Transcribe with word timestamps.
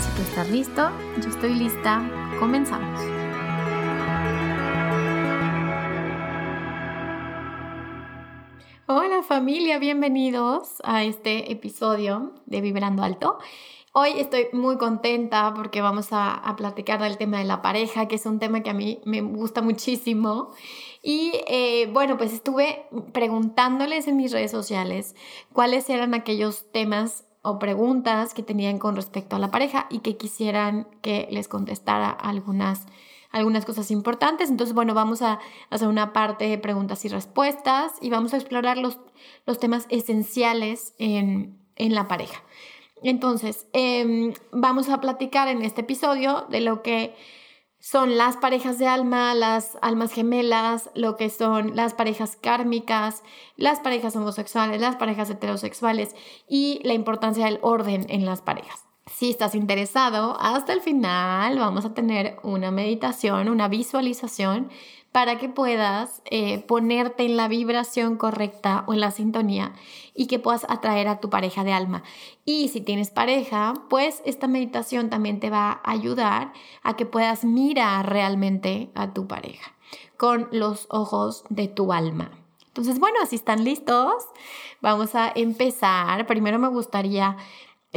Si 0.00 0.10
tú 0.14 0.22
estás 0.22 0.50
listo, 0.50 0.90
yo 1.22 1.28
estoy 1.30 1.54
lista, 1.54 2.02
comenzamos. 2.38 3.00
Hola 8.86 9.22
familia, 9.22 9.78
bienvenidos 9.78 10.82
a 10.84 11.04
este 11.04 11.50
episodio 11.50 12.34
de 12.44 12.60
Vibrando 12.60 13.02
Alto. 13.02 13.38
Hoy 13.92 14.10
estoy 14.18 14.48
muy 14.52 14.76
contenta 14.76 15.54
porque 15.54 15.80
vamos 15.80 16.08
a, 16.10 16.54
platicar 16.58 17.00
del 17.00 17.16
tema 17.16 17.38
de 17.38 17.44
la 17.44 17.62
pareja, 17.62 18.08
que 18.08 18.16
es 18.16 18.26
un 18.26 18.38
tema 18.38 18.62
que 18.62 18.68
a 18.68 18.74
mí 18.74 19.00
me 19.06 19.22
gusta 19.22 19.62
muchísimo. 19.62 20.50
Y 21.02 21.32
eh, 21.46 21.88
bueno, 21.90 22.18
pues 22.18 22.34
estuve 22.34 22.84
preguntándoles 23.12 24.06
en 24.06 24.18
mis 24.18 24.32
redes 24.32 24.50
sociales 24.50 25.16
cuáles 25.54 25.88
eran 25.88 26.12
aquellos 26.12 26.70
temas 26.72 27.24
o 27.46 27.60
preguntas 27.60 28.34
que 28.34 28.42
tenían 28.42 28.78
con 28.78 28.96
respecto 28.96 29.36
a 29.36 29.38
la 29.38 29.52
pareja 29.52 29.86
y 29.88 30.00
que 30.00 30.16
quisieran 30.16 30.88
que 31.00 31.28
les 31.30 31.46
contestara 31.46 32.10
algunas, 32.10 32.86
algunas 33.30 33.64
cosas 33.64 33.92
importantes. 33.92 34.50
Entonces, 34.50 34.74
bueno, 34.74 34.94
vamos 34.94 35.22
a 35.22 35.38
hacer 35.70 35.86
una 35.86 36.12
parte 36.12 36.48
de 36.48 36.58
preguntas 36.58 37.04
y 37.04 37.08
respuestas 37.08 37.92
y 38.00 38.10
vamos 38.10 38.34
a 38.34 38.38
explorar 38.38 38.78
los, 38.78 38.98
los 39.46 39.60
temas 39.60 39.86
esenciales 39.90 40.94
en, 40.98 41.56
en 41.76 41.94
la 41.94 42.08
pareja. 42.08 42.42
Entonces, 43.02 43.68
em, 43.72 44.32
vamos 44.50 44.88
a 44.88 45.00
platicar 45.00 45.46
en 45.46 45.62
este 45.62 45.82
episodio 45.82 46.46
de 46.50 46.60
lo 46.60 46.82
que 46.82 47.14
son 47.88 48.18
las 48.18 48.36
parejas 48.36 48.80
de 48.80 48.88
alma, 48.88 49.32
las 49.32 49.78
almas 49.80 50.10
gemelas, 50.10 50.90
lo 50.96 51.16
que 51.16 51.30
son 51.30 51.76
las 51.76 51.94
parejas 51.94 52.34
kármicas, 52.34 53.22
las 53.56 53.78
parejas 53.78 54.16
homosexuales, 54.16 54.80
las 54.80 54.96
parejas 54.96 55.30
heterosexuales 55.30 56.16
y 56.48 56.80
la 56.82 56.94
importancia 56.94 57.44
del 57.44 57.60
orden 57.62 58.04
en 58.08 58.26
las 58.26 58.42
parejas. 58.42 58.85
Si 59.18 59.30
estás 59.30 59.54
interesado, 59.54 60.36
hasta 60.38 60.74
el 60.74 60.82
final 60.82 61.58
vamos 61.58 61.86
a 61.86 61.94
tener 61.94 62.36
una 62.42 62.70
meditación, 62.70 63.48
una 63.48 63.66
visualización 63.66 64.68
para 65.10 65.38
que 65.38 65.48
puedas 65.48 66.20
eh, 66.26 66.58
ponerte 66.58 67.24
en 67.24 67.38
la 67.38 67.48
vibración 67.48 68.18
correcta 68.18 68.84
o 68.86 68.92
en 68.92 69.00
la 69.00 69.10
sintonía 69.10 69.72
y 70.14 70.26
que 70.26 70.38
puedas 70.38 70.66
atraer 70.68 71.08
a 71.08 71.18
tu 71.18 71.30
pareja 71.30 71.64
de 71.64 71.72
alma. 71.72 72.02
Y 72.44 72.68
si 72.68 72.82
tienes 72.82 73.08
pareja, 73.08 73.72
pues 73.88 74.20
esta 74.26 74.48
meditación 74.48 75.08
también 75.08 75.40
te 75.40 75.48
va 75.48 75.80
a 75.82 75.92
ayudar 75.92 76.52
a 76.82 76.94
que 76.96 77.06
puedas 77.06 77.42
mirar 77.42 78.10
realmente 78.10 78.90
a 78.94 79.14
tu 79.14 79.26
pareja 79.26 79.72
con 80.18 80.46
los 80.52 80.88
ojos 80.90 81.44
de 81.48 81.68
tu 81.68 81.94
alma. 81.94 82.32
Entonces, 82.76 82.98
bueno, 82.98 83.16
si 83.26 83.36
están 83.36 83.64
listos, 83.64 84.12
vamos 84.82 85.14
a 85.14 85.32
empezar. 85.34 86.26
Primero 86.26 86.58
me 86.58 86.68
gustaría 86.68 87.38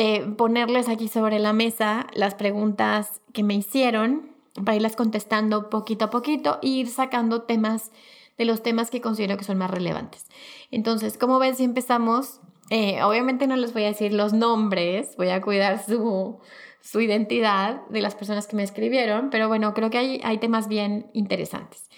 eh, 0.02 0.26
ponerles 0.38 0.88
aquí 0.88 1.10
sobre 1.10 1.40
la 1.40 1.52
mesa 1.52 2.08
las 2.14 2.34
preguntas 2.34 3.20
que 3.34 3.44
me 3.44 3.54
hicieron 3.54 4.32
para 4.64 4.78
irlas 4.78 4.96
contestando 4.96 5.70
poquito 5.70 6.06
a 6.06 6.10
poquito 6.10 6.58
e 6.62 6.70
ir 6.70 6.88
sacando 6.88 7.42
temas 7.42 7.92
de 8.38 8.46
los 8.46 8.64
temas 8.64 8.92
que 8.92 9.02
considero 9.02 9.36
que 9.36 9.44
son 9.44 9.58
más 9.58 9.70
relevantes. 9.70 10.28
Entonces, 10.72 11.18
como 11.18 11.38
ven, 11.38 11.54
si 11.54 11.66
empezamos, 11.66 12.40
eh, 12.70 13.04
obviamente 13.04 13.46
no 13.46 13.58
les 13.58 13.74
voy 13.74 13.84
a 13.84 13.88
decir 13.88 14.14
los 14.14 14.32
nombres, 14.32 15.18
voy 15.18 15.32
a 15.32 15.42
cuidar 15.42 15.84
su, 15.84 16.40
su 16.80 17.02
identidad 17.02 17.86
de 17.90 18.00
las 18.00 18.16
personas 18.16 18.48
que 18.48 18.56
me 18.56 18.64
escribieron, 18.64 19.30
pero 19.30 19.50
bueno, 19.50 19.74
creo 19.74 19.90
que 19.90 19.98
hay, 19.98 20.22
hay 20.24 20.38
temas 20.38 20.70
bien 20.70 21.10
interesantes. 21.12 21.90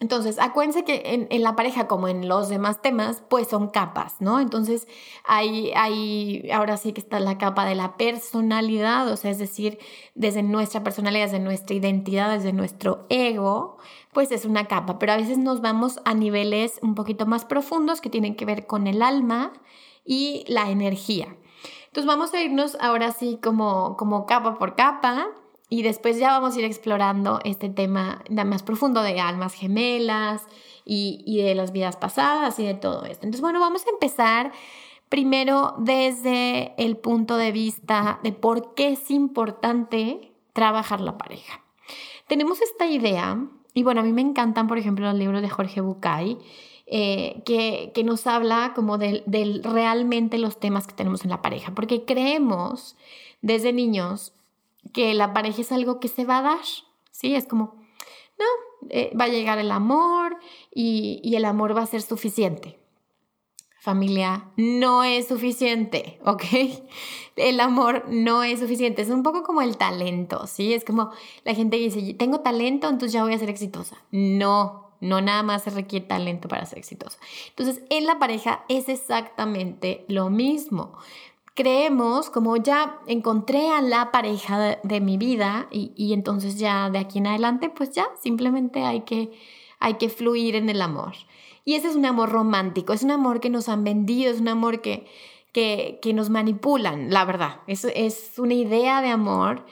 Entonces, 0.00 0.38
acuérdense 0.38 0.84
que 0.84 1.26
en, 1.28 1.42
la 1.42 1.56
pareja, 1.56 1.88
como 1.88 2.06
en 2.06 2.28
los 2.28 2.48
demás 2.48 2.80
temas, 2.82 3.20
pues 3.28 3.48
son 3.48 3.68
capas, 3.68 4.20
¿no? 4.20 4.38
Entonces, 4.38 4.86
hay, 5.24 5.72
hay, 5.74 6.48
ahora 6.52 6.76
sí 6.76 6.92
que 6.92 7.00
está 7.00 7.18
la 7.18 7.36
capa 7.36 7.64
de 7.64 7.74
la 7.74 7.96
personalidad, 7.96 9.08
o 9.08 9.16
sea, 9.16 9.32
es 9.32 9.38
decir, 9.38 9.80
desde 10.14 10.44
nuestra 10.44 10.84
personalidad, 10.84 11.24
desde 11.24 11.40
nuestra 11.40 11.74
identidad, 11.74 12.30
desde 12.30 12.52
nuestro 12.52 13.06
ego, 13.08 13.78
pues 14.12 14.30
es 14.30 14.44
una 14.44 14.66
capa, 14.66 15.00
pero 15.00 15.12
a 15.12 15.16
veces 15.16 15.36
nos 15.36 15.60
vamos 15.62 15.98
a 16.04 16.14
niveles 16.14 16.78
un 16.80 16.94
poquito 16.94 17.26
más 17.26 17.44
profundos 17.44 18.00
que 18.00 18.08
tienen 18.08 18.36
que 18.36 18.44
ver 18.44 18.68
con 18.68 18.86
el 18.86 19.02
alma 19.02 19.52
y 20.04 20.44
la 20.46 20.70
energía. 20.70 21.36
Entonces, 21.86 22.06
vamos 22.06 22.32
a 22.34 22.40
irnos 22.40 22.76
ahora 22.80 23.10
sí 23.10 23.40
como, 23.42 23.96
como 23.96 24.26
capa 24.26 24.58
por 24.58 24.76
capa 24.76 25.28
y 25.68 25.82
después 25.82 26.18
ya 26.18 26.30
vamos 26.30 26.56
a 26.56 26.58
ir 26.60 26.64
explorando 26.64 27.40
este 27.44 27.68
tema 27.68 28.22
más 28.30 28.62
profundo 28.62 29.02
de 29.02 29.20
almas 29.20 29.52
gemelas 29.52 30.46
y, 30.84 31.42
de 31.42 31.54
las 31.54 31.72
vidas 31.72 31.96
pasadas 31.96 32.58
y 32.58 32.64
de 32.64 32.74
todo 32.74 33.04
esto. 33.04 33.26
Entonces, 33.26 33.42
bueno, 33.42 33.60
vamos 33.60 33.86
a 33.86 33.90
empezar 33.90 34.52
primero 35.10 35.74
desde 35.78 36.72
el 36.82 36.96
punto 36.96 37.36
de 37.36 37.52
vista 37.52 38.18
de 38.22 38.32
por 38.32 38.74
qué 38.74 38.92
es 38.92 39.10
importante 39.10 40.32
trabajar 40.54 41.00
la 41.00 41.18
pareja. 41.18 41.62
Tenemos 42.26 42.62
esta 42.62 42.86
idea, 42.86 43.38
y 43.74 43.82
bueno, 43.82 44.00
a 44.00 44.04
mí 44.04 44.12
me 44.12 44.22
encantan, 44.22 44.66
por 44.68 44.78
ejemplo, 44.78 45.06
los 45.06 45.18
libros 45.18 45.42
de 45.42 45.50
Jorge 45.50 45.82
Bucay, 45.82 46.38
eh, 46.86 47.42
que, 47.44 47.92
que, 47.94 48.02
nos 48.02 48.26
habla 48.26 48.72
como 48.74 48.96
de, 48.96 49.22
de 49.26 49.60
realmente 49.62 50.38
los 50.38 50.58
temas 50.58 50.86
que 50.86 50.94
tenemos 50.94 51.22
en 51.24 51.30
la 51.30 51.42
pareja, 51.42 51.74
porque 51.74 52.06
creemos 52.06 52.96
desde 53.42 53.74
niños 53.74 54.32
que 54.92 55.14
la 55.14 55.32
pareja 55.32 55.60
es 55.60 55.72
algo 55.72 56.00
que 56.00 56.08
se 56.08 56.24
va 56.24 56.38
a 56.38 56.42
dar, 56.42 56.64
¿sí? 57.10 57.34
Es 57.34 57.46
como, 57.46 57.76
no, 58.38 58.88
eh, 58.90 59.12
va 59.18 59.24
a 59.24 59.28
llegar 59.28 59.58
el 59.58 59.70
amor 59.70 60.36
y, 60.72 61.34
el 61.34 61.44
amor 61.44 61.76
va 61.76 61.82
a 61.82 61.86
ser 61.86 62.02
suficiente. 62.02 62.78
Familia, 63.80 64.50
no 64.56 65.04
es 65.04 65.28
suficiente, 65.28 66.20
¿ok? 66.24 66.44
El 67.36 67.60
amor 67.60 68.04
no 68.08 68.42
es 68.42 68.60
suficiente. 68.60 69.02
Es 69.02 69.10
un 69.10 69.22
poco 69.22 69.42
como 69.42 69.62
el 69.62 69.76
talento, 69.76 70.46
¿sí? 70.46 70.74
Es 70.74 70.84
como 70.84 71.10
la 71.44 71.54
gente 71.54 71.76
dice, 71.76 72.14
tengo 72.14 72.40
talento, 72.40 72.88
entonces 72.88 73.12
ya 73.12 73.22
voy 73.22 73.34
a 73.34 73.38
ser 73.38 73.50
exitosa. 73.50 73.96
No, 74.10 74.90
no 75.00 75.20
nada 75.20 75.42
más 75.42 75.62
se 75.62 75.70
requiere 75.70 76.06
talento 76.06 76.48
para 76.48 76.66
ser 76.66 76.78
exitosa. 76.78 77.18
Entonces, 77.50 77.82
en 77.90 78.06
la 78.06 78.18
pareja 78.18 78.64
es 78.68 78.88
exactamente 78.88 80.04
lo 80.08 80.28
mismo 80.30 80.94
creemos 81.58 82.30
como 82.30 82.56
ya 82.56 83.00
encontré 83.08 83.68
a 83.70 83.82
la 83.82 84.12
pareja 84.12 84.78
de, 84.80 85.00
mi 85.00 85.18
vida 85.18 85.66
y, 85.72 86.12
entonces 86.12 86.56
ya 86.56 86.88
de 86.88 87.00
aquí 87.00 87.18
en 87.18 87.26
adelante 87.26 87.68
pues 87.68 87.90
ya 87.90 88.06
simplemente 88.22 88.84
hay 88.84 89.00
que, 89.00 89.32
hay 89.80 89.94
que 89.94 90.08
fluir 90.08 90.54
en 90.54 90.68
el 90.68 90.80
amor. 90.80 91.14
Y 91.64 91.74
ese 91.74 91.88
es 91.88 91.96
un 91.96 92.06
amor 92.06 92.28
romántico, 92.30 92.92
es 92.92 93.02
un 93.02 93.10
amor 93.10 93.40
que 93.40 93.50
nos 93.50 93.68
han 93.68 93.82
vendido, 93.82 94.30
es 94.30 94.40
un 94.40 94.46
amor 94.46 94.80
que, 94.82 95.08
que, 95.52 95.98
que 96.00 96.14
nos 96.14 96.30
manipulan, 96.30 97.10
la 97.10 97.24
verdad. 97.24 97.56
Es, 97.66 97.84
es 97.84 98.34
una 98.38 98.54
idea 98.54 99.02
de 99.02 99.08
amor 99.08 99.66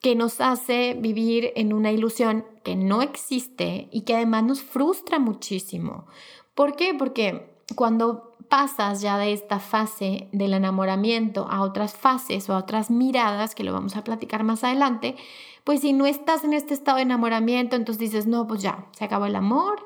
que 0.00 0.14
nos 0.14 0.40
hace 0.40 0.94
vivir 0.98 1.52
en 1.54 1.74
una 1.74 1.92
ilusión 1.92 2.46
que 2.64 2.76
no 2.76 3.02
existe 3.02 3.88
y 3.92 4.02
que 4.02 4.14
además 4.14 4.44
nos 4.44 4.62
frustra 4.62 5.18
muchísimo. 5.18 6.06
¿Por 6.54 6.76
qué? 6.76 6.94
Porque 6.94 7.46
cuando 7.74 8.35
pasas 8.48 9.00
ya 9.00 9.18
de 9.18 9.32
esta 9.32 9.58
fase 9.58 10.28
del 10.32 10.54
enamoramiento 10.54 11.46
a 11.50 11.62
otras 11.62 11.94
fases 11.94 12.48
o 12.48 12.54
a 12.54 12.58
otras 12.58 12.90
miradas, 12.90 13.54
que 13.54 13.64
lo 13.64 13.72
vamos 13.72 13.96
a 13.96 14.04
platicar 14.04 14.44
más 14.44 14.64
adelante, 14.64 15.16
pues 15.64 15.80
si 15.80 15.92
no 15.92 16.06
estás 16.06 16.44
en 16.44 16.52
este 16.52 16.74
estado 16.74 16.96
de 16.96 17.02
enamoramiento, 17.02 17.76
entonces 17.76 17.98
dices, 17.98 18.26
no, 18.26 18.46
pues 18.46 18.62
ya, 18.62 18.86
se 18.92 19.04
acabó 19.04 19.26
el 19.26 19.36
amor, 19.36 19.84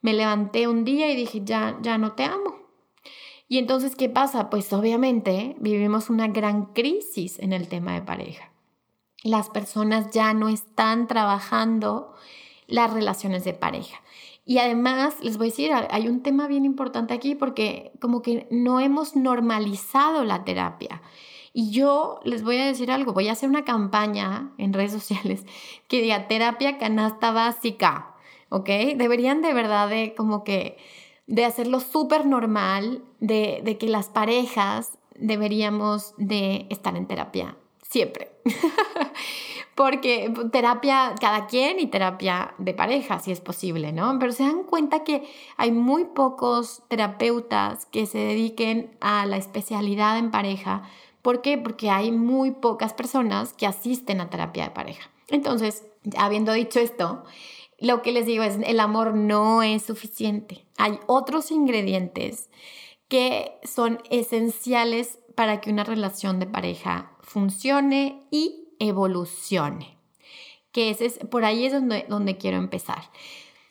me 0.00 0.12
levanté 0.12 0.68
un 0.68 0.84
día 0.84 1.10
y 1.10 1.16
dije, 1.16 1.42
ya, 1.44 1.78
ya 1.82 1.98
no 1.98 2.12
te 2.12 2.24
amo. 2.24 2.56
Y 3.48 3.58
entonces, 3.58 3.96
¿qué 3.96 4.08
pasa? 4.08 4.50
Pues 4.50 4.72
obviamente 4.72 5.56
vivimos 5.58 6.10
una 6.10 6.28
gran 6.28 6.66
crisis 6.66 7.38
en 7.38 7.52
el 7.52 7.68
tema 7.68 7.94
de 7.94 8.02
pareja. 8.02 8.52
las 9.24 9.50
personas 9.50 10.12
ya 10.12 10.32
no 10.32 10.48
están 10.48 11.08
trabajando 11.08 12.14
las 12.68 12.92
relaciones 12.92 13.42
de 13.44 13.52
pareja. 13.52 14.00
Y 14.48 14.56
además, 14.56 15.14
les 15.20 15.36
voy 15.36 15.48
a 15.48 15.50
decir, 15.50 15.72
hay 15.90 16.08
un 16.08 16.22
tema 16.22 16.48
bien 16.48 16.64
importante 16.64 17.12
aquí 17.12 17.34
porque 17.34 17.92
como 18.00 18.22
que 18.22 18.48
no 18.50 18.80
hemos 18.80 19.14
normalizado 19.14 20.24
la 20.24 20.42
terapia. 20.44 21.02
Y 21.52 21.70
yo 21.70 22.18
les 22.24 22.42
voy 22.42 22.56
a 22.56 22.64
decir 22.64 22.90
algo, 22.90 23.12
voy 23.12 23.28
a 23.28 23.32
hacer 23.32 23.50
una 23.50 23.66
campaña 23.66 24.54
en 24.56 24.72
redes 24.72 24.92
sociales 24.92 25.44
que 25.86 26.00
diga 26.00 26.28
terapia 26.28 26.78
canasta 26.78 27.30
básica, 27.30 28.14
¿ok? 28.48 28.70
Deberían 28.96 29.42
de 29.42 29.52
verdad 29.52 29.86
de 29.86 30.14
como 30.16 30.44
que 30.44 30.78
de 31.26 31.44
hacerlo 31.44 31.80
súper 31.80 32.24
normal, 32.24 33.04
de, 33.20 33.60
de 33.62 33.76
que 33.76 33.88
las 33.88 34.08
parejas 34.08 34.96
deberíamos 35.14 36.14
de 36.16 36.66
estar 36.70 36.96
en 36.96 37.06
terapia 37.06 37.54
siempre. 37.82 38.30
Porque 39.78 40.34
terapia 40.50 41.14
cada 41.20 41.46
quien 41.46 41.78
y 41.78 41.86
terapia 41.86 42.52
de 42.58 42.74
pareja, 42.74 43.20
si 43.20 43.30
es 43.30 43.40
posible, 43.40 43.92
¿no? 43.92 44.18
Pero 44.18 44.32
se 44.32 44.42
dan 44.42 44.64
cuenta 44.64 45.04
que 45.04 45.22
hay 45.56 45.70
muy 45.70 46.04
pocos 46.04 46.82
terapeutas 46.88 47.86
que 47.86 48.06
se 48.06 48.18
dediquen 48.18 48.90
a 49.00 49.24
la 49.24 49.36
especialidad 49.36 50.18
en 50.18 50.32
pareja. 50.32 50.82
¿Por 51.22 51.42
qué? 51.42 51.58
Porque 51.58 51.90
hay 51.90 52.10
muy 52.10 52.50
pocas 52.50 52.92
personas 52.92 53.52
que 53.52 53.68
asisten 53.68 54.20
a 54.20 54.30
terapia 54.30 54.64
de 54.64 54.70
pareja. 54.70 55.12
Entonces, 55.28 55.86
habiendo 56.16 56.52
dicho 56.52 56.80
esto, 56.80 57.22
lo 57.78 58.02
que 58.02 58.10
les 58.10 58.26
digo 58.26 58.42
es, 58.42 58.58
el 58.60 58.80
amor 58.80 59.14
no 59.14 59.62
es 59.62 59.84
suficiente. 59.84 60.66
Hay 60.76 60.98
otros 61.06 61.52
ingredientes 61.52 62.50
que 63.06 63.52
son 63.62 64.00
esenciales 64.10 65.20
para 65.36 65.60
que 65.60 65.70
una 65.70 65.84
relación 65.84 66.40
de 66.40 66.46
pareja 66.46 67.12
funcione 67.20 68.26
y 68.32 68.64
evolucione. 68.78 69.98
Que 70.72 70.90
ese 70.90 71.06
es, 71.06 71.18
por 71.30 71.44
ahí 71.44 71.66
es 71.66 71.72
donde, 71.72 72.06
donde 72.08 72.36
quiero 72.36 72.56
empezar. 72.56 73.10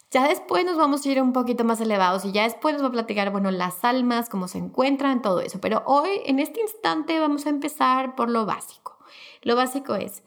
Ya 0.09 0.27
después 0.27 0.65
nos 0.65 0.77
vamos 0.77 1.05
a 1.05 1.09
ir 1.09 1.21
un 1.21 1.33
poquito 1.33 1.65
más 1.65 1.81
elevados 1.81 2.23
y 2.23 2.31
ya 2.31 2.43
después 2.43 2.73
nos 2.73 2.81
voy 2.81 2.89
a 2.89 2.93
platicar, 2.93 3.29
bueno, 3.31 3.51
las 3.51 3.83
almas, 3.83 4.29
cómo 4.29 4.47
se 4.47 4.57
encuentran, 4.57 5.21
todo 5.21 5.41
eso. 5.41 5.59
Pero 5.59 5.83
hoy, 5.85 6.21
en 6.25 6.39
este 6.39 6.61
instante, 6.61 7.19
vamos 7.19 7.45
a 7.45 7.49
empezar 7.49 8.15
por 8.15 8.29
lo 8.29 8.45
básico. 8.45 8.97
Lo 9.41 9.55
básico 9.55 9.95
es, 9.95 10.23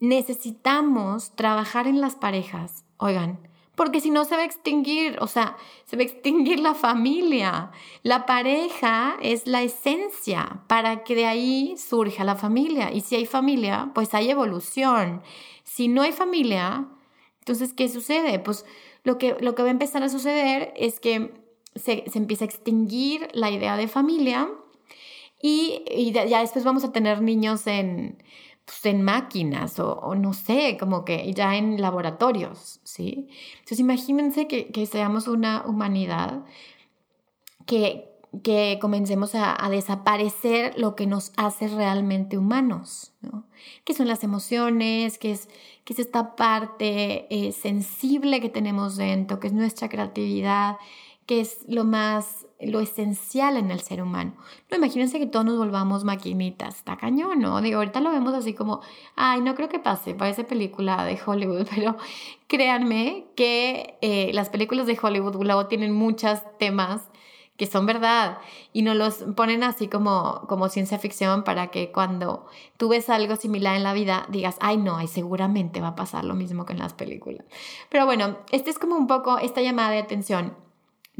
necesitamos 0.00 1.36
trabajar 1.36 1.86
en 1.86 2.00
las 2.00 2.16
parejas, 2.16 2.84
oigan, 2.96 3.49
porque 3.80 4.02
si 4.02 4.10
no 4.10 4.26
se 4.26 4.36
va 4.36 4.42
a 4.42 4.44
extinguir, 4.44 5.16
o 5.22 5.26
sea, 5.26 5.56
se 5.86 5.96
va 5.96 6.02
a 6.02 6.04
extinguir 6.04 6.60
la 6.60 6.74
familia. 6.74 7.70
La 8.02 8.26
pareja 8.26 9.16
es 9.22 9.46
la 9.46 9.62
esencia 9.62 10.64
para 10.66 11.02
que 11.02 11.14
de 11.14 11.24
ahí 11.24 11.76
surja 11.78 12.22
la 12.24 12.36
familia. 12.36 12.92
Y 12.92 13.00
si 13.00 13.16
hay 13.16 13.24
familia, 13.24 13.90
pues 13.94 14.12
hay 14.12 14.28
evolución. 14.28 15.22
Si 15.64 15.88
no 15.88 16.02
hay 16.02 16.12
familia, 16.12 16.88
entonces, 17.38 17.72
¿qué 17.72 17.88
sucede? 17.88 18.38
Pues 18.38 18.66
lo 19.02 19.16
que, 19.16 19.38
lo 19.40 19.54
que 19.54 19.62
va 19.62 19.68
a 19.68 19.72
empezar 19.72 20.02
a 20.02 20.10
suceder 20.10 20.74
es 20.76 21.00
que 21.00 21.32
se, 21.74 22.04
empieza 22.12 22.44
a 22.44 22.48
extinguir 22.48 23.28
la 23.32 23.50
idea 23.50 23.78
de 23.78 23.88
familia 23.88 24.50
y, 25.40 25.84
y 25.90 26.12
ya 26.12 26.40
después 26.40 26.66
vamos 26.66 26.84
a 26.84 26.92
tener 26.92 27.22
niños 27.22 27.66
en 27.66 28.22
pues, 28.70 28.86
en 28.86 29.02
máquinas 29.02 29.80
o, 29.80 30.14
no 30.14 30.32
sé, 30.32 30.76
como 30.78 31.04
que 31.04 31.32
ya 31.34 31.56
en 31.56 31.80
laboratorios, 31.80 32.78
¿sí? 32.84 33.28
Entonces 33.54 33.80
imagínense 33.80 34.46
que, 34.46 34.86
seamos 34.86 35.26
una 35.26 35.64
humanidad 35.66 36.44
que, 37.66 38.08
que 38.44 38.78
comencemos 38.80 39.34
a, 39.34 39.68
desaparecer 39.70 40.78
lo 40.78 40.94
que 40.94 41.08
nos 41.08 41.32
hace 41.36 41.66
realmente 41.66 42.38
humanos, 42.38 43.12
¿no? 43.22 43.44
Que 43.84 43.92
son 43.92 44.06
las 44.06 44.22
emociones, 44.22 45.18
que 45.18 45.32
es, 45.32 45.48
que 45.84 45.94
es 45.94 45.98
esta 45.98 46.36
parte 46.36 47.26
eh, 47.28 47.50
sensible 47.50 48.40
que 48.40 48.50
tenemos 48.50 48.96
dentro, 48.96 49.40
que 49.40 49.48
es 49.48 49.52
nuestra 49.52 49.88
creatividad, 49.88 50.76
que 51.30 51.38
es 51.38 51.64
lo 51.68 51.84
más, 51.84 52.48
lo 52.58 52.80
esencial 52.80 53.56
en 53.56 53.70
el 53.70 53.78
ser 53.78 54.02
humano. 54.02 54.32
No, 54.68 54.78
imagínense 54.78 55.20
que 55.20 55.26
todos 55.26 55.46
nos 55.46 55.58
volvamos 55.58 56.02
maquinitas, 56.02 56.78
está 56.78 56.96
cañón, 56.96 57.38
¿no? 57.38 57.60
Digo, 57.60 57.78
ahorita 57.78 58.00
lo 58.00 58.10
vemos 58.10 58.34
así 58.34 58.52
como, 58.52 58.80
ay, 59.14 59.40
no 59.40 59.54
creo 59.54 59.68
que 59.68 59.78
pase, 59.78 60.14
parece 60.14 60.42
película 60.42 61.04
de 61.04 61.20
Hollywood, 61.24 61.68
pero 61.72 61.96
créanme 62.48 63.26
que 63.36 63.96
eh, 64.00 64.32
las 64.32 64.48
películas 64.48 64.88
de 64.88 64.98
Hollywood 65.00 65.36
luego 65.40 65.66
tienen 65.68 65.92
muchos 65.92 66.40
temas 66.58 67.02
que 67.56 67.66
son 67.66 67.86
verdad 67.86 68.38
y 68.72 68.82
no 68.82 68.94
los 68.94 69.22
ponen 69.36 69.62
así 69.62 69.86
como, 69.86 70.46
como 70.48 70.68
ciencia 70.68 70.98
ficción 70.98 71.44
para 71.44 71.68
que 71.68 71.92
cuando 71.92 72.46
tú 72.76 72.88
ves 72.88 73.08
algo 73.08 73.36
similar 73.36 73.76
en 73.76 73.84
la 73.84 73.92
vida 73.92 74.26
digas, 74.30 74.56
ay 74.60 74.78
no, 74.78 74.96
ay, 74.96 75.06
seguramente 75.06 75.80
va 75.80 75.88
a 75.88 75.94
pasar 75.94 76.24
lo 76.24 76.34
mismo 76.34 76.66
que 76.66 76.72
en 76.72 76.80
las 76.80 76.94
películas. 76.94 77.46
Pero 77.88 78.04
bueno, 78.04 78.38
este 78.50 78.70
es 78.70 78.80
como 78.80 78.96
un 78.96 79.06
poco 79.06 79.38
esta 79.38 79.62
llamada 79.62 79.90
de 79.90 79.98
atención 79.98 80.56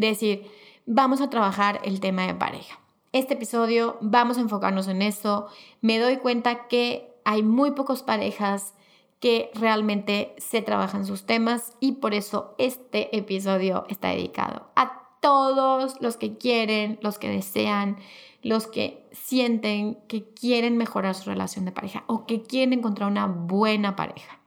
decir, 0.08 0.50
vamos 0.86 1.20
a 1.20 1.30
trabajar 1.30 1.80
el 1.84 2.00
tema 2.00 2.26
de 2.26 2.34
pareja. 2.34 2.80
Este 3.12 3.34
episodio 3.34 3.98
vamos 4.00 4.38
a 4.38 4.40
enfocarnos 4.40 4.88
en 4.88 5.02
eso. 5.02 5.48
Me 5.80 5.98
doy 5.98 6.18
cuenta 6.18 6.68
que 6.68 7.12
hay 7.24 7.42
muy 7.42 7.72
pocas 7.72 8.02
parejas 8.02 8.74
que 9.18 9.50
realmente 9.54 10.34
se 10.38 10.62
trabajan 10.62 11.04
sus 11.04 11.26
temas 11.26 11.76
y 11.80 11.92
por 11.92 12.14
eso 12.14 12.54
este 12.58 13.16
episodio 13.16 13.84
está 13.88 14.08
dedicado 14.08 14.70
a 14.76 15.02
todos 15.20 16.00
los 16.00 16.16
que 16.16 16.38
quieren, 16.38 16.98
los 17.02 17.18
que 17.18 17.28
desean, 17.28 17.98
los 18.42 18.66
que 18.66 19.06
sienten 19.12 19.96
que 20.08 20.24
quieren 20.32 20.76
mejorar 20.78 21.14
su 21.14 21.28
relación 21.28 21.66
de 21.66 21.72
pareja 21.72 22.04
o 22.06 22.26
que 22.26 22.42
quieren 22.42 22.72
encontrar 22.72 23.10
una 23.10 23.26
buena 23.26 23.96
pareja. 23.96 24.40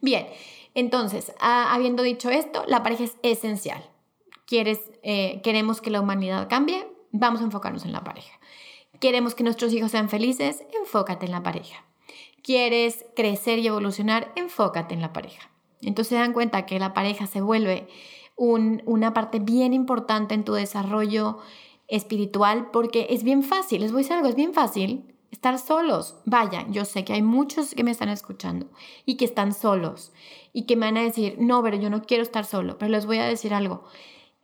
Bien, 0.00 0.26
entonces, 0.74 1.32
ah, 1.40 1.74
habiendo 1.74 2.02
dicho 2.02 2.30
esto, 2.30 2.64
la 2.68 2.82
pareja 2.82 3.04
es 3.04 3.16
esencial 3.22 3.82
quieres, 4.46 4.80
eh, 5.02 5.40
queremos 5.42 5.80
que 5.80 5.90
la 5.90 6.00
humanidad 6.00 6.48
cambie, 6.48 6.86
vamos 7.12 7.40
a 7.40 7.44
enfocarnos 7.44 7.84
en 7.84 7.92
la 7.92 8.04
pareja. 8.04 8.38
Queremos 9.00 9.34
que 9.34 9.44
nuestros 9.44 9.72
hijos 9.72 9.90
sean 9.90 10.08
felices, 10.08 10.64
enfócate 10.78 11.26
en 11.26 11.32
la 11.32 11.42
pareja. 11.42 11.84
Quieres 12.42 13.04
crecer 13.16 13.58
y 13.58 13.66
evolucionar, 13.66 14.32
enfócate 14.36 14.94
en 14.94 15.00
la 15.00 15.12
pareja. 15.12 15.50
Entonces 15.80 16.10
se 16.10 16.14
dan 16.16 16.32
cuenta 16.32 16.66
que 16.66 16.78
la 16.78 16.94
pareja 16.94 17.26
se 17.26 17.40
vuelve 17.40 17.88
una 18.36 19.14
parte 19.14 19.38
bien 19.38 19.72
importante 19.72 20.34
en 20.34 20.44
tu 20.44 20.54
desarrollo 20.54 21.38
espiritual 21.86 22.70
porque 22.72 23.06
es 23.10 23.22
bien 23.22 23.42
fácil, 23.42 23.82
les 23.82 23.92
voy 23.92 24.00
a 24.00 24.02
decir 24.02 24.16
algo, 24.16 24.28
es 24.28 24.34
bien 24.34 24.54
fácil 24.54 25.14
estar 25.30 25.58
solos. 25.58 26.16
Vaya, 26.24 26.66
yo 26.70 26.84
sé 26.84 27.04
que 27.04 27.12
hay 27.12 27.22
muchos 27.22 27.74
que 27.74 27.84
me 27.84 27.90
están 27.90 28.08
escuchando 28.08 28.66
y 29.04 29.16
que 29.16 29.24
están 29.24 29.52
solos 29.52 30.12
y 30.52 30.62
que 30.62 30.76
me 30.76 30.86
van 30.86 30.96
a 30.96 31.02
decir, 31.02 31.36
no, 31.38 31.62
pero 31.62 31.76
yo 31.76 31.90
no 31.90 32.02
quiero 32.02 32.22
estar 32.22 32.44
solo, 32.44 32.78
pero 32.78 32.90
les 32.90 33.06
voy 33.06 33.18
a 33.18 33.26
decir 33.26 33.54
algo 33.54 33.84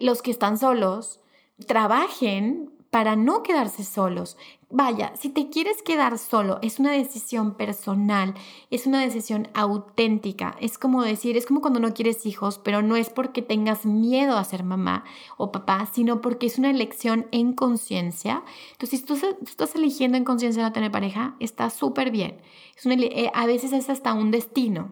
los 0.00 0.22
que 0.22 0.30
están 0.30 0.58
solos 0.58 1.20
trabajen 1.66 2.70
para 2.90 3.14
no 3.14 3.42
quedarse 3.42 3.84
solos. 3.84 4.36
Vaya, 4.68 5.12
si 5.16 5.30
te 5.30 5.48
quieres 5.48 5.82
quedar 5.82 6.18
solo, 6.18 6.58
es 6.62 6.78
una 6.78 6.92
decisión 6.92 7.54
personal, 7.54 8.34
es 8.70 8.86
una 8.86 9.00
decisión 9.00 9.48
auténtica. 9.54 10.56
Es 10.60 10.76
como 10.76 11.02
decir, 11.02 11.36
es 11.36 11.46
como 11.46 11.60
cuando 11.60 11.80
no 11.80 11.94
quieres 11.94 12.26
hijos, 12.26 12.58
pero 12.58 12.82
no 12.82 12.96
es 12.96 13.10
porque 13.10 13.42
tengas 13.42 13.84
miedo 13.84 14.36
a 14.36 14.44
ser 14.44 14.64
mamá 14.64 15.04
o 15.36 15.52
papá, 15.52 15.88
sino 15.92 16.20
porque 16.20 16.46
es 16.46 16.58
una 16.58 16.70
elección 16.70 17.26
en 17.30 17.52
conciencia. 17.52 18.42
Entonces, 18.72 19.00
si 19.00 19.06
tú, 19.06 19.14
estás 19.42 19.74
eligiendo 19.74 20.16
en 20.16 20.24
conciencia 20.24 20.62
no 20.62 20.72
tener 20.72 20.90
pareja, 20.90 21.36
está 21.40 21.70
súper 21.70 22.10
bien. 22.10 22.40
Eh, 22.84 23.30
a 23.34 23.46
veces 23.46 23.72
es 23.72 23.88
hasta 23.88 24.14
un 24.14 24.30
destino. 24.30 24.90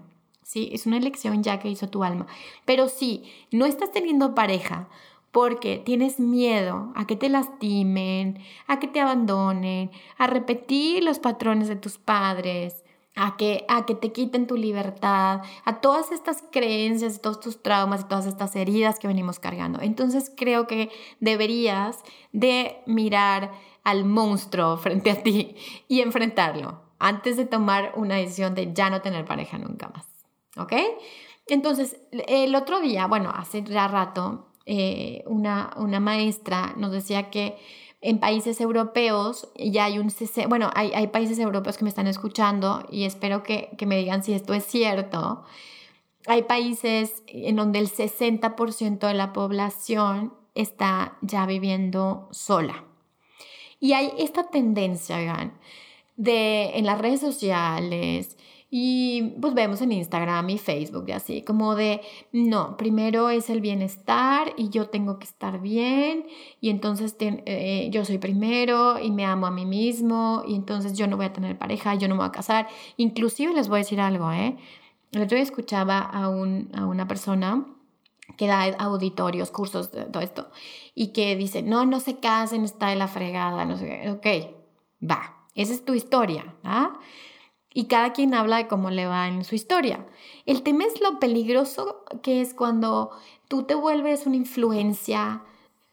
¿Sí? 0.48 0.70
Es 0.72 0.86
una 0.86 0.96
elección 0.96 1.42
ya 1.42 1.58
que 1.60 1.68
hizo 1.68 1.90
tu 1.90 2.02
alma. 2.02 2.26
Pero 2.64 2.88
si 2.88 3.30
no 3.52 3.66
estás 3.66 3.92
teniendo 3.92 4.34
pareja 4.34 4.88
porque 5.30 5.76
tienes 5.76 6.18
miedo 6.18 6.90
a 6.96 7.06
que 7.06 7.16
te 7.16 7.28
lastimen, 7.28 8.38
a 8.66 8.78
que 8.78 8.88
te 8.88 8.98
abandonen, 8.98 9.90
a 10.16 10.26
repetir 10.26 11.04
los 11.04 11.18
patrones 11.18 11.68
de 11.68 11.76
tus 11.76 11.98
padres, 11.98 12.82
a 13.14 13.36
que, 13.36 13.66
a 13.68 13.84
que 13.84 13.94
te 13.94 14.10
quiten 14.10 14.46
tu 14.46 14.56
libertad, 14.56 15.42
a 15.66 15.80
todas 15.82 16.12
estas 16.12 16.42
creencias, 16.50 17.20
todos 17.20 17.40
tus 17.40 17.62
traumas 17.62 18.00
y 18.00 18.04
todas 18.04 18.24
estas 18.24 18.56
heridas 18.56 18.98
que 18.98 19.06
venimos 19.06 19.38
cargando. 19.38 19.82
Entonces 19.82 20.32
creo 20.34 20.66
que 20.66 20.88
deberías 21.20 21.98
de 22.32 22.78
mirar 22.86 23.52
al 23.84 24.06
monstruo 24.06 24.76
frente 24.78 25.10
a 25.10 25.22
ti 25.22 25.56
y 25.88 26.00
enfrentarlo 26.00 26.80
antes 26.98 27.36
de 27.36 27.44
tomar 27.44 27.92
una 27.96 28.14
decisión 28.14 28.54
de 28.54 28.72
ya 28.72 28.88
no 28.88 29.02
tener 29.02 29.26
pareja 29.26 29.58
nunca 29.58 29.88
más. 29.88 30.07
¿Ok? 30.58 30.72
Entonces, 31.46 31.96
el 32.10 32.54
otro 32.54 32.80
día, 32.80 33.06
bueno, 33.06 33.30
hace 33.34 33.62
ya 33.62 33.88
rato, 33.88 34.48
eh, 34.66 35.24
una, 35.26 35.70
una 35.76 35.98
maestra 35.98 36.74
nos 36.76 36.92
decía 36.92 37.30
que 37.30 37.56
en 38.00 38.18
países 38.18 38.60
europeos 38.60 39.48
ya 39.56 39.86
hay 39.86 39.98
un... 39.98 40.12
Bueno, 40.48 40.70
hay, 40.74 40.92
hay, 40.92 41.08
países 41.08 41.38
europeos 41.38 41.78
que 41.78 41.84
me 41.84 41.90
están 41.90 42.06
escuchando 42.06 42.86
y 42.90 43.04
espero 43.04 43.42
que, 43.42 43.70
que 43.78 43.86
me 43.86 43.96
digan 43.96 44.22
si 44.22 44.34
esto 44.34 44.54
es 44.54 44.64
cierto. 44.64 45.42
Hay 46.26 46.42
países 46.42 47.22
en 47.26 47.56
donde 47.56 47.78
el 47.78 47.88
60% 47.88 48.98
de 48.98 49.14
la 49.14 49.32
población 49.32 50.34
está 50.54 51.16
ya 51.22 51.46
viviendo 51.46 52.28
sola. 52.30 52.84
Y 53.80 53.92
hay 53.92 54.12
esta 54.18 54.50
tendencia, 54.50 55.16
vean, 55.16 55.58
de 56.16 56.76
en 56.76 56.84
las 56.84 57.00
redes 57.00 57.20
sociales, 57.20 58.36
y 58.70 59.34
pues 59.40 59.54
vemos 59.54 59.80
en 59.80 59.92
Instagram 59.92 60.50
y 60.50 60.58
Facebook 60.58 61.04
y 61.08 61.12
así, 61.12 61.42
como 61.42 61.74
de, 61.74 62.02
no, 62.32 62.76
primero 62.76 63.30
es 63.30 63.48
el 63.48 63.62
bienestar 63.62 64.52
y 64.58 64.68
yo 64.68 64.90
tengo 64.90 65.18
que 65.18 65.24
estar 65.24 65.60
bien 65.60 66.26
y 66.60 66.68
entonces 66.68 67.16
eh, 67.18 67.88
yo 67.90 68.04
soy 68.04 68.18
primero 68.18 68.98
y 68.98 69.10
me 69.10 69.24
amo 69.24 69.46
a 69.46 69.50
mí 69.50 69.64
mismo 69.64 70.42
y 70.46 70.54
entonces 70.54 70.98
yo 70.98 71.06
no 71.06 71.16
voy 71.16 71.26
a 71.26 71.32
tener 71.32 71.56
pareja, 71.58 71.94
yo 71.94 72.08
no 72.08 72.14
me 72.14 72.20
voy 72.20 72.28
a 72.28 72.32
casar. 72.32 72.68
Inclusive 72.98 73.54
les 73.54 73.68
voy 73.68 73.76
a 73.76 73.78
decir 73.78 74.00
algo, 74.00 74.30
¿eh? 74.32 74.56
El 75.12 75.22
otro 75.22 75.36
día 75.36 75.42
escuchaba 75.42 76.00
a, 76.00 76.28
un, 76.28 76.70
a 76.74 76.84
una 76.84 77.08
persona 77.08 77.66
que 78.36 78.46
da 78.46 78.64
auditorios, 78.78 79.50
cursos, 79.50 79.90
todo 79.90 80.22
esto, 80.22 80.50
y 80.94 81.14
que 81.14 81.34
dice, 81.36 81.62
no, 81.62 81.86
no 81.86 82.00
se 82.00 82.18
casen, 82.18 82.64
está 82.64 82.90
de 82.90 82.96
la 82.96 83.08
fregada, 83.08 83.64
no 83.64 83.78
sé 83.78 83.86
qué. 83.86 84.10
Ok, 84.10 85.10
va, 85.10 85.46
esa 85.54 85.72
es 85.72 85.86
tu 85.86 85.94
historia, 85.94 86.54
¿ah? 86.62 86.98
Y 87.72 87.84
cada 87.84 88.12
quien 88.12 88.34
habla 88.34 88.56
de 88.56 88.68
cómo 88.68 88.90
le 88.90 89.06
va 89.06 89.28
en 89.28 89.44
su 89.44 89.54
historia. 89.54 90.06
El 90.46 90.62
tema 90.62 90.84
es 90.84 91.00
lo 91.00 91.18
peligroso 91.18 92.04
que 92.22 92.40
es 92.40 92.54
cuando 92.54 93.10
tú 93.48 93.64
te 93.64 93.74
vuelves 93.74 94.26
una 94.26 94.36
influencia, 94.36 95.42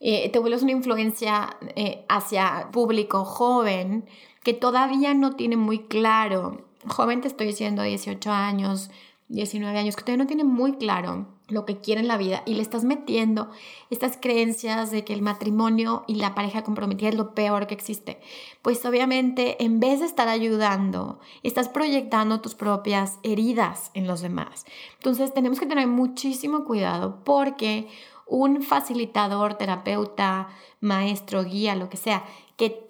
eh, 0.00 0.28
te 0.30 0.38
vuelves 0.38 0.62
una 0.62 0.72
influencia 0.72 1.56
eh, 1.76 2.04
hacia 2.08 2.70
público 2.72 3.24
joven 3.24 4.06
que 4.42 4.54
todavía 4.54 5.14
no 5.14 5.36
tiene 5.36 5.56
muy 5.56 5.80
claro, 5.80 6.66
joven 6.86 7.20
te 7.20 7.28
estoy 7.28 7.48
diciendo 7.48 7.82
18 7.82 8.30
años, 8.30 8.90
19 9.28 9.78
años, 9.78 9.96
que 9.96 10.02
todavía 10.02 10.24
no 10.24 10.28
tiene 10.28 10.44
muy 10.44 10.74
claro 10.74 11.35
lo 11.48 11.64
que 11.64 11.78
quiere 11.78 12.00
en 12.00 12.08
la 12.08 12.16
vida 12.16 12.42
y 12.44 12.54
le 12.54 12.62
estás 12.62 12.84
metiendo 12.84 13.50
estas 13.90 14.16
creencias 14.16 14.90
de 14.90 15.04
que 15.04 15.12
el 15.12 15.22
matrimonio 15.22 16.04
y 16.06 16.16
la 16.16 16.34
pareja 16.34 16.64
comprometida 16.64 17.10
es 17.10 17.14
lo 17.14 17.34
peor 17.34 17.66
que 17.66 17.74
existe, 17.74 18.20
pues 18.62 18.84
obviamente 18.84 19.62
en 19.64 19.78
vez 19.78 20.00
de 20.00 20.06
estar 20.06 20.28
ayudando, 20.28 21.20
estás 21.42 21.68
proyectando 21.68 22.40
tus 22.40 22.54
propias 22.54 23.18
heridas 23.22 23.90
en 23.94 24.06
los 24.06 24.20
demás. 24.20 24.66
Entonces 24.94 25.32
tenemos 25.32 25.60
que 25.60 25.66
tener 25.66 25.86
muchísimo 25.86 26.64
cuidado 26.64 27.22
porque 27.24 27.88
un 28.26 28.62
facilitador, 28.62 29.54
terapeuta, 29.54 30.48
maestro, 30.80 31.44
guía, 31.44 31.76
lo 31.76 31.88
que 31.88 31.96
sea, 31.96 32.24
que, 32.56 32.86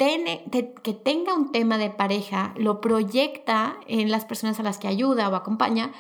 que 0.82 0.92
tenga 0.94 1.34
un 1.34 1.52
tema 1.52 1.76
de 1.76 1.90
pareja, 1.90 2.54
lo 2.56 2.80
proyecta 2.80 3.76
en 3.86 4.10
las 4.10 4.24
personas 4.24 4.58
a 4.60 4.62
las 4.62 4.78
que 4.78 4.88
ayuda 4.88 5.28
o 5.28 5.34
acompaña 5.34 5.92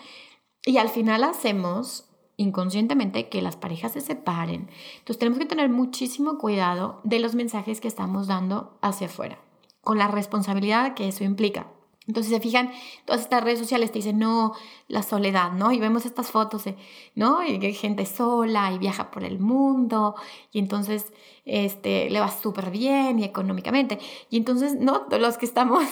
y 0.64 0.78
al 0.78 0.88
final 0.88 1.22
hacemos 1.22 2.06
inconscientemente 2.36 3.28
que 3.28 3.42
las 3.42 3.56
parejas 3.56 3.92
se 3.92 4.00
separen. 4.00 4.68
Entonces 4.98 5.18
tenemos 5.18 5.38
que 5.38 5.46
tener 5.46 5.70
muchísimo 5.70 6.38
cuidado 6.38 7.00
de 7.04 7.20
los 7.20 7.34
mensajes 7.34 7.80
que 7.80 7.88
estamos 7.88 8.26
dando 8.26 8.78
hacia 8.82 9.06
afuera, 9.06 9.38
con 9.80 9.98
la 9.98 10.08
responsabilidad 10.08 10.94
que 10.94 11.08
eso 11.08 11.24
implica. 11.24 11.66
Entonces 12.06 12.32
se 12.32 12.40
fijan, 12.40 12.70
todas 13.04 13.22
estas 13.22 13.42
redes 13.42 13.58
sociales 13.58 13.90
te 13.90 13.98
dicen, 13.98 14.18
no, 14.18 14.52
la 14.86 15.02
soledad, 15.02 15.52
¿no? 15.52 15.72
Y 15.72 15.80
vemos 15.80 16.06
estas 16.06 16.30
fotos, 16.30 16.64
de, 16.64 16.76
¿no? 17.16 17.44
Y 17.44 17.64
hay 17.64 17.74
gente 17.74 18.06
sola 18.06 18.70
y 18.70 18.78
viaja 18.78 19.10
por 19.10 19.24
el 19.24 19.40
mundo 19.40 20.14
y 20.52 20.60
entonces 20.60 21.12
este, 21.44 22.08
le 22.10 22.20
va 22.20 22.30
súper 22.30 22.70
bien 22.70 23.18
y 23.18 23.24
económicamente. 23.24 23.98
Y 24.30 24.36
entonces, 24.36 24.76
¿no? 24.78 25.06
Los 25.18 25.36
que 25.36 25.46
estamos 25.46 25.82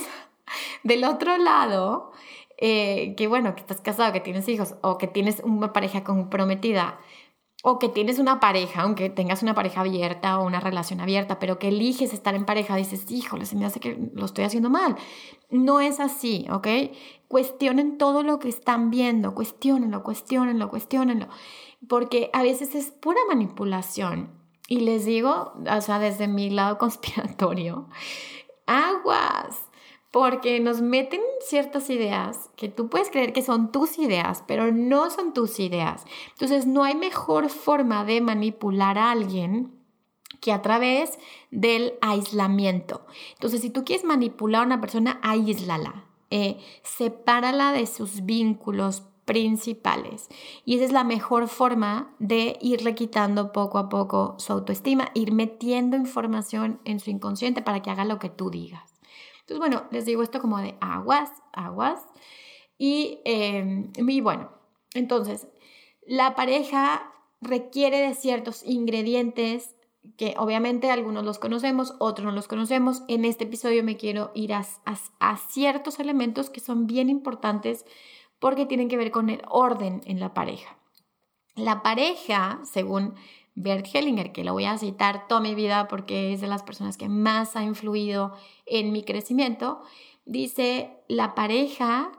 del 0.85 1.03
otro 1.03 1.37
lado, 1.37 2.13
eh, 2.59 3.15
que 3.17 3.27
bueno, 3.27 3.55
que 3.55 3.61
estás 3.61 3.81
casado, 3.81 4.13
que 4.13 4.21
tienes 4.21 4.49
hijos 4.49 4.75
o 4.83 4.99
que 4.99 5.07
tienes 5.07 5.41
una 5.45 5.73
pareja 5.73 6.05
comprometida 6.05 6.99
o 7.67 7.79
que 7.79 7.89
tienes 7.89 8.19
una 8.19 8.41
pareja, 8.41 8.83
aunque 8.83 9.09
tengas 9.09 9.43
una 9.43 9.55
pareja 9.55 9.81
abierta 9.81 10.39
o 10.39 10.45
una 10.47 10.61
relación 10.61 11.01
abierta, 11.01 11.39
pero 11.39 11.59
que 11.59 11.69
eliges 11.69 12.13
estar 12.13 12.35
en 12.35 12.45
pareja, 12.45 12.77
dices, 12.77 13.11
híjole, 13.11 13.47
se 13.47 13.57
me 13.57 13.65
hace 13.65 13.81
que 13.81 14.11
lo 14.13 14.27
estoy 14.27 14.45
haciendo 14.45 14.69
mal. 14.69 14.97
No 15.49 15.81
es 15.81 15.99
así, 15.99 16.45
¿ok? 16.51 16.69
Cuestionen 17.27 17.97
todo 17.97 18.23
lo 18.23 18.39
que 18.39 18.51
están 18.51 18.91
viendo, 18.91 19.35
cuestionenlo, 19.35 20.03
cuestionenlo, 20.03 20.69
cuestionenlo, 20.69 21.29
porque 21.89 22.29
a 22.35 22.43
veces 22.43 22.75
es 22.75 22.91
pura 22.91 23.21
manipulación. 23.29 24.31
Y 24.69 24.81
les 24.81 25.07
digo, 25.07 25.55
o 25.67 25.81
sea, 25.81 25.99
desde 25.99 26.29
mi 26.29 26.51
lado 26.51 26.77
conspiratorio, 26.85 27.89
aguas, 28.67 29.63
porque 30.15 30.61
nos 30.61 30.81
meten 30.81 31.21
ciertas 31.41 31.91
ideas 31.91 32.49
que 32.55 32.69
tú 32.69 32.89
puedes 32.89 33.11
creer 33.11 33.33
que 33.33 33.43
son 33.43 33.73
tus 33.73 33.99
ideas, 33.99 34.45
pero 34.47 34.71
no 34.71 35.11
son 35.11 35.33
tus 35.35 35.59
ideas. 35.59 36.05
Entonces 36.35 36.67
no 36.67 36.85
hay 36.85 36.95
mejor 36.95 37.49
forma 37.49 38.05
de 38.05 38.21
manipular 38.21 38.97
a 38.97 39.11
alguien 39.11 39.73
que 40.41 40.53
a 40.53 40.63
través 40.63 41.19
del 41.51 41.95
aislamiento. 42.01 43.05
Entonces 43.33 43.61
si 43.61 43.71
tú 43.71 43.85
quieres 43.85 44.05
manipular 44.05 44.63
a 44.63 44.67
una 44.67 44.81
persona, 44.81 45.19
aíslala, 45.21 46.05
eh, 46.31 46.59
sepárala 46.85 47.73
de 47.73 47.87
sus 47.87 48.25
vínculos 48.25 49.03
principales. 49.25 50.29
Y 50.65 50.77
esa 50.77 50.85
es 50.85 50.93
la 50.93 51.03
mejor 51.03 51.49
forma 51.49 52.15
de 52.21 52.57
irle 52.61 52.95
quitando 52.95 53.51
poco 53.51 53.79
a 53.79 53.89
poco 53.89 54.37
su 54.39 54.53
autoestima, 54.53 55.11
ir 55.15 55.33
metiendo 55.33 55.97
información 55.97 56.79
en 56.85 57.01
su 57.01 57.11
inconsciente 57.11 57.63
para 57.63 57.83
que 57.83 57.91
haga 57.91 58.05
lo 58.05 58.21
que 58.21 58.31
tú 58.31 58.49
digas. 58.49 58.94
Entonces, 59.47 59.59
bueno, 59.59 59.85
les 59.91 60.07
digo 60.07 60.23
esto 60.23 60.41
como 60.41 60.59
de 60.59 60.75
aguas, 60.81 61.31
aguas. 61.53 62.01
Y, 62.79 63.21
eh, 63.27 63.91
y 63.97 64.21
bueno, 64.23 64.51
entonces, 64.95 65.49
la 66.07 66.35
pareja 66.35 67.13
requiere 67.43 67.99
de 67.99 68.15
ciertos 68.15 68.65
ingredientes 68.65 69.75
que 70.17 70.35
obviamente 70.39 70.91
algunos 70.91 71.25
los 71.25 71.39
conocemos, 71.39 71.95
otros 71.99 72.25
no 72.27 72.33
los 72.33 72.49
conocemos. 72.49 73.03
En 73.09 73.25
este 73.25 73.45
episodio 73.45 73.83
me 73.85 73.97
quiero 73.97 74.31
ir 74.35 74.53
a, 74.53 74.65
a, 75.19 75.37
ciertos 75.37 75.99
elementos 75.99 76.51
que 76.51 76.61
son 76.61 76.87
bien 76.87 77.09
importantes 77.09 77.85
porque 78.39 78.67
tienen 78.67 78.89
que 78.89 78.97
ver 78.97 79.11
con 79.11 79.31
el 79.31 79.43
orden 79.49 80.03
en 80.05 80.21
la 80.21 80.35
pareja. 80.35 80.79
La 81.55 81.83
pareja, 81.83 82.61
según 82.65 83.15
Bert 83.55 83.87
Hellinger, 83.93 84.33
que 84.33 84.45
lo 84.45 84.53
voy 84.53 84.65
a 84.65 84.79
citar 84.79 85.29
toda 85.29 85.41
mi 85.41 85.55
vida 85.55 85.89
porque 85.89 86.33
es 86.33 86.41
de 86.41 86.47
las 86.47 86.63
personas 86.63 86.97
que 86.97 87.09
más 87.09 87.57
ha 87.57 87.63
influido 87.63 88.35
en 88.67 88.93
mi 88.93 89.05
crecimiento, 89.05 89.83
dice, 90.25 90.91
la 91.09 91.35
pareja 91.35 92.13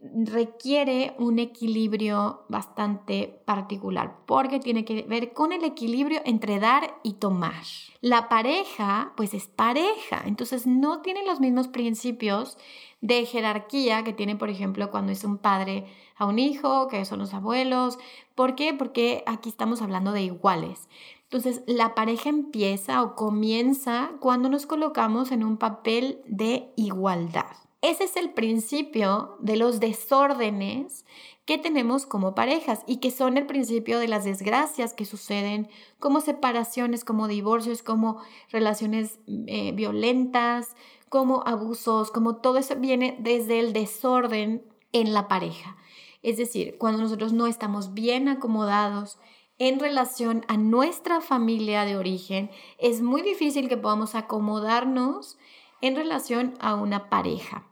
requiere 0.00 1.16
un 1.18 1.40
equilibrio 1.40 2.44
bastante 2.48 3.42
particular 3.44 4.18
porque 4.26 4.60
tiene 4.60 4.84
que 4.84 5.02
ver 5.02 5.32
con 5.32 5.52
el 5.52 5.64
equilibrio 5.64 6.20
entre 6.24 6.60
dar 6.60 6.94
y 7.02 7.14
tomar. 7.14 7.64
La 8.00 8.28
pareja, 8.28 9.12
pues 9.16 9.34
es 9.34 9.48
pareja, 9.48 10.22
entonces 10.24 10.66
no 10.66 11.02
tiene 11.02 11.26
los 11.26 11.40
mismos 11.40 11.66
principios 11.66 12.58
de 13.00 13.26
jerarquía 13.26 14.04
que 14.04 14.12
tiene, 14.12 14.36
por 14.36 14.50
ejemplo, 14.50 14.90
cuando 14.92 15.10
es 15.10 15.24
un 15.24 15.38
padre 15.38 15.86
a 16.18 16.26
un 16.26 16.38
hijo, 16.38 16.88
que 16.88 17.04
son 17.04 17.20
los 17.20 17.32
abuelos. 17.32 17.98
¿Por 18.34 18.54
qué? 18.54 18.74
Porque 18.74 19.22
aquí 19.26 19.48
estamos 19.48 19.80
hablando 19.80 20.12
de 20.12 20.22
iguales. 20.22 20.88
Entonces, 21.22 21.62
la 21.66 21.94
pareja 21.94 22.28
empieza 22.28 23.02
o 23.02 23.14
comienza 23.14 24.12
cuando 24.20 24.48
nos 24.48 24.66
colocamos 24.66 25.30
en 25.30 25.44
un 25.44 25.56
papel 25.56 26.20
de 26.26 26.72
igualdad. 26.76 27.46
Ese 27.80 28.04
es 28.04 28.16
el 28.16 28.30
principio 28.30 29.36
de 29.40 29.56
los 29.56 29.78
desórdenes 29.78 31.04
que 31.44 31.58
tenemos 31.58 32.06
como 32.06 32.34
parejas 32.34 32.80
y 32.86 32.96
que 32.96 33.10
son 33.10 33.36
el 33.36 33.46
principio 33.46 34.00
de 34.00 34.08
las 34.08 34.24
desgracias 34.24 34.94
que 34.94 35.04
suceden 35.04 35.68
como 36.00 36.20
separaciones, 36.20 37.04
como 37.04 37.28
divorcios, 37.28 37.82
como 37.82 38.20
relaciones 38.50 39.18
eh, 39.46 39.72
violentas, 39.72 40.74
como 41.08 41.42
abusos, 41.46 42.10
como 42.10 42.36
todo 42.36 42.58
eso 42.58 42.74
viene 42.76 43.16
desde 43.20 43.60
el 43.60 43.72
desorden 43.72 44.62
en 44.92 45.14
la 45.14 45.28
pareja. 45.28 45.76
Es 46.22 46.36
decir, 46.36 46.76
cuando 46.78 47.02
nosotros 47.02 47.32
no 47.32 47.46
estamos 47.46 47.94
bien 47.94 48.28
acomodados 48.28 49.18
en 49.58 49.80
relación 49.80 50.44
a 50.48 50.56
nuestra 50.56 51.20
familia 51.20 51.84
de 51.84 51.96
origen, 51.96 52.50
es 52.78 53.02
muy 53.02 53.22
difícil 53.22 53.68
que 53.68 53.76
podamos 53.76 54.14
acomodarnos 54.14 55.38
en 55.80 55.96
relación 55.96 56.54
a 56.60 56.74
una 56.74 57.08
pareja. 57.08 57.66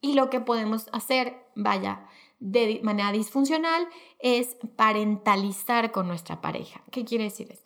Y 0.00 0.14
lo 0.14 0.30
que 0.30 0.40
podemos 0.40 0.88
hacer, 0.92 1.42
vaya, 1.54 2.06
de 2.38 2.80
manera 2.82 3.12
disfuncional, 3.12 3.88
es 4.18 4.56
parentalizar 4.76 5.90
con 5.90 6.06
nuestra 6.06 6.40
pareja. 6.40 6.82
¿Qué 6.90 7.04
quiere 7.04 7.24
decir 7.24 7.50
eso? 7.50 7.64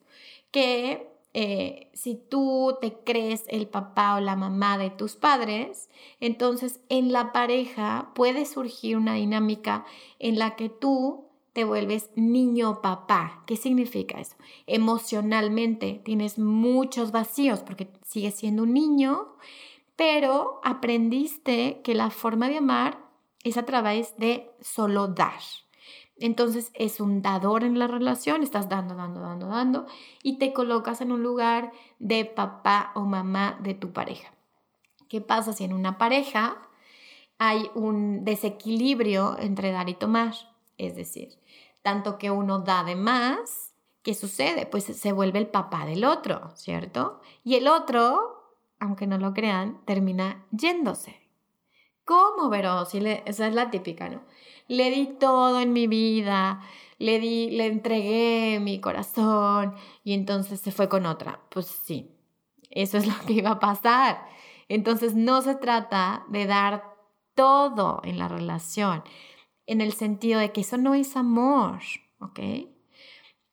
Que 0.50 1.09
eh, 1.32 1.90
si 1.94 2.16
tú 2.16 2.76
te 2.80 2.94
crees 3.04 3.44
el 3.48 3.68
papá 3.68 4.16
o 4.16 4.20
la 4.20 4.34
mamá 4.34 4.78
de 4.78 4.90
tus 4.90 5.14
padres, 5.14 5.88
entonces 6.18 6.80
en 6.88 7.12
la 7.12 7.32
pareja 7.32 8.10
puede 8.14 8.46
surgir 8.46 8.96
una 8.96 9.14
dinámica 9.14 9.84
en 10.18 10.38
la 10.38 10.56
que 10.56 10.68
tú 10.68 11.30
te 11.52 11.64
vuelves 11.64 12.10
niño 12.16 12.80
papá. 12.80 13.42
¿Qué 13.46 13.56
significa 13.56 14.20
eso? 14.20 14.36
Emocionalmente 14.66 16.00
tienes 16.04 16.38
muchos 16.38 17.12
vacíos 17.12 17.60
porque 17.60 17.88
sigues 18.04 18.34
siendo 18.34 18.64
un 18.64 18.74
niño, 18.74 19.28
pero 19.96 20.60
aprendiste 20.64 21.80
que 21.84 21.94
la 21.94 22.10
forma 22.10 22.48
de 22.48 22.58
amar 22.58 22.98
es 23.44 23.56
a 23.56 23.66
través 23.66 24.16
de 24.16 24.50
solo 24.60 25.08
dar. 25.08 25.40
Entonces 26.20 26.70
es 26.74 27.00
un 27.00 27.22
dador 27.22 27.64
en 27.64 27.78
la 27.78 27.86
relación, 27.86 28.42
estás 28.42 28.68
dando, 28.68 28.94
dando, 28.94 29.20
dando, 29.20 29.46
dando 29.46 29.86
y 30.22 30.38
te 30.38 30.52
colocas 30.52 31.00
en 31.00 31.12
un 31.12 31.22
lugar 31.22 31.72
de 31.98 32.24
papá 32.24 32.92
o 32.94 33.00
mamá 33.00 33.58
de 33.62 33.74
tu 33.74 33.92
pareja. 33.92 34.32
¿Qué 35.08 35.20
pasa 35.20 35.52
si 35.52 35.64
en 35.64 35.72
una 35.72 35.98
pareja 35.98 36.70
hay 37.40 37.70
un 37.74 38.22
desequilibrio 38.22 39.38
entre 39.38 39.72
dar 39.72 39.88
y 39.88 39.94
tomar. 39.94 40.34
Es 40.76 40.94
decir, 40.94 41.38
tanto 41.80 42.18
que 42.18 42.30
uno 42.30 42.58
da 42.58 42.84
de 42.84 42.96
más, 42.96 43.72
¿qué 44.02 44.12
sucede? 44.12 44.66
Pues 44.66 44.84
se 44.84 45.12
vuelve 45.12 45.38
el 45.38 45.46
papá 45.46 45.86
del 45.86 46.04
otro, 46.04 46.50
¿cierto? 46.54 47.22
Y 47.42 47.54
el 47.54 47.66
otro, 47.66 48.58
aunque 48.78 49.06
no 49.06 49.16
lo 49.16 49.32
crean, 49.32 49.80
termina 49.86 50.44
yéndose. 50.50 51.18
¿Cómo, 52.04 52.50
Vero? 52.50 52.82
esa 52.82 53.46
es 53.46 53.54
la 53.54 53.70
típica, 53.70 54.10
¿no? 54.10 54.20
Le 54.70 54.88
di 54.92 55.06
todo 55.18 55.58
en 55.58 55.72
mi 55.72 55.88
vida, 55.88 56.60
le 56.98 57.18
di, 57.18 57.50
le 57.50 57.66
entregué 57.66 58.60
mi 58.60 58.80
corazón 58.80 59.74
y 60.04 60.12
entonces 60.12 60.60
se 60.60 60.70
fue 60.70 60.88
con 60.88 61.06
otra. 61.06 61.40
Pues 61.50 61.66
sí, 61.66 62.12
eso 62.70 62.96
es 62.96 63.06
lo 63.08 63.14
que 63.26 63.32
iba 63.32 63.50
a 63.50 63.58
pasar. 63.58 64.24
Entonces 64.68 65.16
no 65.16 65.42
se 65.42 65.56
trata 65.56 66.24
de 66.28 66.46
dar 66.46 66.94
todo 67.34 68.00
en 68.04 68.16
la 68.16 68.28
relación, 68.28 69.02
en 69.66 69.80
el 69.80 69.92
sentido 69.92 70.38
de 70.38 70.52
que 70.52 70.60
eso 70.60 70.76
no 70.76 70.94
es 70.94 71.16
amor, 71.16 71.80
¿ok? 72.20 72.38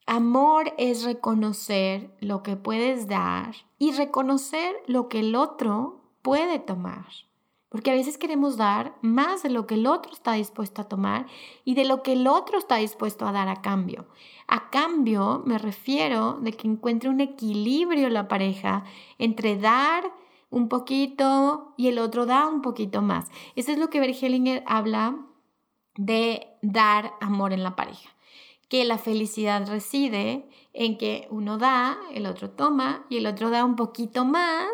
Amor 0.05 0.71
es 0.77 1.03
reconocer 1.03 2.15
lo 2.19 2.43
que 2.43 2.57
puedes 2.57 3.07
dar 3.07 3.55
y 3.79 3.91
reconocer 3.93 4.75
lo 4.85 5.09
que 5.09 5.21
el 5.21 5.35
otro 5.35 6.11
puede 6.21 6.59
tomar. 6.59 7.07
Porque 7.69 7.91
a 7.91 7.95
veces 7.95 8.17
queremos 8.17 8.55
dar 8.55 8.95
más 9.01 9.43
de 9.43 9.49
lo 9.49 9.67
que 9.67 9.75
el 9.75 9.87
otro 9.87 10.13
está 10.13 10.33
dispuesto 10.33 10.81
a 10.81 10.87
tomar 10.87 11.25
y 11.65 11.75
de 11.75 11.83
lo 11.83 12.01
que 12.01 12.13
el 12.13 12.27
otro 12.27 12.57
está 12.57 12.77
dispuesto 12.77 13.27
a 13.27 13.33
dar 13.33 13.49
a 13.49 13.61
cambio. 13.61 14.07
A 14.47 14.69
cambio 14.69 15.43
me 15.45 15.57
refiero 15.57 16.39
de 16.41 16.53
que 16.53 16.67
encuentre 16.67 17.09
un 17.09 17.19
equilibrio 17.19 18.09
la 18.09 18.29
pareja 18.29 18.85
entre 19.17 19.57
dar 19.57 20.03
un 20.49 20.69
poquito 20.69 21.73
y 21.77 21.87
el 21.87 21.99
otro 21.99 22.25
da 22.25 22.47
un 22.47 22.61
poquito 22.61 23.01
más. 23.01 23.27
Eso 23.55 23.71
es 23.73 23.77
lo 23.77 23.89
que 23.89 23.99
Bergelinger 23.99 24.63
habla 24.65 25.17
de 25.97 26.47
dar 26.61 27.13
amor 27.19 27.51
en 27.51 27.63
la 27.63 27.75
pareja. 27.75 28.09
Que 28.69 28.85
la 28.85 28.97
felicidad 28.97 29.67
reside 29.67 30.49
en 30.73 30.97
que 30.97 31.27
uno 31.31 31.57
da, 31.57 31.97
el 32.13 32.25
otro 32.25 32.49
toma 32.49 33.05
y 33.09 33.17
el 33.17 33.25
otro 33.25 33.49
da 33.49 33.65
un 33.65 33.75
poquito 33.75 34.25
más 34.25 34.69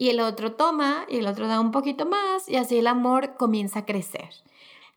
y 0.00 0.08
el 0.08 0.20
otro 0.20 0.52
toma 0.52 1.04
y 1.10 1.18
el 1.18 1.26
otro 1.26 1.46
da 1.46 1.60
un 1.60 1.72
poquito 1.72 2.06
más 2.06 2.48
y 2.48 2.56
así 2.56 2.78
el 2.78 2.86
amor 2.86 3.36
comienza 3.36 3.80
a 3.80 3.84
crecer. 3.84 4.30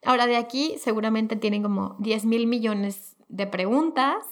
Ahora 0.01 0.27
de 0.27 0.37
aquí 0.37 0.75
seguramente 0.79 1.35
tienen 1.35 1.61
como 1.61 1.97
10 1.99 2.23
mil 2.23 2.47
millones 2.47 3.17
de 3.27 3.45
preguntas 3.45 4.23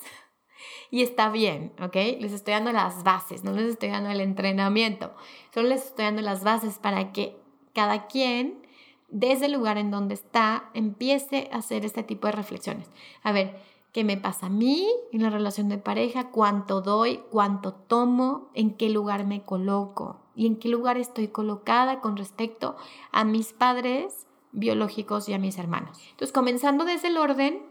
y 0.90 1.02
está 1.02 1.30
bien, 1.30 1.74
¿ok? 1.82 1.96
Les 2.22 2.32
estoy 2.32 2.54
dando 2.54 2.72
las 2.72 3.04
bases, 3.04 3.44
no 3.44 3.52
les 3.52 3.66
estoy 3.66 3.90
dando 3.90 4.12
el 4.12 4.22
entrenamiento, 4.22 5.12
solo 5.54 5.68
les 5.68 5.88
estoy 5.88 6.06
dando 6.06 6.22
las 6.22 6.46
bases 6.46 6.80
para 6.80 7.12
que 7.12 7.38
cada 7.74 8.08
quien 8.08 8.66
desde 9.10 9.48
el 9.48 9.52
lugar 9.52 9.78
en 9.78 9.92
donde 9.92 10.14
está 10.14 10.70
empiece 10.74 11.50
a 11.52 11.58
hacer 11.58 11.84
este 11.84 12.04
tipo 12.04 12.28
de 12.28 12.32
reflexiones. 12.32 12.90
A 13.24 13.34
ver, 13.34 13.60
qué 13.92 14.06
me 14.06 14.16
pasa 14.16 14.46
a 14.46 14.50
mí 14.50 14.88
en 15.12 15.22
la 15.22 15.32
relación 15.32 15.68
de 15.68 15.80
pareja, 15.80 16.30
cuánto 16.30 16.80
doy, 16.80 17.20
cuánto 17.30 17.74
tomo, 17.74 18.52
en 18.54 18.78
qué 18.78 18.90
lugar 18.90 19.28
me 19.28 19.42
coloco 19.42 20.21
y 20.36 20.48
en 20.48 20.58
qué 20.58 20.70
lugar 20.70 20.98
estoy 20.98 21.28
colocada 21.28 22.00
con 22.00 22.18
respecto 22.18 22.76
a 23.12 23.24
mis 23.24 23.54
padres 23.54 24.28
biológicos 24.52 25.30
y 25.30 25.34
a 25.34 25.40
mis 25.40 25.58
hermanos. 25.58 25.98
Entonces, 26.12 26.34
comenzando 26.34 26.86
desde 26.86 27.10
el 27.10 27.18
orden, 27.18 27.62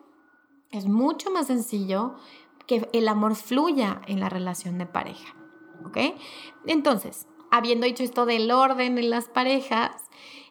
es 0.71 0.87
mucho 0.87 1.31
más 1.31 1.47
sencillo 1.47 2.15
que 2.67 2.89
el 2.93 3.09
amor 3.09 3.35
fluya 3.35 4.01
en 4.07 4.21
la 4.21 4.29
relación 4.29 4.79
de 4.79 4.87
pareja. 4.87 5.35
¿Ok? 5.85 5.99
Entonces, 6.67 7.27
habiendo 7.51 7.87
dicho 7.87 8.03
esto 8.03 8.27
del 8.27 8.51
orden 8.51 8.99
en 8.99 9.11
las 9.11 9.29
parejas, 9.29 9.93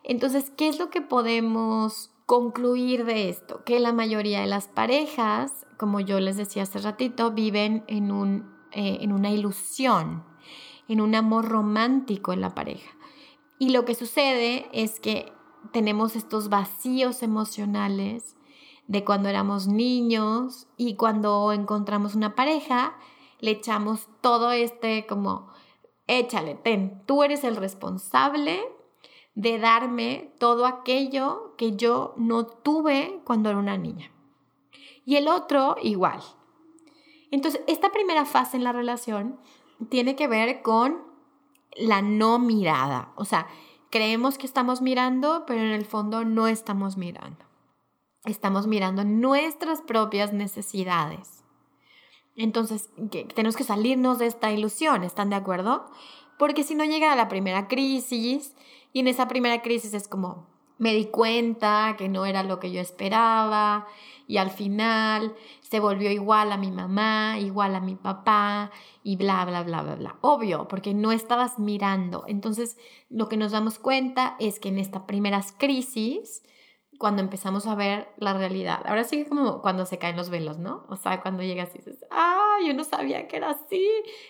entonces, 0.04 0.52
¿qué 0.56 0.68
es 0.68 0.80
lo 0.80 0.90
que 0.90 1.02
podemos 1.02 2.12
concluir 2.30 3.06
de 3.06 3.28
esto, 3.28 3.64
que 3.64 3.80
la 3.80 3.92
mayoría 3.92 4.42
de 4.42 4.46
las 4.46 4.68
parejas, 4.68 5.66
como 5.78 6.00
yo 6.00 6.20
les 6.20 6.38
decía 6.38 6.62
hace 6.62 6.78
ratito, 6.78 7.32
viven 7.32 7.84
en, 7.88 8.12
un, 8.12 8.54
eh, 8.72 9.00
en 9.02 9.14
una 9.14 9.32
ilusión, 9.32 10.24
en 10.90 11.00
un 11.00 11.16
amor 11.16 11.48
romántico 11.48 12.34
en 12.34 12.42
la 12.42 12.54
pareja. 12.54 12.92
Y 13.60 13.70
lo 13.70 13.86
que 13.86 13.96
sucede 13.96 14.68
es 14.74 15.00
que 15.00 15.32
tenemos 15.72 16.16
estos 16.16 16.50
vacíos 16.50 17.24
emocionales 17.24 18.36
de 18.88 19.06
cuando 19.06 19.30
éramos 19.30 19.68
niños 19.68 20.68
y 20.76 20.96
cuando 20.96 21.54
encontramos 21.54 22.16
una 22.16 22.36
pareja, 22.36 22.98
le 23.40 23.52
echamos 23.52 24.08
todo 24.22 24.52
este 24.52 25.06
como, 25.06 25.48
échale, 26.08 26.56
ten, 26.56 27.04
tú 27.06 27.24
eres 27.24 27.44
el 27.44 27.56
responsable 27.56 28.60
de 29.36 29.60
darme 29.60 30.34
todo 30.40 30.66
aquello 30.66 31.54
que 31.56 31.76
yo 31.76 32.14
no 32.18 32.48
tuve 32.48 33.22
cuando 33.26 33.50
era 33.50 33.60
una 33.60 33.78
niña. 33.78 34.12
Y 35.06 35.18
el 35.18 35.28
otro 35.28 35.76
igual. 35.82 36.22
Entonces, 37.32 37.62
esta 37.68 37.92
primera 37.92 38.26
fase 38.26 38.58
en 38.58 38.64
la 38.64 38.74
relación 38.74 39.40
tiene 39.88 40.16
que 40.16 40.28
ver 40.28 40.62
con 40.62 40.98
la 41.76 42.02
no 42.02 42.40
mirada. 42.40 43.14
O 43.16 43.26
sea, 43.26 43.48
creemos 43.90 44.38
que 44.38 44.46
estamos 44.46 44.82
mirando, 44.82 45.46
pero 45.48 45.62
en 45.62 45.72
el 45.72 45.86
fondo 45.86 46.26
no 46.26 46.48
estamos 46.48 46.98
mirando. 46.98 47.46
Estamos 48.26 48.68
mirando 48.68 49.04
nuestras 49.04 49.82
propias 49.82 50.34
necesidades. 50.34 51.44
Entonces, 52.36 52.90
tenemos 53.36 53.56
que 53.56 53.64
salirnos 53.64 54.20
de 54.20 54.28
esta 54.28 54.52
ilusión, 54.52 55.04
¿están 55.04 55.30
de 55.30 55.36
acuerdo? 55.36 55.86
Porque 56.38 56.64
si 56.64 56.76
no 56.76 56.86
llega 56.86 57.16
la 57.16 57.28
primera 57.28 57.68
crisis 57.68 58.56
y 58.94 59.02
en 59.02 59.08
esa 59.08 59.28
primera 59.28 59.62
crisis 59.62 59.94
es 59.94 60.08
como, 60.08 60.48
me 60.80 60.94
di 60.96 61.06
cuenta 61.06 61.96
que 61.98 62.10
no 62.10 62.26
era 62.26 62.42
lo 62.42 62.60
que 62.60 62.72
yo 62.72 62.82
esperaba 62.82 63.86
y 64.28 64.38
al 64.38 64.50
final 64.50 65.36
se 65.62 65.80
volvió 65.80 66.10
igual 66.10 66.52
a 66.52 66.58
mi 66.58 66.72
mamá, 66.72 67.38
igual 67.38 67.76
a 67.76 67.82
mi 67.82 67.96
papá 67.96 68.72
y 69.04 69.18
bla, 69.18 69.44
bla, 69.46 69.62
bla, 69.64 69.84
bla, 69.84 69.96
bla. 69.96 70.16
Obvio, 70.22 70.68
porque 70.68 70.94
no 70.94 71.12
estabas 71.12 71.60
mirando. 71.60 72.24
Entonces, 72.28 72.78
lo 73.10 73.28
que 73.28 73.38
nos 73.38 73.52
damos 73.52 73.78
cuenta 73.78 74.36
es 74.40 74.60
que 74.60 74.70
en 74.70 74.80
estas 74.80 75.04
primeras 75.04 75.52
crisis, 75.52 76.44
cuando 76.98 77.22
empezamos 77.22 77.68
a 77.68 77.76
ver 77.76 78.08
la 78.18 78.34
realidad, 78.34 78.82
ahora 78.86 79.04
sí 79.04 79.26
como 79.26 79.62
cuando 79.62 79.86
se 79.86 79.98
caen 79.98 80.16
los 80.16 80.30
velos, 80.30 80.60
¿no? 80.60 80.86
O 80.90 80.96
sea, 80.96 81.22
cuando 81.22 81.44
llegas 81.44 81.76
y 81.76 81.80
dices, 81.80 82.06
ah, 82.10 82.58
yo 82.66 82.74
no 82.74 82.86
sabía 82.86 83.28
que 83.28 83.36
era 83.36 83.50
así. 83.50 83.86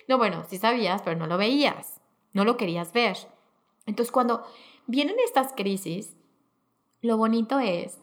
No, 0.07 0.17
bueno, 0.17 0.43
sí 0.47 0.57
sabías, 0.57 1.03
pero 1.03 1.15
no 1.15 1.27
lo 1.27 1.37
veías, 1.37 2.01
no 2.33 2.43
lo 2.43 2.57
querías 2.57 2.91
ver. 2.91 3.17
Entonces, 3.85 4.11
cuando 4.11 4.43
vienen 4.87 5.17
estas 5.23 5.53
crisis, 5.53 6.15
lo 7.01 7.17
bonito 7.17 7.59
es 7.59 7.99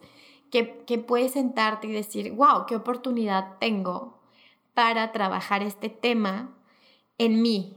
que, 0.50 0.84
que 0.86 0.98
puedes 0.98 1.32
sentarte 1.32 1.86
y 1.86 1.92
decir, 1.92 2.32
wow, 2.32 2.66
qué 2.66 2.76
oportunidad 2.76 3.58
tengo 3.58 4.18
para 4.74 5.12
trabajar 5.12 5.62
este 5.62 5.88
tema 5.88 6.50
en 7.18 7.42
mí, 7.42 7.76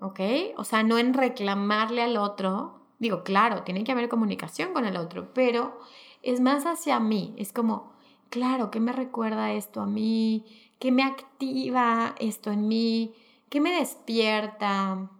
¿ok? 0.00 0.20
O 0.56 0.64
sea, 0.64 0.82
no 0.82 0.98
en 0.98 1.14
reclamarle 1.14 2.02
al 2.02 2.16
otro. 2.16 2.80
Digo, 2.98 3.22
claro, 3.22 3.62
tiene 3.62 3.84
que 3.84 3.92
haber 3.92 4.08
comunicación 4.08 4.72
con 4.72 4.84
el 4.84 4.96
otro, 4.96 5.32
pero 5.32 5.78
es 6.22 6.40
más 6.40 6.66
hacia 6.66 7.00
mí. 7.00 7.34
Es 7.38 7.52
como, 7.52 7.92
claro, 8.28 8.70
¿qué 8.70 8.80
me 8.80 8.92
recuerda 8.92 9.52
esto 9.52 9.80
a 9.80 9.86
mí? 9.86 10.44
¿Qué 10.78 10.92
me 10.92 11.02
activa 11.02 12.14
esto 12.18 12.50
en 12.50 12.68
mí? 12.68 13.14
¿Qué 13.48 13.60
me 13.60 13.72
despierta? 13.72 15.10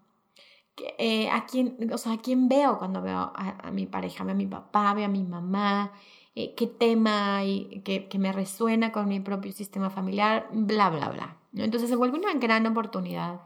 Eh, 0.98 1.28
a 1.30 1.46
quién, 1.46 1.76
o 1.92 1.98
sea, 1.98 2.12
a 2.12 2.18
quién 2.18 2.48
veo 2.48 2.78
cuando 2.78 3.02
veo 3.02 3.32
a, 3.34 3.70
mi 3.72 3.86
pareja, 3.86 4.24
veo 4.24 4.34
a 4.34 4.36
mi 4.36 4.46
papá, 4.46 4.94
veo 4.94 5.06
a 5.06 5.08
mi 5.08 5.22
mamá, 5.22 5.92
eh, 6.34 6.54
qué 6.54 6.66
tema 6.66 7.44
y 7.44 7.82
que, 7.82 8.08
me 8.18 8.32
resuena 8.32 8.92
con 8.92 9.08
mi 9.08 9.20
propio 9.20 9.52
sistema 9.52 9.90
familiar, 9.90 10.48
bla, 10.52 10.90
bla, 10.90 11.08
bla. 11.08 11.36
Entonces 11.54 11.88
se 11.88 11.96
vuelve 11.96 12.18
una 12.18 12.34
gran 12.34 12.66
oportunidad 12.66 13.40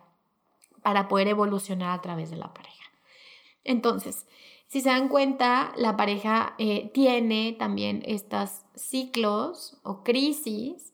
para 0.82 1.08
poder 1.08 1.28
evolucionar 1.28 1.98
a 1.98 2.02
través 2.02 2.30
de 2.30 2.36
la 2.36 2.52
pareja. 2.52 2.84
Entonces, 3.64 4.26
si 4.66 4.80
se 4.80 4.90
dan 4.90 5.08
cuenta, 5.08 5.72
la 5.76 5.96
pareja 5.96 6.54
eh, 6.58 6.90
tiene 6.92 7.54
también 7.58 8.02
estos 8.04 8.62
ciclos 8.74 9.78
o 9.82 10.02
crisis 10.02 10.92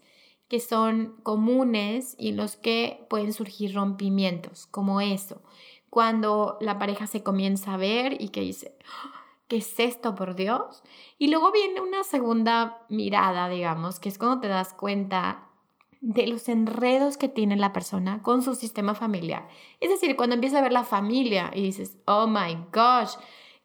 que 0.49 0.61
son 0.61 1.17
comunes 1.23 2.15
y 2.19 2.33
los 2.33 2.57
que 2.57 3.07
pueden 3.09 3.33
surgir 3.33 3.75
rompimientos, 3.75 4.67
como 4.67 5.01
eso 5.01 5.43
cuando 5.91 6.57
la 6.61 6.79
pareja 6.79 7.07
se 7.07 7.23
comienza 7.23 7.75
a 7.75 7.77
ver 7.77 8.21
y 8.21 8.29
que 8.29 8.41
dice, 8.41 8.77
¿qué 9.49 9.57
es 9.57 9.79
esto, 9.81 10.15
por 10.15 10.37
Dios? 10.37 10.83
Y 11.19 11.29
luego 11.29 11.51
viene 11.51 11.81
una 11.81 12.05
segunda 12.05 12.87
mirada, 12.89 13.49
digamos, 13.49 13.99
que 13.99 14.09
es 14.09 14.17
cuando 14.17 14.41
te 14.41 14.49
das 14.49 14.73
cuenta 14.73 15.49
de 16.01 16.27
los 16.29 16.49
enredos 16.49 17.17
que 17.17 17.29
tiene 17.29 17.57
la 17.57 17.73
persona 17.73 18.23
con 18.23 18.43
su 18.43 18.55
sistema 18.55 18.95
familiar. 18.95 19.49
Es 19.81 19.91
decir, 19.91 20.17
cuando 20.17 20.35
empieza 20.35 20.59
a 20.59 20.63
ver 20.63 20.73
la 20.73 20.85
familia 20.85 21.51
y 21.53 21.63
dices, 21.63 21.99
oh 22.07 22.27
my 22.27 22.57
gosh, 22.73 23.17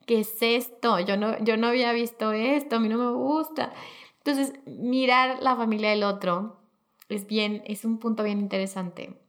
¿qué 0.06 0.20
es 0.20 0.42
esto? 0.42 1.00
Yo 1.00 1.18
no, 1.18 1.38
yo 1.44 1.56
no 1.58 1.68
había 1.68 1.94
visto 1.94 2.32
esto, 2.32 2.78
a 2.78 2.80
mí 2.80 2.90
no 2.90 2.98
me 2.98 3.12
gusta. 3.12 3.72
Entonces, 4.18 4.54
mirar 4.66 5.38
la 5.42 5.56
familia 5.56 5.92
del 5.92 6.04
otro 6.04 6.58
es 7.08 7.28
bien, 7.28 7.62
es 7.68 7.86
un 7.86 8.00
punto 8.00 8.24
bien 8.24 8.40
interesante, 8.40 9.22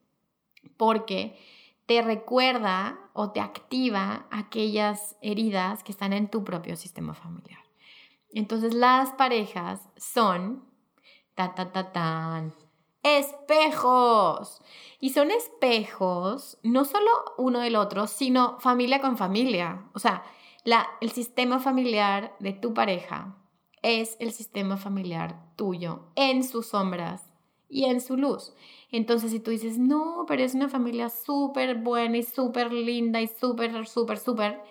porque 0.76 1.38
te 1.86 2.02
recuerda 2.02 2.98
o 3.12 3.30
te 3.30 3.40
activa 3.40 4.26
aquellas 4.30 5.16
heridas 5.22 5.82
que 5.82 5.92
están 5.92 6.12
en 6.12 6.28
tu 6.28 6.44
propio 6.44 6.76
sistema 6.76 7.14
familiar. 7.14 7.60
Entonces 8.32 8.74
las 8.74 9.12
parejas 9.12 9.80
son, 9.96 10.64
ta, 11.34 11.54
ta, 11.54 11.72
ta, 11.72 11.92
tan, 11.92 12.52
espejos. 13.02 14.60
Y 15.00 15.10
son 15.10 15.30
espejos 15.30 16.58
no 16.62 16.84
solo 16.84 17.10
uno 17.38 17.60
del 17.60 17.76
otro, 17.76 18.06
sino 18.06 18.58
familia 18.60 19.00
con 19.00 19.16
familia. 19.16 19.88
O 19.94 19.98
sea, 19.98 20.24
el 21.00 21.10
sistema 21.10 21.60
familiar 21.60 22.34
de 22.40 22.52
tu 22.52 22.74
pareja 22.74 23.36
es 23.82 24.16
el 24.18 24.32
sistema 24.32 24.76
familiar 24.76 25.40
tuyo 25.54 26.08
en 26.16 26.42
sus 26.42 26.66
sombras 26.66 27.32
y 27.68 27.84
en 27.84 28.00
su 28.00 28.16
luz. 28.16 28.52
Entonces, 28.90 29.32
si 29.32 29.40
tú 29.40 29.50
dices, 29.50 29.78
no, 29.78 30.24
pero 30.28 30.42
es 30.42 30.54
una 30.54 30.68
familia 30.68 31.08
súper 31.08 31.76
buena 31.76 32.18
y 32.18 32.22
súper 32.22 32.72
linda 32.72 33.20
y 33.20 33.26
súper, 33.26 33.86
súper, 33.86 34.18
súper, 34.18 34.62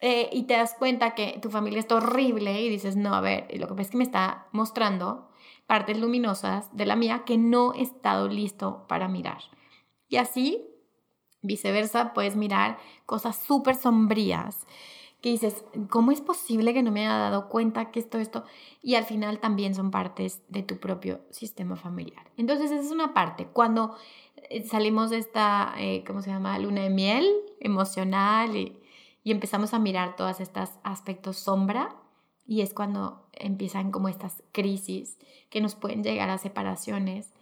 eh, 0.00 0.28
y 0.32 0.44
te 0.44 0.54
das 0.54 0.74
cuenta 0.78 1.14
que 1.14 1.38
tu 1.42 1.50
familia 1.50 1.80
está 1.80 1.96
horrible 1.96 2.60
y 2.60 2.68
dices, 2.68 2.96
no, 2.96 3.14
a 3.14 3.20
ver, 3.20 3.48
lo 3.58 3.66
que 3.66 3.74
pasa 3.74 3.82
es 3.82 3.90
que 3.90 3.96
me 3.96 4.04
está 4.04 4.46
mostrando 4.52 5.28
partes 5.66 5.98
luminosas 5.98 6.74
de 6.76 6.86
la 6.86 6.96
mía 6.96 7.24
que 7.26 7.36
no 7.36 7.74
he 7.74 7.82
estado 7.82 8.28
listo 8.28 8.86
para 8.88 9.08
mirar. 9.08 9.38
Y 10.08 10.16
así, 10.16 10.66
viceversa, 11.42 12.14
puedes 12.14 12.36
mirar 12.36 12.78
cosas 13.06 13.36
súper 13.36 13.74
sombrías 13.74 14.66
que 15.20 15.30
dices, 15.30 15.64
¿cómo 15.90 16.12
es 16.12 16.20
posible 16.20 16.72
que 16.72 16.82
no 16.82 16.92
me 16.92 17.06
haya 17.06 17.16
dado 17.16 17.48
cuenta 17.48 17.90
que 17.90 18.00
esto, 18.00 18.18
esto? 18.18 18.44
Y 18.82 18.94
al 18.94 19.04
final 19.04 19.40
también 19.40 19.74
son 19.74 19.90
partes 19.90 20.42
de 20.48 20.62
tu 20.62 20.78
propio 20.78 21.20
sistema 21.30 21.76
familiar. 21.76 22.30
Entonces, 22.36 22.70
esa 22.70 22.82
es 22.82 22.92
una 22.92 23.14
parte. 23.14 23.46
Cuando 23.46 23.96
eh, 24.48 24.64
salimos 24.64 25.10
de 25.10 25.18
esta, 25.18 25.74
eh, 25.78 26.04
¿cómo 26.06 26.22
se 26.22 26.30
llama? 26.30 26.58
Luna 26.58 26.82
de 26.82 26.90
miel 26.90 27.28
emocional 27.60 28.54
y, 28.56 28.78
y 29.24 29.32
empezamos 29.32 29.74
a 29.74 29.78
mirar 29.78 30.14
todos 30.14 30.40
estos 30.40 30.70
aspectos 30.84 31.36
sombra, 31.36 31.96
y 32.48 32.62
es 32.62 32.72
cuando 32.72 33.28
empiezan 33.34 33.90
como 33.90 34.08
estas 34.08 34.42
crisis 34.52 35.18
que 35.50 35.60
nos 35.60 35.74
pueden 35.74 36.02
llegar 36.02 36.30
a 36.30 36.38
separaciones 36.38 37.34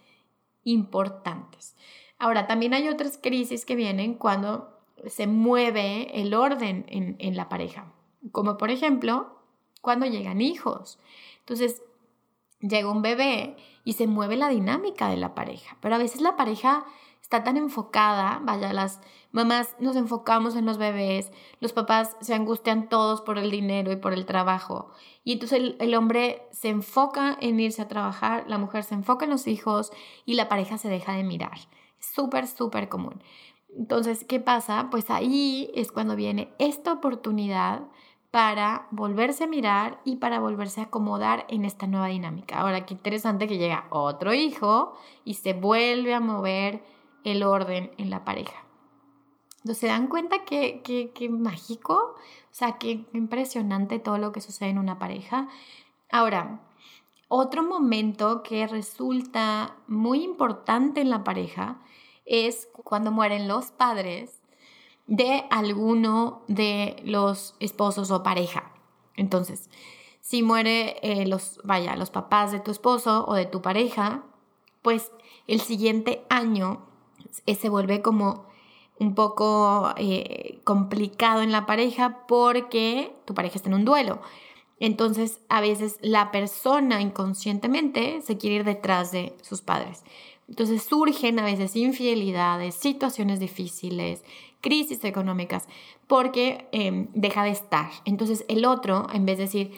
importantes. 0.65 1.77
Ahora, 2.19 2.45
también 2.45 2.73
hay 2.73 2.89
otras 2.89 3.17
crisis 3.17 3.65
que 3.65 3.77
vienen 3.77 4.15
cuando 4.15 4.76
se 5.05 5.27
mueve 5.27 6.21
el 6.21 6.33
orden 6.33 6.85
en, 6.89 7.35
la 7.35 7.49
pareja. 7.49 7.93
Como 8.31 8.57
por 8.57 8.71
ejemplo, 8.71 9.39
cuando 9.81 10.05
llegan 10.05 10.41
hijos. 10.41 10.99
Entonces, 11.39 11.81
llega 12.59 12.91
un 12.91 13.01
bebé 13.01 13.55
y 13.83 13.93
se 13.93 14.07
mueve 14.07 14.35
la 14.35 14.49
dinámica 14.49 15.09
de 15.09 15.17
la 15.17 15.35
pareja. 15.35 15.77
Pero 15.81 15.95
a 15.95 15.99
veces 15.99 16.21
la 16.21 16.35
pareja 16.35 16.85
está 17.21 17.43
tan 17.43 17.57
enfocada, 17.57 18.39
vaya, 18.43 18.71
las 18.73 19.01
mamás 19.31 19.75
nos 19.79 19.95
enfocamos 19.95 20.55
en 20.55 20.65
los 20.65 20.77
bebés, 20.77 21.31
los 21.59 21.73
papás 21.73 22.15
se 22.21 22.33
angustian 22.33 22.89
todos 22.89 23.21
por 23.21 23.37
el 23.37 23.51
dinero 23.51 23.91
y 23.91 23.97
por 23.97 24.13
el 24.13 24.25
trabajo. 24.25 24.91
Y 25.23 25.33
entonces 25.33 25.59
el, 25.59 25.77
el 25.79 25.93
hombre 25.95 26.47
se 26.51 26.69
enfoca 26.69 27.37
en 27.41 27.59
irse 27.59 27.81
a 27.81 27.87
trabajar, 27.87 28.45
la 28.47 28.57
mujer 28.57 28.83
se 28.83 28.95
enfoca 28.95 29.25
en 29.25 29.31
los 29.31 29.47
hijos 29.47 29.91
y 30.25 30.35
la 30.35 30.47
pareja 30.47 30.77
se 30.77 30.89
deja 30.89 31.13
de 31.13 31.23
mirar. 31.23 31.57
Súper, 31.99 32.47
súper 32.47 32.89
común. 32.89 33.21
Entonces, 33.77 34.25
¿qué 34.25 34.39
pasa? 34.39 34.87
Pues 34.89 35.11
ahí 35.11 35.69
es 35.75 35.91
cuando 35.91 36.15
viene 36.15 36.51
esta 36.57 36.93
oportunidad 36.93 37.83
para 38.31 38.87
volverse 38.91 39.43
a 39.43 39.47
mirar 39.47 40.01
y 40.03 40.17
para 40.17 40.39
volverse 40.39 40.81
a 40.81 40.85
acomodar 40.85 41.45
en 41.47 41.63
esta 41.63 41.85
nueva 41.85 42.07
dinámica. 42.07 42.59
Ahora, 42.59 42.85
qué 42.85 42.95
interesante 42.95 43.47
que 43.47 43.57
llega 43.57 43.87
otro 43.91 44.33
hijo 44.33 44.97
y 45.23 45.35
se 45.35 45.53
vuelve 45.53 46.15
a 46.15 46.19
mover 46.19 46.83
el 47.23 47.43
orden 47.43 47.91
en 47.97 48.09
la 48.09 48.25
pareja. 48.25 48.63
Entonces, 49.57 49.77
¿se 49.77 49.87
dan 49.87 50.07
cuenta 50.07 50.43
qué 50.43 50.81
que, 50.83 51.29
mágico? 51.29 52.15
O 52.15 52.53
sea, 52.53 52.79
qué 52.79 53.05
impresionante 53.13 53.99
todo 53.99 54.17
lo 54.17 54.31
que 54.31 54.41
sucede 54.41 54.69
en 54.69 54.79
una 54.79 54.97
pareja. 54.97 55.49
Ahora, 56.11 56.61
otro 57.27 57.63
momento 57.63 58.41
que 58.41 58.65
resulta 58.65 59.75
muy 59.87 60.23
importante 60.23 61.01
en 61.01 61.09
la 61.09 61.23
pareja 61.23 61.79
es 62.27 62.69
cuando 62.83 63.11
mueren 63.11 63.47
los 63.47 63.71
padres 63.71 64.41
de 65.07 65.45
alguno 65.49 66.43
de 66.47 66.97
los 67.03 67.55
esposos 67.59 68.11
o 68.11 68.23
pareja. 68.23 68.71
Entonces, 69.15 69.69
si 70.19 70.43
muere 70.43 70.97
eh, 71.01 71.25
los, 71.25 71.59
vaya, 71.63 71.95
los 71.95 72.09
papás 72.09 72.51
de 72.51 72.59
tu 72.59 72.71
esposo 72.71 73.25
o 73.27 73.33
de 73.33 73.45
tu 73.45 73.61
pareja, 73.61 74.23
pues 74.81 75.11
el 75.47 75.61
siguiente 75.61 76.25
año 76.29 76.85
se 77.45 77.69
vuelve 77.69 78.01
como 78.01 78.45
un 78.99 79.15
poco 79.15 79.93
eh, 79.95 80.59
complicado 80.63 81.41
en 81.41 81.51
la 81.51 81.65
pareja 81.65 82.25
porque 82.27 83.15
tu 83.25 83.33
pareja 83.33 83.55
está 83.55 83.69
en 83.69 83.75
un 83.75 83.85
duelo. 83.85 84.21
Entonces, 84.79 85.39
a 85.49 85.61
veces 85.61 85.97
la 86.01 86.31
persona 86.31 87.01
inconscientemente 87.01 88.21
se 88.21 88.37
quiere 88.37 88.57
ir 88.57 88.63
detrás 88.63 89.11
de 89.11 89.35
sus 89.41 89.61
padres. 89.61 90.03
Entonces 90.47 90.83
surgen 90.83 91.39
a 91.39 91.43
veces 91.43 91.75
infidelidades, 91.75 92.75
situaciones 92.75 93.39
difíciles, 93.39 94.23
crisis 94.61 95.03
económicas, 95.03 95.67
porque 96.07 96.67
em, 96.71 97.07
deja 97.13 97.43
de 97.43 97.51
estar. 97.51 97.89
Entonces 98.05 98.45
el 98.47 98.65
otro, 98.65 99.07
en 99.13 99.25
vez 99.25 99.37
de 99.37 99.43
decir, 99.43 99.71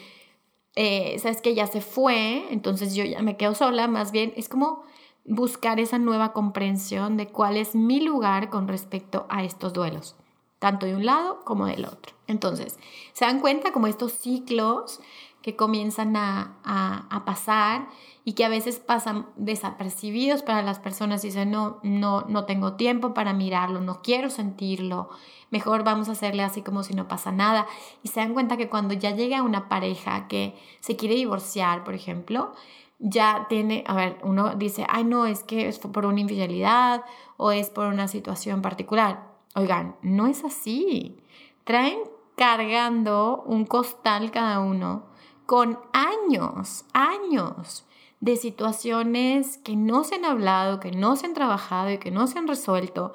eh, 0.76 1.18
sabes 1.18 1.40
que 1.40 1.54
ya 1.54 1.66
se 1.66 1.80
fue, 1.80 2.44
entonces 2.50 2.94
yo 2.94 3.04
ya 3.04 3.20
me 3.22 3.36
quedo 3.36 3.54
sola, 3.54 3.88
más 3.88 4.12
bien 4.12 4.32
es 4.36 4.48
como 4.48 4.84
buscar 5.24 5.80
esa 5.80 5.98
nueva 5.98 6.32
comprensión 6.32 7.16
de 7.16 7.28
cuál 7.28 7.56
es 7.56 7.74
mi 7.74 8.00
lugar 8.00 8.48
con 8.50 8.68
respecto 8.68 9.26
a 9.28 9.42
estos 9.42 9.72
duelos, 9.72 10.16
tanto 10.60 10.86
de 10.86 10.94
un 10.94 11.04
lado 11.04 11.44
como 11.44 11.66
del 11.66 11.84
otro. 11.84 12.14
Entonces, 12.28 12.78
se 13.12 13.24
dan 13.24 13.40
cuenta 13.40 13.72
como 13.72 13.88
estos 13.88 14.12
ciclos 14.12 15.00
que 15.42 15.56
comienzan 15.56 16.16
a, 16.16 16.58
a 16.62 17.24
pasar 17.24 17.88
y 18.30 18.34
que 18.34 18.44
a 18.44 18.48
veces 18.48 18.78
pasan 18.78 19.26
desapercibidos 19.34 20.44
para 20.44 20.62
las 20.62 20.78
personas 20.78 21.24
y 21.24 21.26
dicen, 21.26 21.50
no, 21.50 21.80
no, 21.82 22.20
no 22.28 22.44
tengo 22.44 22.74
tiempo 22.74 23.12
para 23.12 23.32
mirarlo, 23.32 23.80
no 23.80 24.02
quiero 24.02 24.30
sentirlo, 24.30 25.10
mejor 25.50 25.82
vamos 25.82 26.08
a 26.08 26.12
hacerle 26.12 26.44
así 26.44 26.62
como 26.62 26.84
si 26.84 26.94
no 26.94 27.08
pasa 27.08 27.32
nada. 27.32 27.66
Y 28.04 28.08
se 28.08 28.20
dan 28.20 28.32
cuenta 28.32 28.56
que 28.56 28.68
cuando 28.68 28.94
ya 28.94 29.10
llega 29.10 29.42
una 29.42 29.68
pareja 29.68 30.28
que 30.28 30.54
se 30.78 30.94
quiere 30.94 31.16
divorciar, 31.16 31.82
por 31.82 31.94
ejemplo, 31.94 32.52
ya 33.00 33.46
tiene, 33.48 33.82
a 33.88 33.96
ver, 33.96 34.18
uno 34.22 34.54
dice, 34.54 34.86
ay 34.88 35.02
no, 35.02 35.26
es 35.26 35.42
que 35.42 35.66
es 35.66 35.80
por 35.80 36.06
una 36.06 36.20
infidelidad 36.20 37.04
o 37.36 37.50
es 37.50 37.68
por 37.68 37.86
una 37.86 38.06
situación 38.06 38.62
particular. 38.62 39.26
Oigan, 39.56 39.96
no 40.02 40.28
es 40.28 40.44
así. 40.44 41.18
Traen 41.64 41.98
cargando 42.36 43.42
un 43.44 43.64
costal 43.64 44.30
cada 44.30 44.60
uno 44.60 45.06
con 45.46 45.80
años, 45.92 46.84
años 46.92 47.86
de 48.20 48.36
situaciones 48.36 49.58
que 49.58 49.76
no 49.76 50.04
se 50.04 50.16
han 50.16 50.24
hablado, 50.24 50.78
que 50.78 50.92
no 50.92 51.16
se 51.16 51.26
han 51.26 51.34
trabajado 51.34 51.90
y 51.90 51.98
que 51.98 52.10
no 52.10 52.26
se 52.26 52.38
han 52.38 52.46
resuelto. 52.46 53.12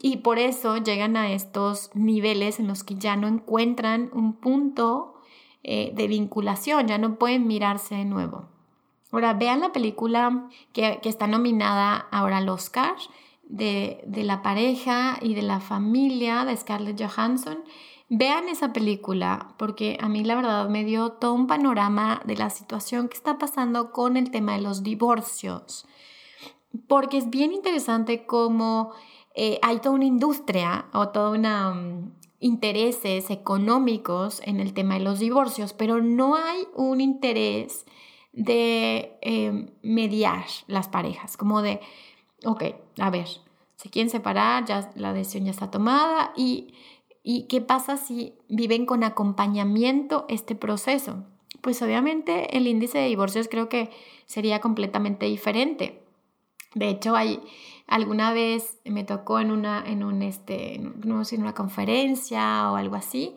Y 0.00 0.18
por 0.18 0.38
eso 0.38 0.76
llegan 0.76 1.16
a 1.16 1.32
estos 1.32 1.90
niveles 1.94 2.60
en 2.60 2.68
los 2.68 2.84
que 2.84 2.94
ya 2.94 3.16
no 3.16 3.26
encuentran 3.26 4.10
un 4.12 4.34
punto 4.34 5.14
eh, 5.62 5.92
de 5.94 6.06
vinculación, 6.08 6.86
ya 6.86 6.98
no 6.98 7.18
pueden 7.18 7.46
mirarse 7.46 7.96
de 7.96 8.04
nuevo. 8.04 8.46
Ahora, 9.10 9.32
vean 9.32 9.60
la 9.60 9.72
película 9.72 10.48
que, 10.72 10.98
que 11.02 11.08
está 11.08 11.26
nominada 11.26 12.08
ahora 12.10 12.38
al 12.38 12.48
Oscar 12.48 12.94
de, 13.44 14.02
de 14.06 14.24
la 14.24 14.42
pareja 14.42 15.18
y 15.20 15.34
de 15.34 15.42
la 15.42 15.60
familia 15.60 16.44
de 16.44 16.56
Scarlett 16.56 17.00
Johansson. 17.00 17.58
Vean 18.16 18.48
esa 18.48 18.72
película 18.72 19.54
porque 19.56 19.98
a 20.00 20.08
mí 20.08 20.22
la 20.22 20.36
verdad 20.36 20.68
me 20.68 20.84
dio 20.84 21.10
todo 21.12 21.32
un 21.32 21.48
panorama 21.48 22.22
de 22.24 22.36
la 22.36 22.48
situación 22.48 23.08
que 23.08 23.16
está 23.16 23.38
pasando 23.38 23.90
con 23.90 24.16
el 24.16 24.30
tema 24.30 24.52
de 24.52 24.60
los 24.60 24.84
divorcios. 24.84 25.84
Porque 26.86 27.18
es 27.18 27.28
bien 27.28 27.52
interesante 27.52 28.24
cómo 28.24 28.92
eh, 29.34 29.58
hay 29.62 29.80
toda 29.80 29.96
una 29.96 30.04
industria 30.04 30.86
o 30.92 31.08
toda 31.08 31.30
una 31.30 31.74
mm, 31.74 32.12
intereses 32.38 33.30
económicos 33.30 34.40
en 34.44 34.60
el 34.60 34.74
tema 34.74 34.94
de 34.94 35.00
los 35.00 35.18
divorcios, 35.18 35.72
pero 35.72 36.00
no 36.00 36.36
hay 36.36 36.68
un 36.76 37.00
interés 37.00 37.84
de 38.32 39.18
eh, 39.22 39.72
mediar 39.82 40.44
las 40.68 40.86
parejas, 40.86 41.36
como 41.36 41.62
de, 41.62 41.80
ok, 42.44 42.62
a 43.00 43.10
ver, 43.10 43.26
se 43.74 43.90
quieren 43.90 44.08
separar, 44.08 44.66
ya 44.66 44.92
la 44.94 45.12
decisión 45.12 45.46
ya 45.46 45.50
está 45.50 45.70
tomada 45.70 46.32
y 46.36 46.74
¿Y 47.26 47.44
qué 47.44 47.62
pasa 47.62 47.96
si 47.96 48.34
viven 48.50 48.84
con 48.84 49.02
acompañamiento 49.02 50.26
este 50.28 50.54
proceso? 50.54 51.24
Pues 51.62 51.80
obviamente 51.80 52.54
el 52.54 52.66
índice 52.66 52.98
de 52.98 53.06
divorcios 53.06 53.48
creo 53.50 53.70
que 53.70 53.90
sería 54.26 54.60
completamente 54.60 55.24
diferente. 55.24 56.02
De 56.74 56.90
hecho, 56.90 57.16
hay, 57.16 57.40
alguna 57.86 58.34
vez 58.34 58.78
me 58.84 59.04
tocó 59.04 59.40
en 59.40 59.52
una, 59.52 59.82
en 59.86 60.04
un, 60.04 60.20
este, 60.20 60.78
no 61.02 61.24
sé, 61.24 61.36
en 61.36 61.42
una 61.42 61.54
conferencia 61.54 62.70
o 62.70 62.76
algo 62.76 62.96
así, 62.96 63.34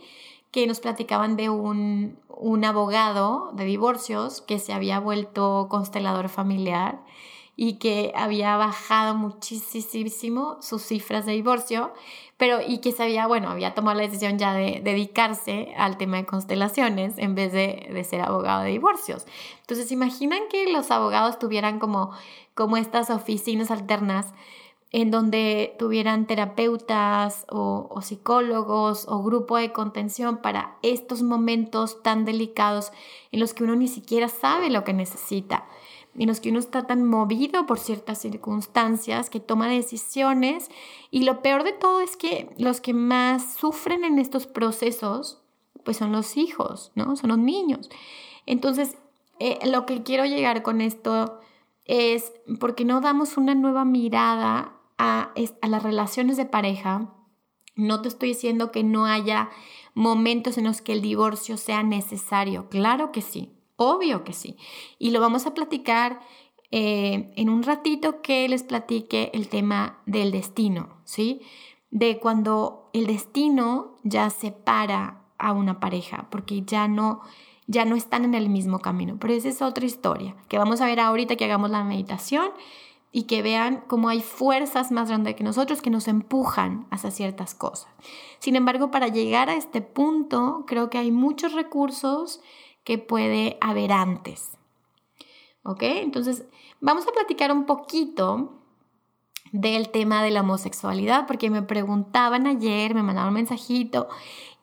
que 0.51 0.67
nos 0.67 0.81
platicaban 0.81 1.37
de 1.37 1.49
un, 1.49 2.19
un 2.27 2.65
abogado 2.65 3.51
de 3.53 3.63
divorcios 3.63 4.41
que 4.41 4.59
se 4.59 4.73
había 4.73 4.99
vuelto 4.99 5.67
constelador 5.69 6.27
familiar 6.27 6.99
y 7.55 7.73
que 7.79 8.13
había 8.15 8.55
bajado 8.55 9.15
muchísimo 9.15 10.57
sus 10.61 10.83
cifras 10.83 11.25
de 11.25 11.31
divorcio, 11.33 11.91
pero 12.37 12.59
y 12.65 12.79
que 12.79 12.91
se 12.91 13.03
había, 13.03 13.27
bueno, 13.27 13.49
había 13.49 13.73
tomado 13.73 13.97
la 13.97 14.03
decisión 14.03 14.37
ya 14.37 14.53
de 14.53 14.79
dedicarse 14.83 15.73
al 15.77 15.97
tema 15.97 16.17
de 16.17 16.25
constelaciones 16.25 17.17
en 17.17 17.35
vez 17.35 17.51
de, 17.51 17.89
de 17.91 18.03
ser 18.03 18.21
abogado 18.21 18.63
de 18.63 18.69
divorcios. 18.69 19.25
Entonces, 19.61 19.91
imaginan 19.91 20.41
que 20.49 20.71
los 20.71 20.91
abogados 20.91 21.39
tuvieran 21.39 21.79
como, 21.79 22.11
como 22.53 22.77
estas 22.77 23.09
oficinas 23.09 23.71
alternas 23.71 24.33
en 24.91 25.11
donde 25.11 25.75
tuvieran 25.77 26.27
terapeutas 26.27 27.45
o, 27.49 27.99
psicólogos 28.01 29.05
o 29.07 29.21
grupo 29.21 29.57
de 29.57 29.73
contención 29.73 30.37
para 30.37 30.77
estos 30.81 31.21
momentos 31.23 32.01
tan 32.03 32.23
delicados 32.23 32.91
en 33.31 33.41
los 33.41 33.53
que 33.53 33.63
uno 33.63 33.75
ni 33.75 33.87
siquiera 33.87 34.29
sabe 34.29 34.69
lo 34.69 34.83
que 34.83 34.93
necesita, 34.93 35.65
en 36.17 36.27
los 36.27 36.39
que 36.39 36.49
uno 36.49 36.59
está 36.59 36.87
tan 36.87 37.05
movido 37.05 37.65
por 37.65 37.79
ciertas 37.79 38.19
circunstancias 38.19 39.29
que 39.29 39.39
toma 39.39 39.69
decisiones 39.69 40.69
y 41.11 41.23
lo 41.23 41.41
peor 41.41 41.63
de 41.63 41.73
todo 41.73 42.01
es 42.01 42.17
que 42.17 42.49
los 42.57 42.81
que 42.81 42.93
más 42.93 43.55
sufren 43.55 44.03
en 44.03 44.19
estos 44.19 44.47
procesos 44.47 45.41
pues 45.83 45.97
son 45.97 46.11
los 46.11 46.35
hijos, 46.35 46.91
¿no? 46.95 47.15
Son 47.15 47.29
los 47.29 47.37
niños. 47.37 47.89
Entonces, 48.45 48.97
eh, 49.39 49.59
lo 49.65 49.85
que 49.85 50.03
quiero 50.03 50.25
llegar 50.25 50.61
con 50.63 50.81
esto 50.81 51.39
es 51.85 52.33
porque 52.59 52.83
no 52.83 52.99
damos 53.01 53.37
una 53.37 53.55
nueva 53.55 53.85
mirada 53.85 54.73
a, 54.97 55.31
las 55.67 55.83
relaciones 55.83 56.37
de 56.37 56.45
pareja, 56.45 57.13
no 57.75 58.01
te 58.01 58.09
estoy 58.09 58.29
diciendo 58.29 58.71
que 58.71 58.83
no 58.83 59.05
haya 59.05 59.49
momentos 59.93 60.57
en 60.57 60.65
los 60.65 60.81
que 60.81 60.93
el 60.93 61.01
divorcio 61.01 61.57
sea 61.57 61.83
necesario. 61.83 62.69
Claro 62.69 63.11
que 63.11 63.21
sí, 63.21 63.56
obvio 63.77 64.23
que 64.23 64.33
sí. 64.33 64.57
Y 64.99 65.11
lo 65.11 65.21
vamos 65.21 65.45
a 65.45 65.53
platicar 65.53 66.19
eh, 66.71 67.31
en 67.35 67.49
un 67.49 67.63
ratito 67.63 68.21
que 68.21 68.47
les 68.49 68.63
platique 68.63 69.31
el 69.33 69.47
tema 69.47 69.99
del 70.05 70.31
destino, 70.31 70.97
¿sí? 71.05 71.41
De 71.91 72.19
cuando 72.19 72.89
el 72.93 73.07
destino 73.07 73.95
ya 74.03 74.29
separa 74.29 75.21
a 75.37 75.53
una 75.53 75.79
pareja, 75.79 76.27
porque 76.29 76.63
ya 76.63 76.89
no, 76.89 77.21
ya 77.67 77.85
no 77.85 77.95
están 77.95 78.25
en 78.25 78.33
el 78.33 78.49
mismo 78.49 78.79
camino. 78.79 79.17
Pero 79.19 79.33
esa 79.33 79.47
es 79.47 79.61
otra 79.61 79.85
historia 79.85 80.35
que 80.49 80.57
vamos 80.57 80.81
a 80.81 80.87
ver 80.87 80.99
ahorita 80.99 81.37
que 81.37 81.45
hagamos 81.45 81.69
la 81.69 81.83
meditación 81.83 82.49
y 83.13 83.23
que 83.23 83.41
vean 83.41 83.83
cómo 83.87 84.09
hay 84.09 84.21
fuerzas 84.21 84.91
más 84.91 85.07
grandes 85.07 85.35
que 85.35 85.43
nosotros 85.43 85.81
que 85.81 85.89
nos 85.89 86.09
empujan 86.09 86.85
hacia 86.91 87.11
ciertas 87.11 87.55
cosas. 87.55 87.87
Sin 88.39 88.55
embargo, 88.55 88.91
para 88.91 89.07
llegar 89.07 89.49
a 89.49 89.55
este 89.55 89.81
punto, 89.81 90.65
creo 90.67 90.89
que 90.89 90.97
hay 90.97 91.11
muchos 91.11 91.53
recursos 91.53 92.41
que 92.87 92.97
puede 92.97 93.57
haber 93.59 93.91
antes. 93.91 94.57
¿Ok? 95.63 95.83
Entonces, 95.83 96.45
vamos 96.79 97.05
a 97.05 97.11
platicar 97.11 97.51
un 97.51 97.65
poquito 97.65 98.61
del 99.51 99.89
tema 99.89 100.23
de 100.23 100.31
la 100.31 100.39
homosexualidad, 100.39 101.27
porque 101.27 101.49
me 101.49 101.61
preguntaban 101.61 102.47
ayer, 102.47 102.95
me 102.95 103.03
mandaron 103.03 103.27
un 103.27 103.33
mensajito 103.33 104.07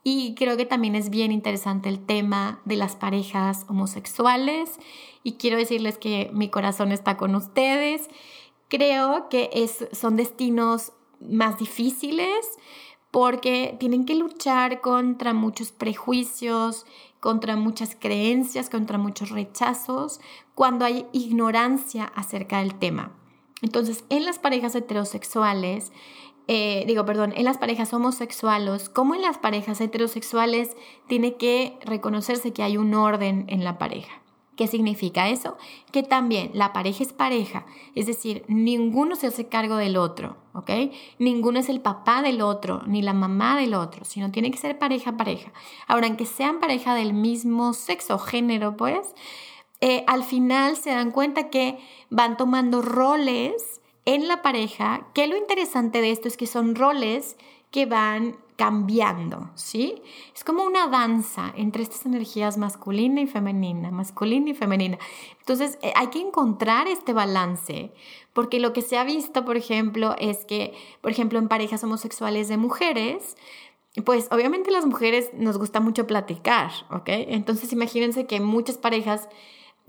y 0.03 0.35
creo 0.37 0.57
que 0.57 0.65
también 0.65 0.95
es 0.95 1.11
bien 1.11 1.33
interesante 1.33 1.91
el 1.91 2.07
tema 2.07 2.63
de 2.65 2.77
las 2.77 2.97
parejas 2.97 3.67
homosexuales 3.69 4.79
y 5.23 5.35
quiero 5.35 5.59
decirles 5.59 5.99
que 5.99 6.31
mi 6.33 6.49
corazón 6.49 6.93
está 6.93 7.19
con 7.19 7.35
ustedes 7.35 8.09
creo 8.69 9.29
que 9.29 9.51
es, 9.53 9.87
son 9.93 10.17
destinos 10.17 10.93
más 11.21 11.59
difíciles 11.59 12.47
porque 13.15 13.77
tienen 13.79 14.07
que 14.07 14.17
luchar 14.17 14.81
contra 14.81 15.35
muchos 15.35 15.71
prejuicios, 15.71 16.85
contra 17.25 17.57
muchas 17.57 17.97
creencias, 17.99 18.69
contra 18.69 18.99
muchos 18.99 19.31
rechazos, 19.31 20.21
cuando 20.55 20.85
hay 20.85 21.07
ignorancia 21.13 22.05
acerca 22.05 22.59
del 22.59 22.75
tema. 22.75 23.13
Entonces, 23.63 24.05
en 24.11 24.27
las 24.27 24.39
parejas 24.39 24.75
heterosexuales, 24.75 25.91
eh, 26.49 26.85
digo, 26.87 27.07
perdón, 27.07 27.33
en 27.35 27.45
las 27.45 27.57
parejas 27.57 27.95
homosexuales, 27.95 28.91
como 28.91 29.15
en 29.15 29.23
las 29.23 29.39
parejas 29.39 29.81
heterosexuales, 29.81 30.77
tiene 31.09 31.37
que 31.37 31.79
reconocerse 31.87 32.53
que 32.53 32.63
hay 32.63 32.77
un 32.77 32.93
orden 32.93 33.47
en 33.49 33.65
la 33.65 33.79
pareja. 33.79 34.21
¿Qué 34.57 34.69
significa 34.69 35.29
eso? 35.29 35.57
Que 35.90 36.05
también 36.05 36.51
la 36.55 36.73
pareja 36.73 37.03
es 37.03 37.12
pareja, 37.12 37.67
es 37.95 38.07
decir, 38.07 38.45
ninguno 38.47 39.17
se 39.17 39.27
hace 39.27 39.49
cargo 39.49 39.77
del 39.77 39.97
otro, 39.97 40.37
¿ok? 40.53 40.71
Ninguno 41.19 41.59
es 41.59 41.69
el 41.69 41.81
papá 41.81 42.23
del 42.23 42.40
otro, 42.40 42.83
ni 42.87 43.03
la 43.03 43.14
mamá 43.14 43.57
del 43.57 43.75
otro, 43.75 44.05
sino 44.05 44.31
tiene 44.31 44.53
que 44.53 44.59
ser 44.59 44.79
pareja 44.79 45.17
pareja. 45.17 45.53
Ahora, 45.88 46.07
aunque 46.07 46.25
sean 46.25 46.61
pareja 46.61 46.95
del 46.95 47.14
mismo 47.14 47.73
sexo 47.73 48.19
género, 48.19 48.77
pues, 48.77 49.14
eh, 49.81 50.05
al 50.07 50.23
final 50.23 50.77
se 50.77 50.90
dan 50.90 51.11
cuenta 51.11 51.51
que 51.51 51.79
van 52.11 52.37
tomando 52.37 52.81
roles 52.81 53.81
en 54.05 54.29
la 54.29 54.40
pareja, 54.40 55.09
que 55.14 55.27
lo 55.27 55.37
interesante 55.37 56.01
de 56.01 56.12
esto 56.12 56.29
es 56.29 56.37
que 56.37 56.47
son 56.47 56.75
roles 56.75 57.37
que 57.71 57.87
van 57.87 58.37
cambiando, 58.57 59.51
¿sí? 59.55 60.03
Es 60.35 60.45
como 60.45 60.64
una 60.64 60.87
danza 60.87 61.53
entre 61.57 61.83
estas 61.83 62.07
energías 62.07 62.57
masculina 62.57 63.21
y 63.21 63.27
femenina, 63.27 63.90
masculina 63.90 64.51
y 64.51 64.55
femenina. 64.55 64.99
Entonces 65.40 65.79
eh, 65.83 65.93
hay 65.97 66.09
que 66.09 66.21
encontrar 66.21 66.87
este 66.87 67.12
balance, 67.12 67.93
porque 68.33 68.61
lo 68.61 68.73
que 68.73 68.83
se 68.83 68.97
ha 68.97 69.05
visto, 69.05 69.45
por 69.45 69.57
ejemplo, 69.57 70.14
es 70.19 70.45
que, 70.45 70.75
por 71.01 71.11
ejemplo, 71.11 71.38
en 71.38 71.49
parejas 71.49 71.83
homosexuales 71.83 72.49
de 72.49 72.57
mujeres, 72.57 73.37
pues 74.05 74.29
obviamente 74.31 74.71
las 74.71 74.87
mujeres 74.87 75.31
nos 75.35 75.59
gusta 75.59 75.81
mucho 75.81 76.07
platicar, 76.07 76.71
¿ok? 76.90 77.09
Entonces 77.09 77.73
imagínense 77.73 78.27
que 78.27 78.40
muchas 78.40 78.77
parejas 78.77 79.29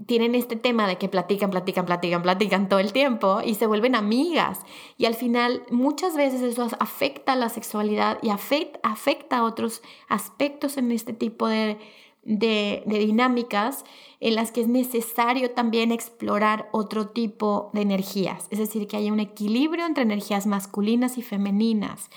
tienen 0.05 0.35
este 0.35 0.55
tema 0.55 0.87
de 0.87 0.97
que 0.97 1.07
platican, 1.07 1.51
platican, 1.51 1.85
platican, 1.85 2.21
platican 2.21 2.69
todo 2.69 2.79
el 2.79 2.91
tiempo 2.91 3.41
y 3.43 3.55
se 3.55 3.65
vuelven 3.65 3.95
amigas. 3.95 4.59
Y 4.97 5.05
al 5.05 5.15
final 5.15 5.63
muchas 5.71 6.17
veces 6.17 6.41
eso 6.41 6.67
afecta 6.79 7.33
a 7.33 7.37
la 7.37 7.49
sexualidad 7.49 8.19
y 8.21 8.29
afecta, 8.29 8.79
afecta 8.83 9.37
a 9.37 9.43
otros 9.43 9.81
aspectos 10.09 10.77
en 10.77 10.91
este 10.91 11.13
tipo 11.13 11.47
de, 11.47 11.77
de, 12.23 12.83
de, 12.85 12.99
dinámicas 12.99 13.85
en 14.19 14.35
las 14.35 14.51
que 14.51 14.61
es 14.61 14.67
necesario 14.67 15.51
también 15.51 15.91
explorar 15.91 16.67
otro 16.73 17.07
tipo 17.07 17.69
de 17.73 17.81
energías. 17.81 18.47
Es 18.51 18.59
decir, 18.59 18.87
que 18.87 18.97
haya 18.97 19.13
un 19.13 19.21
equilibrio 19.21 19.85
entre 19.85 20.03
energías 20.03 20.45
masculinas 20.45 21.17
y 21.17 21.21
femeninas. 21.21 22.09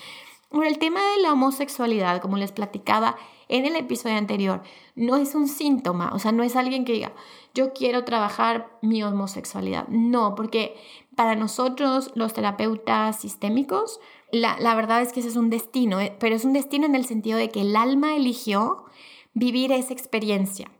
Bueno, 0.51 0.67
el 0.67 0.79
tema 0.79 0.99
de 0.99 1.21
la 1.21 1.31
homosexualidad, 1.31 2.21
como 2.21 2.35
les 2.35 2.51
platicaba 2.51 3.15
en 3.49 3.65
el 3.65 3.75
episodio 3.75 4.15
anterior, 4.15 4.63
no 4.95 5.15
es 5.15 5.35
un 5.35 5.47
síntoma, 5.47 6.11
o 6.13 6.17
sea, 6.17 6.31
no 6.31 6.41
es 6.41 6.55
alguien 6.55 6.85
que 6.85 6.93
diga, 6.93 7.13
yo 7.53 7.73
quiero 7.73 8.05
trabajar 8.05 8.77
mi 8.81 9.03
homosexualidad. 9.03 9.87
No, 9.87 10.35
porque 10.35 10.75
para 11.15 11.35
nosotros 11.35 12.11
los 12.15 12.33
terapeutas 12.33 13.19
sistémicos, 13.19 13.99
la, 14.31 14.75
verdad 14.75 15.01
es 15.01 15.11
que 15.11 15.19
ese 15.19 15.29
es 15.29 15.35
un 15.35 15.49
destino, 15.49 15.99
eh, 15.99 16.15
pero 16.19 16.35
es 16.35 16.45
un 16.45 16.53
destino 16.53 16.85
en 16.85 16.95
el 16.95 17.05
sentido 17.05 17.37
de 17.37 17.49
que 17.49 17.61
el 17.61 17.75
alma 17.75 18.15
eligió 18.15 18.85
vivir 19.33 19.71
esa 19.71 19.93
experiencia. 19.93 20.71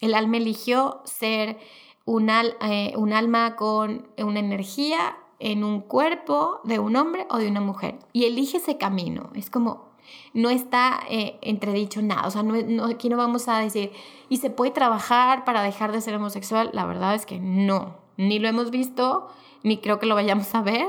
El 0.00 0.14
alma 0.14 0.36
eligió 0.36 1.00
ser 1.04 1.58
un, 2.04 2.30
eh, 2.30 2.92
un 2.96 3.12
alma 3.12 3.56
con 3.56 4.08
una 4.18 4.40
energía 4.40 5.18
en 5.40 5.64
un 5.64 5.80
cuerpo 5.80 6.60
de 6.64 6.78
un 6.78 6.96
hombre 6.96 7.26
o 7.30 7.38
de 7.38 7.48
una 7.48 7.60
mujer 7.60 7.98
y 8.12 8.24
elige 8.24 8.58
ese 8.58 8.76
camino. 8.76 9.30
Es 9.34 9.50
como 9.50 9.87
no 10.34 10.50
está 10.50 11.00
eh, 11.08 11.38
entredicho 11.42 12.02
nada. 12.02 12.26
O 12.26 12.30
sea, 12.30 12.42
aquí 12.88 13.08
no 13.08 13.16
vamos 13.16 13.48
a 13.48 13.58
decir, 13.58 13.92
¿y 14.28 14.38
se 14.38 14.50
puede 14.50 14.70
trabajar 14.70 15.44
para 15.44 15.62
dejar 15.62 15.92
de 15.92 16.00
ser 16.00 16.14
homosexual? 16.14 16.70
La 16.72 16.86
verdad 16.86 17.14
es 17.14 17.26
que 17.26 17.38
no, 17.38 17.96
ni 18.16 18.38
lo 18.38 18.48
hemos 18.48 18.70
visto, 18.70 19.28
ni 19.62 19.78
creo 19.78 19.98
que 19.98 20.06
lo 20.06 20.14
vayamos 20.14 20.54
a 20.54 20.62
ver. 20.62 20.86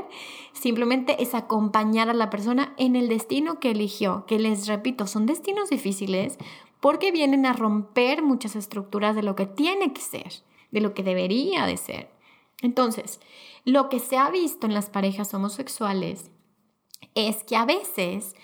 Simplemente 0.54 1.22
es 1.22 1.36
acompañar 1.36 2.10
a 2.10 2.14
la 2.14 2.30
persona 2.30 2.74
en 2.78 2.96
el 2.96 3.08
destino 3.08 3.60
que 3.60 3.72
eligió, 3.72 4.26
que 4.28 4.40
les 4.40 4.68
repito, 4.68 5.08
son 5.08 5.26
destinos 5.26 5.70
difíciles 5.70 6.38
porque 6.80 7.12
vienen 7.12 7.46
a 7.46 7.54
romper 7.54 8.22
muchas 8.22 8.56
estructuras 8.56 9.16
de 9.16 9.24
lo 9.24 9.36
que 9.36 9.46
tiene 9.46 9.94
que 9.94 10.02
ser, 10.02 10.32
de 10.72 10.82
lo 10.82 10.94
que 10.94 11.04
debería 11.04 11.66
de 11.66 11.78
ser. 11.78 12.10
Entonces, 12.62 13.20
lo 13.66 13.90
que 13.90 14.00
se 14.00 14.18
ha 14.18 14.30
visto 14.30 14.66
en 14.66 14.74
las 14.74 14.90
parejas 14.90 15.34
homosexuales 15.34 16.32
es 17.16 17.44
que 17.44 17.56
a 17.56 17.66
veces 17.66 18.36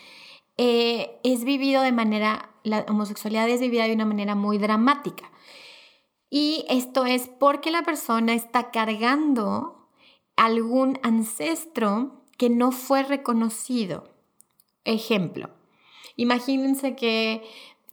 eh, 0.58 1.20
es 1.24 1.44
vivido 1.44 1.82
de 1.82 1.92
manera, 1.92 2.50
la 2.64 2.86
homosexualidad 2.90 3.50
es 3.50 3.60
vivida 3.60 3.86
de 3.86 3.94
una 3.94 4.06
manera 4.06 4.36
muy 4.36 4.58
dramática. 4.58 5.32
Y 6.30 6.66
esto 6.70 7.06
es 7.06 7.30
porque 7.40 7.72
la 7.72 7.84
persona 7.84 8.34
está 8.34 8.72
cargando 8.72 9.90
algún 10.36 11.00
ancestro 11.04 12.26
que 12.38 12.50
no 12.50 12.72
fue 12.72 13.04
reconocido. 13.04 14.14
Ejemplo, 14.84 15.50
imagínense 16.16 16.96
que 16.96 17.44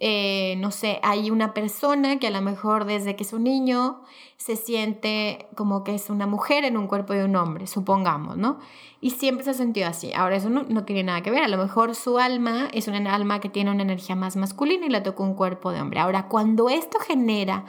eh, 0.04 0.56
no 0.58 0.72
sé, 0.72 0.98
hay 1.04 1.30
una 1.30 1.54
persona 1.54 2.18
que 2.18 2.26
a 2.26 2.32
lo 2.32 2.40
mejor 2.40 2.86
desde 2.86 3.14
que 3.14 3.22
es 3.22 3.32
un 3.32 3.44
niño 3.44 4.00
se 4.36 4.56
siente 4.56 5.46
como 5.54 5.84
que 5.84 5.94
es 5.94 6.10
una 6.10 6.26
mujer 6.26 6.64
en 6.64 6.76
un 6.76 6.88
cuerpo 6.88 7.12
de 7.12 7.24
un 7.24 7.36
hombre, 7.36 7.68
supongamos, 7.68 8.36
¿no? 8.36 8.58
Y 9.00 9.10
siempre 9.10 9.44
se 9.44 9.50
ha 9.50 9.54
sentido 9.54 9.86
así. 9.86 10.12
Ahora 10.12 10.34
eso 10.34 10.50
no, 10.50 10.64
no 10.64 10.84
tiene 10.84 11.04
nada 11.04 11.20
que 11.20 11.30
ver. 11.30 11.44
A 11.44 11.48
lo 11.48 11.56
mejor 11.56 11.94
su 11.94 12.18
alma 12.18 12.68
es 12.72 12.88
una 12.88 13.14
alma 13.14 13.38
que 13.38 13.48
tiene 13.48 13.70
una 13.70 13.84
energía 13.84 14.16
más 14.16 14.34
masculina 14.34 14.86
y 14.86 14.88
le 14.88 15.02
tocó 15.02 15.22
un 15.22 15.34
cuerpo 15.34 15.70
de 15.70 15.80
hombre. 15.80 16.00
Ahora, 16.00 16.26
cuando 16.26 16.68
esto 16.68 16.98
genera 16.98 17.64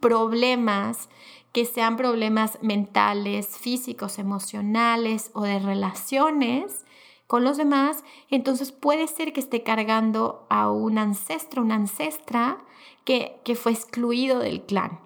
problemas 0.00 1.08
que 1.52 1.64
sean 1.64 1.96
problemas 1.96 2.58
mentales, 2.62 3.46
físicos, 3.46 4.18
emocionales 4.18 5.30
o 5.34 5.42
de 5.42 5.60
relaciones 5.60 6.84
con 7.30 7.44
los 7.44 7.56
demás, 7.56 8.02
entonces 8.28 8.72
puede 8.72 9.06
ser 9.06 9.32
que 9.32 9.38
esté 9.38 9.62
cargando 9.62 10.48
a 10.50 10.68
un 10.68 10.98
ancestro, 10.98 11.62
una 11.62 11.76
ancestra 11.76 12.58
que, 13.04 13.40
fue 13.54 13.70
excluido 13.70 14.40
del 14.40 14.62
clan. 14.62 14.98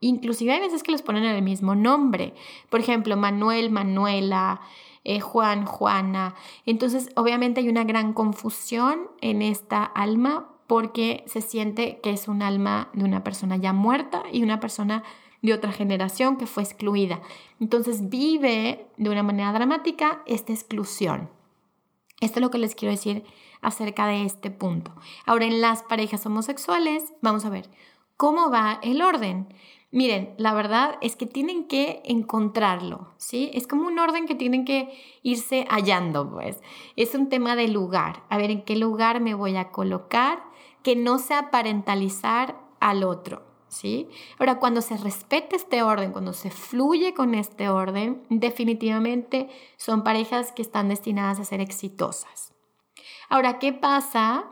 Inclusive 0.00 0.54
hay 0.54 0.58
veces 0.58 0.82
que 0.82 0.90
les 0.90 1.02
ponen 1.02 1.22
el 1.22 1.40
mismo 1.40 1.76
nombre. 1.76 2.34
Por 2.68 2.80
ejemplo, 2.80 3.16
Manuel, 3.16 3.70
Manuela, 3.70 4.60
eh, 5.04 5.20
Juan, 5.20 5.64
Juana. 5.64 6.34
Entonces, 6.66 7.10
obviamente 7.14 7.60
hay 7.60 7.68
una 7.68 7.84
gran 7.84 8.12
confusión 8.12 9.02
en 9.20 9.40
esta 9.40 9.84
alma 9.84 10.48
porque 10.66 11.22
se 11.28 11.42
siente 11.42 12.00
que 12.02 12.10
es 12.10 12.26
un 12.26 12.42
alma 12.42 12.88
de 12.92 13.04
una 13.04 13.22
persona 13.22 13.54
ya 13.54 13.72
muerta 13.72 14.24
y 14.32 14.42
una 14.42 14.58
persona 14.58 15.04
de 15.42 15.54
otra 15.54 15.70
generación 15.70 16.38
que 16.38 16.48
fue 16.48 16.64
excluida. 16.64 17.20
Entonces 17.60 18.08
vive 18.08 18.88
de 18.96 19.10
una 19.10 19.22
manera 19.22 19.52
dramática 19.52 20.22
esta 20.26 20.52
exclusión. 20.52 21.30
Esto 22.22 22.38
es 22.38 22.42
lo 22.42 22.50
que 22.52 22.58
les 22.58 22.76
quiero 22.76 22.92
decir 22.92 23.24
acerca 23.62 24.06
de 24.06 24.24
este 24.24 24.52
punto. 24.52 24.92
Ahora, 25.26 25.44
en 25.44 25.60
las 25.60 25.82
parejas 25.82 26.24
homosexuales, 26.24 27.12
vamos 27.20 27.44
a 27.44 27.50
ver 27.50 27.68
cómo 28.16 28.48
va 28.48 28.78
el 28.84 29.02
orden. 29.02 29.52
Miren, 29.90 30.32
la 30.38 30.54
verdad 30.54 30.98
es 31.00 31.16
que 31.16 31.26
tienen 31.26 31.64
que 31.64 32.00
encontrarlo, 32.04 33.12
¿sí? 33.16 33.50
Es 33.54 33.66
como 33.66 33.88
un 33.88 33.98
orden 33.98 34.26
que 34.26 34.36
tienen 34.36 34.64
que 34.64 34.88
irse 35.24 35.66
hallando, 35.68 36.30
pues. 36.30 36.60
Es 36.94 37.16
un 37.16 37.28
tema 37.28 37.56
de 37.56 37.66
lugar. 37.66 38.22
A 38.30 38.38
ver, 38.38 38.52
¿en 38.52 38.62
qué 38.62 38.76
lugar 38.76 39.20
me 39.20 39.34
voy 39.34 39.56
a 39.56 39.72
colocar? 39.72 40.44
Que 40.84 40.94
no 40.94 41.18
sea 41.18 41.50
parentalizar 41.50 42.56
al 42.78 43.02
otro, 43.02 43.42
¿sí? 43.72 44.08
Ahora, 44.38 44.58
cuando 44.58 44.80
se 44.82 44.96
respete 44.96 45.56
este 45.56 45.82
orden, 45.82 46.12
cuando 46.12 46.32
se 46.32 46.50
fluye 46.50 47.14
con 47.14 47.34
este 47.34 47.68
orden, 47.68 48.22
definitivamente 48.28 49.48
son 49.76 50.04
parejas 50.04 50.52
que 50.52 50.62
están 50.62 50.88
destinadas 50.88 51.40
a 51.40 51.44
ser 51.44 51.60
exitosas. 51.60 52.52
Ahora, 53.28 53.58
¿qué 53.58 53.72
pasa 53.72 54.44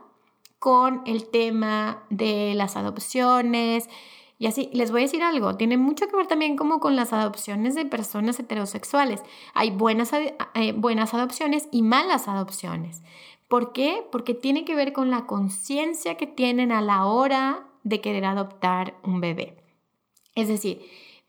con 0.59 1.03
el 1.05 1.29
tema 1.29 2.03
de 2.09 2.53
las 2.55 2.75
adopciones? 2.75 3.87
Y 4.39 4.47
así, 4.47 4.71
les 4.73 4.89
voy 4.89 5.01
a 5.01 5.03
decir 5.03 5.21
algo, 5.21 5.55
tiene 5.55 5.77
mucho 5.77 6.07
que 6.07 6.15
ver 6.15 6.25
también 6.25 6.57
como 6.57 6.79
con 6.79 6.95
las 6.95 7.13
adopciones 7.13 7.75
de 7.75 7.85
personas 7.85 8.39
heterosexuales. 8.39 9.21
Hay 9.53 9.69
buenas, 9.69 10.11
eh, 10.13 10.73
buenas 10.75 11.13
adopciones 11.13 11.67
y 11.71 11.83
malas 11.83 12.27
adopciones. 12.27 13.03
¿Por 13.47 13.71
qué? 13.71 14.03
Porque 14.11 14.33
tiene 14.33 14.65
que 14.65 14.75
ver 14.75 14.93
con 14.93 15.11
la 15.11 15.27
conciencia 15.27 16.17
que 16.17 16.25
tienen 16.25 16.71
a 16.71 16.81
la 16.81 17.05
hora 17.05 17.67
de 17.83 18.01
querer 18.01 18.25
adoptar 18.25 18.95
un 19.03 19.21
bebé. 19.21 19.57
Es 20.35 20.47
decir, 20.47 20.81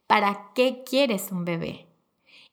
¿para 0.07 0.51
qué 0.55 0.83
quieres 0.85 1.33
un 1.33 1.45
bebé? 1.45 1.87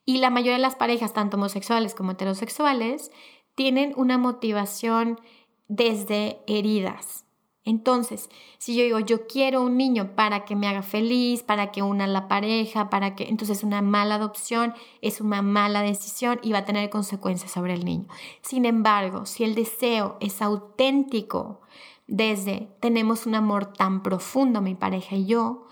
Y 0.06 0.18
la 0.18 0.30
mayoría 0.30 0.54
de 0.54 0.60
las 0.60 0.76
parejas, 0.76 1.14
tanto 1.14 1.38
homosexuales 1.38 1.94
como 1.94 2.12
heterosexuales, 2.12 3.12
tienen 3.56 3.94
una 3.96 4.18
motivación 4.18 5.20
desde 5.68 6.40
heridas. 6.48 7.26
Entonces, 7.66 8.30
si 8.58 8.76
yo 8.76 8.84
digo, 8.84 9.00
yo 9.00 9.28
quiero 9.28 9.62
un 9.62 9.78
niño 9.78 10.16
para 10.16 10.44
que 10.46 10.56
me 10.56 10.68
haga 10.68 10.82
feliz, 10.82 11.44
para 11.44 11.72
que 11.72 11.84
una 11.84 12.08
la 12.08 12.28
pareja, 12.28 12.90
para 12.90 13.16
que, 13.16 13.26
entonces 13.30 13.64
una 13.64 13.84
mala 13.84 14.16
adopción 14.16 14.74
es 15.02 15.22
una 15.22 15.44
mala 15.44 15.84
decisión 15.84 16.40
y 16.42 16.54
va 16.54 16.60
a 16.60 16.66
tener 16.66 16.90
consecuencias 16.90 17.52
sobre 17.52 17.74
el 17.74 17.86
niño. 17.86 18.08
Sin 18.42 18.66
embargo, 18.66 19.28
si 19.28 19.44
el 19.44 19.54
deseo 19.54 20.18
es 20.20 20.42
auténtico, 20.42 21.62
desde 22.10 22.70
tenemos 22.80 23.26
un 23.26 23.36
amor 23.36 23.74
tan 23.74 24.04
profundo, 24.04 24.62
mi 24.62 24.76
pareja 24.76 25.16
y 25.16 25.26
yo, 25.26 25.68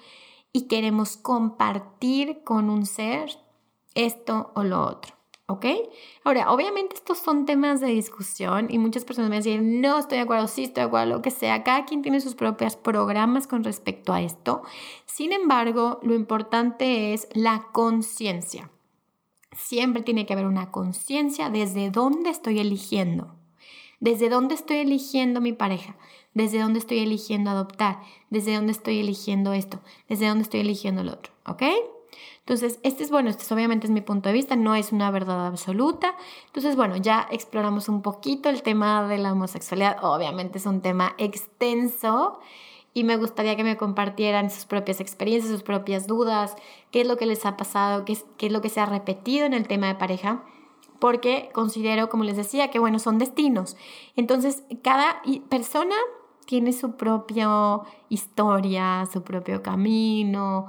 y 0.54 0.68
queremos 0.68 1.18
compartir 1.18 2.44
con 2.44 2.70
un 2.70 2.86
ser 2.86 3.30
esto 3.96 4.52
o 4.56 4.64
lo 4.64 4.82
otro. 4.82 5.16
¿Ok? 5.50 5.66
Ahora, 6.26 6.52
obviamente 6.52 6.96
estos 6.96 7.20
son 7.20 7.46
temas 7.46 7.80
de 7.80 7.88
discusión 7.88 8.68
y 8.70 8.80
muchas 8.80 9.06
personas 9.06 9.30
me 9.30 9.38
dicen, 9.38 9.80
no 9.80 9.98
estoy 9.98 10.18
de 10.18 10.26
acuerdo, 10.26 10.48
sí 10.48 10.66
estoy 10.66 10.82
de 10.82 10.88
acuerdo, 10.88 11.16
lo 11.16 11.22
que 11.22 11.32
sea. 11.32 11.64
Cada 11.64 11.86
quien 11.86 12.02
tiene 12.02 12.20
sus 12.20 12.36
propios 12.36 12.76
programas 12.76 13.48
con 13.48 13.64
respecto 13.64 14.12
a 14.12 14.22
esto. 14.22 14.64
Sin 15.06 15.32
embargo, 15.32 16.00
lo 16.04 16.16
importante 16.16 17.14
es 17.14 17.30
la 17.34 17.70
conciencia. 17.72 18.70
Siempre 19.56 20.04
tiene 20.04 20.26
que 20.26 20.34
haber 20.34 20.48
una 20.48 20.70
conciencia 20.70 21.50
desde 21.50 21.92
dónde 21.92 22.30
estoy 22.30 22.60
eligiendo. 22.60 23.37
Desde 24.00 24.30
dónde 24.30 24.56
estoy 24.56 24.78
eligiendo 24.78 25.42
mi 25.42 25.54
pareja. 25.54 25.96
Desde 26.34 26.60
dónde 26.60 26.80
estoy 26.80 27.00
eligiendo 27.00 27.50
adoptar. 27.50 28.02
Desde 28.30 28.56
dónde 28.56 28.72
estoy 28.72 29.00
eligiendo 29.00 29.54
esto. 29.54 29.80
Desde 30.08 30.28
dónde 30.28 30.44
estoy 30.44 30.60
eligiendo 30.60 31.04
lo 31.04 31.14
otro. 31.14 31.34
¿Ok? 31.46 31.64
Entonces, 32.40 32.80
este 32.84 33.04
es 33.04 33.12
bueno, 33.12 33.30
este 33.30 33.54
obviamente 33.54 33.88
es 33.88 33.92
mi 33.92 34.00
punto 34.00 34.30
de 34.30 34.34
vista, 34.34 34.56
no 34.56 34.74
es 34.74 34.94
una 34.94 35.12
verdad 35.12 35.48
absoluta. 35.48 36.16
Entonces, 36.46 36.78
bueno, 36.78 36.96
ya 36.96 37.28
exploramos 37.30 37.90
un 37.90 38.02
poquito 38.02 38.48
el 38.48 38.62
tema 38.62 39.06
de 39.06 39.18
la 39.18 39.34
homosexualidad. 39.34 39.98
Obviamente 40.02 40.58
es 40.58 40.66
un 40.66 40.82
tema 40.82 41.14
extenso 41.18 42.40
y 42.94 43.04
me 43.04 43.18
gustaría 43.18 43.58
que 43.58 43.66
me 43.66 43.76
compartieran 43.76 44.50
sus 44.50 44.66
propias 44.66 45.02
experiencias, 45.02 45.52
sus 45.52 45.64
propias 45.64 46.08
dudas, 46.08 46.56
qué 46.90 47.02
es 47.02 47.08
lo 47.08 47.18
que 47.18 47.26
les 47.26 47.46
ha 47.46 47.58
pasado, 47.58 48.06
es, 48.08 48.26
qué 48.38 48.46
es 48.46 48.52
lo 48.54 48.62
que 48.62 48.70
se 48.70 48.80
ha 48.80 48.86
repetido 48.86 49.46
en 49.46 49.54
el 49.54 49.68
tema 49.68 49.88
de 49.88 49.96
pareja 49.96 50.46
porque 51.00 51.50
considero, 51.54 52.10
como 52.10 52.24
les 52.24 52.38
decía, 52.38 52.70
que 52.70 52.80
bueno, 52.80 53.00
son 53.00 53.18
destinos. 53.18 53.78
Entonces, 54.16 54.64
cada 54.82 55.22
persona 55.50 55.96
tiene 56.48 56.74
su 56.74 56.96
propia 56.96 57.50
historia, 58.10 59.08
su 59.12 59.22
propio 59.22 59.62
camino. 59.62 60.66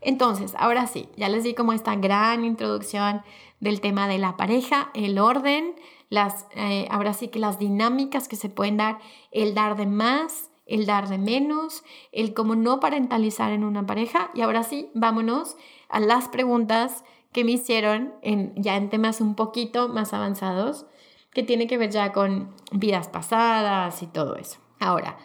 entonces, 0.07 0.55
ahora 0.57 0.87
sí, 0.87 1.09
ya 1.17 1.29
les 1.29 1.43
di 1.43 1.53
como 1.53 1.73
esta 1.73 1.97
gran 1.97 2.45
introducción 2.45 3.23
del 3.59 3.81
tema 3.81 4.07
de 4.07 4.19
la 4.19 4.37
pareja, 4.37 4.93
el 4.95 5.19
orden, 5.19 5.75
las, 6.11 6.47
eh, 6.55 6.87
ahora 6.93 7.13
sí 7.13 7.27
que 7.27 7.41
las 7.41 7.59
dinámicas 7.59 8.29
que 8.29 8.37
se 8.37 8.49
pueden 8.49 8.77
dar, 8.77 9.01
el 9.33 9.53
dar 9.55 9.77
de 9.77 9.87
más, 9.87 10.53
el 10.65 10.87
dar 10.87 11.09
de 11.09 11.19
menos, 11.19 11.83
el 12.13 12.35
cómo 12.35 12.55
no 12.55 12.79
parentalizar 12.79 13.51
en 13.51 13.65
una 13.65 13.85
pareja. 13.85 14.31
Y 14.33 14.43
ahora 14.43 14.63
sí, 14.63 14.91
vámonos 14.95 15.57
a 15.89 15.99
las 15.99 16.29
preguntas 16.29 17.03
que 17.33 17.43
me 17.43 17.51
hicieron 17.51 18.15
en, 18.23 18.55
ya 18.55 18.77
en 18.77 18.91
temas 18.91 19.21
un 19.21 19.35
poquito 19.35 19.89
más 19.89 20.13
avanzados, 20.13 20.87
que 21.33 21.43
tiene 21.43 21.67
que 21.67 21.79
ver 21.79 21.91
ya 21.91 22.13
con 22.13 22.55
vidas 22.71 23.09
pasadas 23.09 24.05
y 24.05 24.07
todo 24.07 24.37
eso. 24.37 24.61
Ahora, 24.79 25.19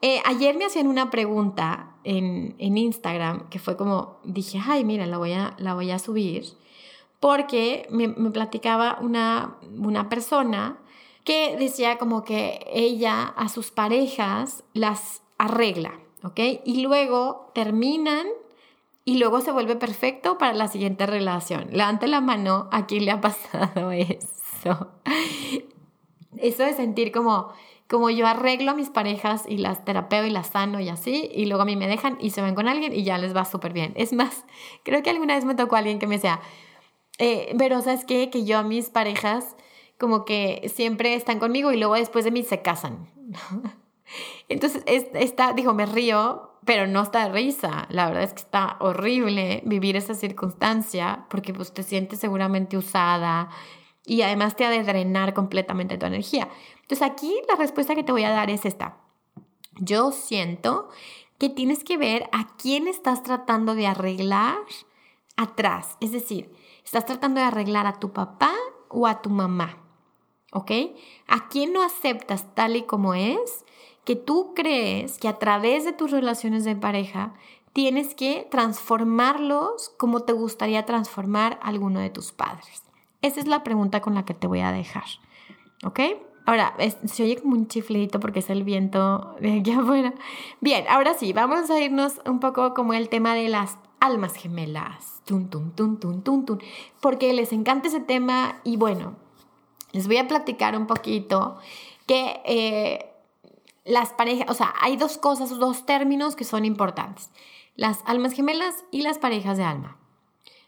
eh, 0.00 0.20
ayer 0.24 0.56
me 0.56 0.64
hacían 0.64 0.86
una 0.86 1.10
pregunta 1.10 1.96
en, 2.04 2.54
Instagram 2.58 3.48
que 3.48 3.58
fue 3.58 3.76
como, 3.76 4.18
dije, 4.24 4.60
ay, 4.64 4.84
mira, 4.84 5.06
la 5.06 5.18
voy 5.18 5.32
a, 5.32 5.54
la 5.58 5.74
voy 5.74 5.90
a 5.90 5.98
subir, 5.98 6.44
porque 7.20 7.86
me, 7.90 8.08
platicaba 8.30 8.98
una, 9.00 9.56
una 9.76 10.08
persona 10.08 10.78
que 11.24 11.56
decía 11.56 11.98
como 11.98 12.24
que 12.24 12.64
ella 12.72 13.22
a 13.24 13.48
sus 13.48 13.70
parejas 13.70 14.64
las 14.72 15.22
arregla, 15.36 15.98
¿ok? 16.22 16.40
Y 16.64 16.80
luego 16.82 17.50
terminan 17.54 18.26
y 19.04 19.18
luego 19.18 19.40
se 19.40 19.52
vuelve 19.52 19.74
perfecto 19.76 20.38
para 20.38 20.54
la 20.54 20.68
siguiente 20.68 21.06
relación. 21.06 21.68
Levante 21.72 22.06
la 22.06 22.20
mano 22.20 22.68
a 22.70 22.86
quién 22.86 23.04
le 23.04 23.10
ha 23.10 23.20
pasado 23.20 23.90
eso. 23.92 24.88
Eso 26.36 26.62
de 26.62 26.74
sentir 26.74 27.10
como 27.10 27.52
como 27.88 28.10
yo 28.10 28.26
arreglo 28.26 28.72
a 28.72 28.74
mis 28.74 28.90
parejas 28.90 29.44
y 29.48 29.56
las 29.56 29.84
terapeo 29.84 30.26
y 30.26 30.30
las 30.30 30.48
sano 30.48 30.78
y 30.78 30.90
así, 30.90 31.30
y 31.34 31.46
luego 31.46 31.62
a 31.62 31.66
mí 31.66 31.74
me 31.74 31.88
dejan 31.88 32.18
y 32.20 32.30
se 32.30 32.42
van 32.42 32.54
con 32.54 32.68
alguien 32.68 32.92
y 32.92 33.02
ya 33.02 33.16
les 33.18 33.34
va 33.34 33.44
súper 33.44 33.72
bien. 33.72 33.92
Es 33.96 34.12
más, 34.12 34.44
creo 34.84 35.02
que 35.02 35.10
alguna 35.10 35.34
vez 35.34 35.44
me 35.44 35.54
tocó 35.54 35.76
a 35.76 35.78
alguien 35.78 35.98
que 35.98 36.06
me 36.06 36.16
decía, 36.16 36.40
eh, 37.18 37.54
pero 37.58 37.80
¿sabes 37.80 38.04
qué? 38.04 38.30
Que 38.30 38.44
yo 38.44 38.58
a 38.58 38.62
mis 38.62 38.90
parejas 38.90 39.56
como 39.98 40.24
que 40.24 40.70
siempre 40.72 41.14
están 41.14 41.40
conmigo 41.40 41.72
y 41.72 41.78
luego 41.78 41.94
después 41.94 42.24
de 42.24 42.30
mí 42.30 42.42
se 42.42 42.62
casan. 42.62 43.10
Entonces, 44.48 44.82
está, 44.86 45.52
dijo, 45.52 45.74
me 45.74 45.86
río, 45.86 46.52
pero 46.64 46.86
no 46.86 47.02
está 47.02 47.24
de 47.24 47.32
risa. 47.32 47.86
La 47.90 48.06
verdad 48.06 48.22
es 48.22 48.32
que 48.32 48.40
está 48.40 48.76
horrible 48.80 49.62
vivir 49.64 49.96
esa 49.96 50.14
circunstancia 50.14 51.26
porque 51.28 51.52
pues 51.52 51.72
te 51.72 51.82
sientes 51.82 52.20
seguramente 52.20 52.76
usada 52.76 53.48
y 54.04 54.22
además 54.22 54.56
te 54.56 54.64
ha 54.64 54.70
de 54.70 54.82
drenar 54.82 55.34
completamente 55.34 55.98
tu 55.98 56.06
energía. 56.06 56.48
Entonces 56.88 57.06
aquí 57.06 57.34
la 57.46 57.56
respuesta 57.56 57.94
que 57.94 58.02
te 58.02 58.12
voy 58.12 58.24
a 58.24 58.30
dar 58.30 58.48
es 58.48 58.64
esta. 58.64 58.96
Yo 59.78 60.10
siento 60.10 60.88
que 61.36 61.50
tienes 61.50 61.84
que 61.84 61.98
ver 61.98 62.30
a 62.32 62.56
quién 62.56 62.88
estás 62.88 63.22
tratando 63.22 63.74
de 63.74 63.86
arreglar 63.86 64.56
atrás. 65.36 65.98
Es 66.00 66.12
decir, 66.12 66.50
estás 66.86 67.04
tratando 67.04 67.40
de 67.40 67.46
arreglar 67.46 67.86
a 67.86 68.00
tu 68.00 68.14
papá 68.14 68.52
o 68.88 69.06
a 69.06 69.20
tu 69.20 69.28
mamá. 69.28 69.76
¿Ok? 70.50 70.70
¿A 71.26 71.48
quién 71.48 71.74
no 71.74 71.82
aceptas 71.82 72.54
tal 72.54 72.74
y 72.74 72.84
como 72.84 73.12
es? 73.12 73.66
Que 74.06 74.16
tú 74.16 74.54
crees 74.56 75.18
que 75.18 75.28
a 75.28 75.38
través 75.38 75.84
de 75.84 75.92
tus 75.92 76.10
relaciones 76.10 76.64
de 76.64 76.74
pareja 76.74 77.34
tienes 77.74 78.14
que 78.14 78.48
transformarlos 78.50 79.90
como 79.98 80.20
te 80.20 80.32
gustaría 80.32 80.86
transformar 80.86 81.60
a 81.62 81.68
alguno 81.68 82.00
de 82.00 82.08
tus 82.08 82.32
padres. 82.32 82.82
Esa 83.20 83.40
es 83.40 83.46
la 83.46 83.62
pregunta 83.62 84.00
con 84.00 84.14
la 84.14 84.24
que 84.24 84.32
te 84.32 84.46
voy 84.46 84.60
a 84.60 84.72
dejar. 84.72 85.04
¿Ok? 85.84 86.00
Ahora, 86.48 86.74
se 87.04 87.24
oye 87.24 87.36
como 87.36 87.56
un 87.56 87.68
chiflito 87.68 88.20
porque 88.20 88.38
es 88.38 88.48
el 88.48 88.64
viento 88.64 89.36
de 89.38 89.60
aquí 89.60 89.70
afuera. 89.78 90.14
Bien, 90.62 90.86
ahora 90.88 91.12
sí, 91.12 91.34
vamos 91.34 91.68
a 91.68 91.78
irnos 91.78 92.22
un 92.24 92.40
poco 92.40 92.72
como 92.72 92.94
el 92.94 93.10
tema 93.10 93.34
de 93.34 93.50
las 93.50 93.76
almas 94.00 94.32
gemelas. 94.32 95.20
Tun, 95.26 95.50
tun, 95.50 95.72
tun, 95.72 96.00
tun, 96.00 96.22
tun, 96.22 96.46
tun. 96.46 96.62
Porque 97.02 97.34
les 97.34 97.52
encanta 97.52 97.88
ese 97.88 98.00
tema 98.00 98.62
y 98.64 98.78
bueno, 98.78 99.14
les 99.92 100.06
voy 100.06 100.16
a 100.16 100.26
platicar 100.26 100.74
un 100.74 100.86
poquito 100.86 101.58
que 102.06 102.40
eh, 102.46 103.12
las 103.84 104.14
parejas, 104.14 104.48
o 104.48 104.54
sea, 104.54 104.72
hay 104.80 104.96
dos 104.96 105.18
cosas, 105.18 105.50
dos 105.50 105.84
términos 105.84 106.34
que 106.34 106.44
son 106.44 106.64
importantes. 106.64 107.30
Las 107.76 108.00
almas 108.06 108.32
gemelas 108.32 108.86
y 108.90 109.02
las 109.02 109.18
parejas 109.18 109.58
de 109.58 109.64
alma. 109.64 109.98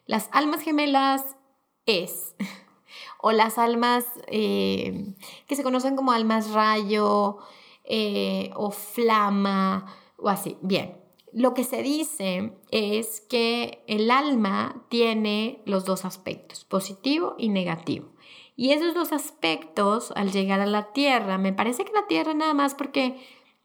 Las 0.04 0.28
almas 0.32 0.60
gemelas 0.60 1.36
es 1.86 2.34
o 3.20 3.32
las 3.32 3.58
almas 3.58 4.06
eh, 4.26 5.14
que 5.46 5.56
se 5.56 5.62
conocen 5.62 5.96
como 5.96 6.12
almas 6.12 6.52
rayo 6.52 7.38
eh, 7.84 8.50
o 8.54 8.70
flama 8.70 9.86
o 10.16 10.28
así. 10.28 10.56
Bien, 10.62 10.96
lo 11.32 11.54
que 11.54 11.64
se 11.64 11.82
dice 11.82 12.52
es 12.70 13.20
que 13.20 13.84
el 13.86 14.10
alma 14.10 14.84
tiene 14.88 15.62
los 15.64 15.84
dos 15.84 16.04
aspectos, 16.04 16.64
positivo 16.64 17.34
y 17.38 17.48
negativo. 17.48 18.08
Y 18.56 18.72
esos 18.72 18.94
dos 18.94 19.12
aspectos, 19.12 20.12
al 20.16 20.32
llegar 20.32 20.60
a 20.60 20.66
la 20.66 20.92
Tierra, 20.92 21.38
me 21.38 21.52
parece 21.52 21.84
que 21.84 21.92
la 21.92 22.06
Tierra 22.06 22.34
nada 22.34 22.52
más 22.52 22.74
porque 22.74 23.16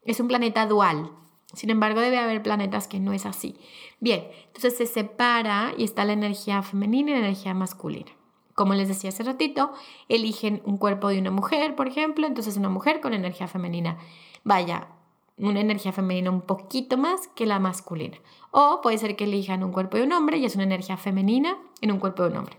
es 0.04 0.20
un 0.20 0.28
planeta 0.28 0.66
dual. 0.66 1.10
Sin 1.52 1.70
embargo, 1.70 2.00
debe 2.00 2.18
haber 2.18 2.42
planetas 2.42 2.88
que 2.88 3.00
no 3.00 3.12
es 3.12 3.26
así. 3.26 3.56
Bien, 4.00 4.28
entonces 4.46 4.76
se 4.76 4.86
separa 4.86 5.74
y 5.76 5.84
está 5.84 6.04
la 6.04 6.12
energía 6.12 6.62
femenina 6.62 7.10
y 7.10 7.14
la 7.14 7.20
energía 7.20 7.54
masculina 7.54 8.15
como 8.56 8.72
les 8.74 8.88
decía 8.88 9.10
hace 9.10 9.22
ratito, 9.22 9.70
eligen 10.08 10.62
un 10.64 10.78
cuerpo 10.78 11.08
de 11.08 11.18
una 11.18 11.30
mujer, 11.30 11.76
por 11.76 11.86
ejemplo, 11.86 12.26
entonces 12.26 12.56
una 12.56 12.70
mujer 12.70 13.00
con 13.02 13.12
energía 13.12 13.46
femenina. 13.46 13.98
Vaya, 14.44 14.88
una 15.36 15.60
energía 15.60 15.92
femenina 15.92 16.30
un 16.30 16.40
poquito 16.40 16.96
más 16.96 17.28
que 17.28 17.44
la 17.44 17.58
masculina. 17.58 18.16
O 18.50 18.80
puede 18.80 18.96
ser 18.96 19.14
que 19.14 19.24
elijan 19.24 19.62
un 19.62 19.72
cuerpo 19.72 19.98
de 19.98 20.04
un 20.04 20.12
hombre 20.12 20.38
y 20.38 20.46
es 20.46 20.54
una 20.54 20.64
energía 20.64 20.96
femenina 20.96 21.58
en 21.82 21.92
un 21.92 21.98
cuerpo 21.98 22.22
de 22.22 22.30
un 22.30 22.38
hombre. 22.38 22.56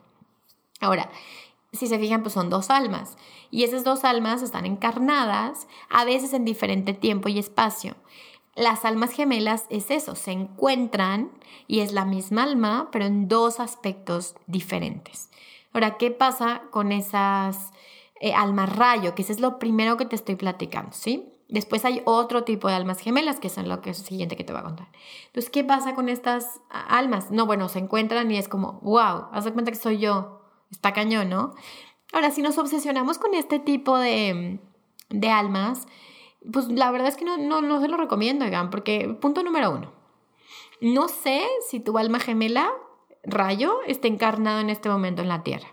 Ahora, 0.79 1.09
si 1.73 1.87
se 1.87 1.97
fijan, 1.97 2.21
pues 2.21 2.35
son 2.35 2.51
dos 2.51 2.69
almas. 2.69 3.17
Y 3.49 3.63
esas 3.63 3.83
dos 3.83 4.03
almas 4.03 4.43
están 4.43 4.67
encarnadas 4.67 5.67
a 5.89 6.05
veces 6.05 6.31
en 6.33 6.45
diferente 6.45 6.93
tiempo 6.93 7.27
y 7.27 7.39
espacio. 7.39 7.95
Las 8.55 8.85
almas 8.85 9.11
gemelas 9.11 9.65
es 9.71 9.89
eso, 9.89 10.13
se 10.13 10.31
encuentran 10.31 11.31
y 11.67 11.79
es 11.79 11.91
la 11.91 12.05
misma 12.05 12.43
alma, 12.43 12.89
pero 12.91 13.05
en 13.05 13.27
dos 13.27 13.59
aspectos 13.59 14.35
diferentes. 14.45 15.29
Ahora, 15.77 15.97
¿qué 15.97 16.09
pasa 16.09 16.63
con 16.71 16.91
esas 16.91 17.71
eh, 18.19 18.33
almas 18.33 18.75
rayo? 18.75 19.13
Que 19.13 19.21
ese 19.21 19.31
es 19.31 19.39
lo 19.39 19.59
primero 19.59 19.95
que 19.95 20.07
te 20.07 20.15
estoy 20.15 20.35
platicando, 20.35 20.91
¿sí? 20.91 21.31
Después 21.49 21.85
hay 21.85 22.01
otro 22.05 22.43
tipo 22.43 22.67
de 22.67 22.73
almas 22.73 22.99
gemelas, 22.99 23.39
que 23.39 23.49
son 23.49 23.69
lo 23.69 23.79
que 23.79 23.91
es 23.91 23.99
lo 23.99 24.05
siguiente 24.07 24.35
que 24.35 24.43
te 24.43 24.53
voy 24.53 24.61
a 24.61 24.63
contar. 24.63 24.87
Entonces, 25.27 25.51
¿qué 25.51 25.63
pasa 25.63 25.93
con 25.93 26.09
estas 26.09 26.61
almas? 26.71 27.29
No, 27.29 27.45
bueno, 27.45 27.69
se 27.69 27.77
encuentran 27.77 28.31
y 28.31 28.39
es 28.39 28.47
como, 28.47 28.79
wow, 28.81 29.27
haz 29.31 29.45
de 29.45 29.53
cuenta 29.53 29.71
que 29.71 29.77
soy 29.77 29.99
yo. 29.99 30.41
Está 30.71 30.93
cañón, 30.93 31.29
¿no? 31.29 31.53
Ahora, 32.11 32.31
si 32.31 32.41
nos 32.41 32.57
obsesionamos 32.57 33.19
con 33.19 33.35
este 33.35 33.59
tipo 33.59 33.99
de, 33.99 34.59
de 35.09 35.29
almas, 35.29 35.87
pues 36.51 36.69
la 36.69 36.89
verdad 36.89 37.09
es 37.09 37.17
que 37.17 37.25
no, 37.25 37.37
no, 37.37 37.61
no 37.61 37.81
se 37.81 37.87
lo 37.87 37.97
recomiendo, 37.97 38.45
oigan, 38.45 38.71
porque 38.71 39.15
punto 39.21 39.43
número 39.43 39.69
uno, 39.69 39.91
no 40.81 41.07
sé 41.07 41.45
si 41.69 41.79
tu 41.79 41.99
alma 41.99 42.19
gemela 42.19 42.67
rayo 43.27 43.79
está 43.85 44.07
encarnado 44.07 44.59
en 44.59 44.69
este 44.69 44.89
momento 44.89 45.21
en 45.21 45.27
la 45.27 45.43
Tierra. 45.43 45.67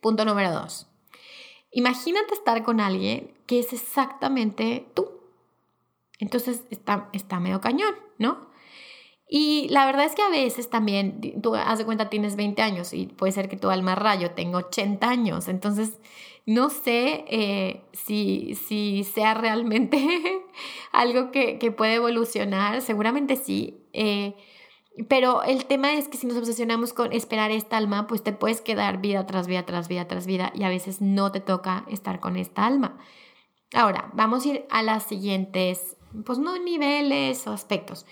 Punto 0.00 0.24
número 0.24 0.50
dos. 0.52 0.88
Imagínate 1.70 2.34
estar 2.34 2.62
con 2.62 2.80
alguien 2.80 3.32
que 3.46 3.58
es 3.58 3.72
exactamente 3.72 4.86
tú. 4.94 5.08
Entonces 6.18 6.64
está, 6.70 7.08
está 7.12 7.40
medio 7.40 7.60
cañón, 7.60 7.94
¿no? 8.18 8.48
Y 9.28 9.68
la 9.70 9.86
verdad 9.86 10.04
es 10.04 10.14
que 10.14 10.22
a 10.22 10.28
veces 10.28 10.70
también, 10.70 11.40
tú 11.42 11.54
haz 11.54 11.78
de 11.78 11.84
cuenta, 11.84 12.10
tienes 12.10 12.36
20 12.36 12.62
años 12.62 12.92
y 12.92 13.06
puede 13.06 13.32
ser 13.32 13.48
que 13.48 13.56
tu 13.56 13.70
alma 13.70 13.94
rayo 13.94 14.30
tenga 14.32 14.58
80 14.58 15.08
años. 15.08 15.48
Entonces, 15.48 15.98
no 16.46 16.70
sé 16.70 17.24
eh, 17.28 17.82
si, 17.92 18.54
si 18.54 19.02
sea 19.02 19.34
realmente 19.34 20.42
algo 20.92 21.30
que, 21.30 21.58
que, 21.58 21.72
puede 21.72 21.94
evolucionar. 21.94 22.82
Seguramente 22.82 23.36
sí. 23.36 23.82
Eh, 23.92 24.34
pero 25.08 25.42
el 25.42 25.66
tema 25.66 25.94
es 25.94 26.08
que 26.08 26.16
si 26.16 26.26
nos 26.26 26.36
obsesionamos 26.36 26.92
con 26.92 27.12
esperar 27.12 27.50
esta 27.50 27.76
alma, 27.76 28.06
pues 28.06 28.22
te 28.22 28.32
puedes 28.32 28.60
quedar 28.60 29.00
vida 29.00 29.26
tras 29.26 29.46
vida, 29.46 29.66
tras 29.66 29.88
vida, 29.88 30.06
tras 30.06 30.26
vida 30.26 30.52
y 30.54 30.62
a 30.62 30.68
veces 30.68 31.00
no 31.00 31.32
te 31.32 31.40
toca 31.40 31.84
estar 31.88 32.20
con 32.20 32.36
esta 32.36 32.64
alma. 32.64 32.98
Ahora, 33.72 34.10
vamos 34.14 34.44
a 34.44 34.48
ir 34.50 34.66
a 34.70 34.82
las 34.82 35.02
siguientes, 35.02 35.96
pues 36.24 36.38
no 36.38 36.56
niveles 36.58 37.44
o 37.48 37.52
aspectos. 37.52 38.06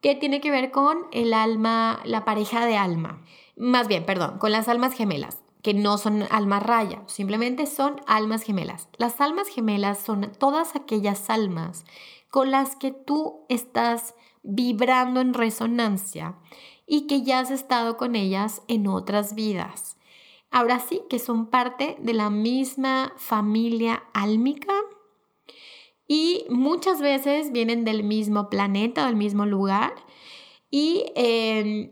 ¿Qué 0.00 0.16
tiene 0.16 0.40
que 0.40 0.50
ver 0.50 0.72
con 0.72 1.06
el 1.12 1.32
alma, 1.32 2.00
la 2.04 2.24
pareja 2.24 2.66
de 2.66 2.76
alma? 2.76 3.22
Más 3.56 3.86
bien, 3.86 4.04
perdón, 4.04 4.38
con 4.38 4.50
las 4.50 4.68
almas 4.68 4.92
gemelas, 4.92 5.38
que 5.62 5.72
no 5.72 5.98
son 5.98 6.24
almas 6.30 6.64
raya, 6.64 7.02
simplemente 7.06 7.66
son 7.66 8.00
almas 8.06 8.42
gemelas. 8.42 8.88
Las 8.98 9.20
almas 9.20 9.46
gemelas 9.48 10.00
son 10.00 10.32
todas 10.36 10.74
aquellas 10.74 11.30
almas 11.30 11.84
con 12.28 12.50
las 12.50 12.74
que 12.74 12.90
tú 12.90 13.46
estás 13.48 14.16
vibrando 14.44 15.20
en 15.20 15.34
resonancia 15.34 16.36
y 16.86 17.06
que 17.06 17.22
ya 17.22 17.40
has 17.40 17.50
estado 17.50 17.96
con 17.96 18.14
ellas 18.14 18.62
en 18.68 18.86
otras 18.86 19.34
vidas. 19.34 19.96
Ahora 20.50 20.78
sí, 20.78 21.02
que 21.10 21.18
son 21.18 21.46
parte 21.46 21.96
de 21.98 22.14
la 22.14 22.30
misma 22.30 23.12
familia 23.16 24.04
álmica 24.12 24.72
y 26.06 26.44
muchas 26.48 27.00
veces 27.00 27.50
vienen 27.50 27.84
del 27.84 28.04
mismo 28.04 28.50
planeta, 28.50 29.06
del 29.06 29.16
mismo 29.16 29.46
lugar 29.46 29.94
y 30.70 31.06
em, 31.16 31.90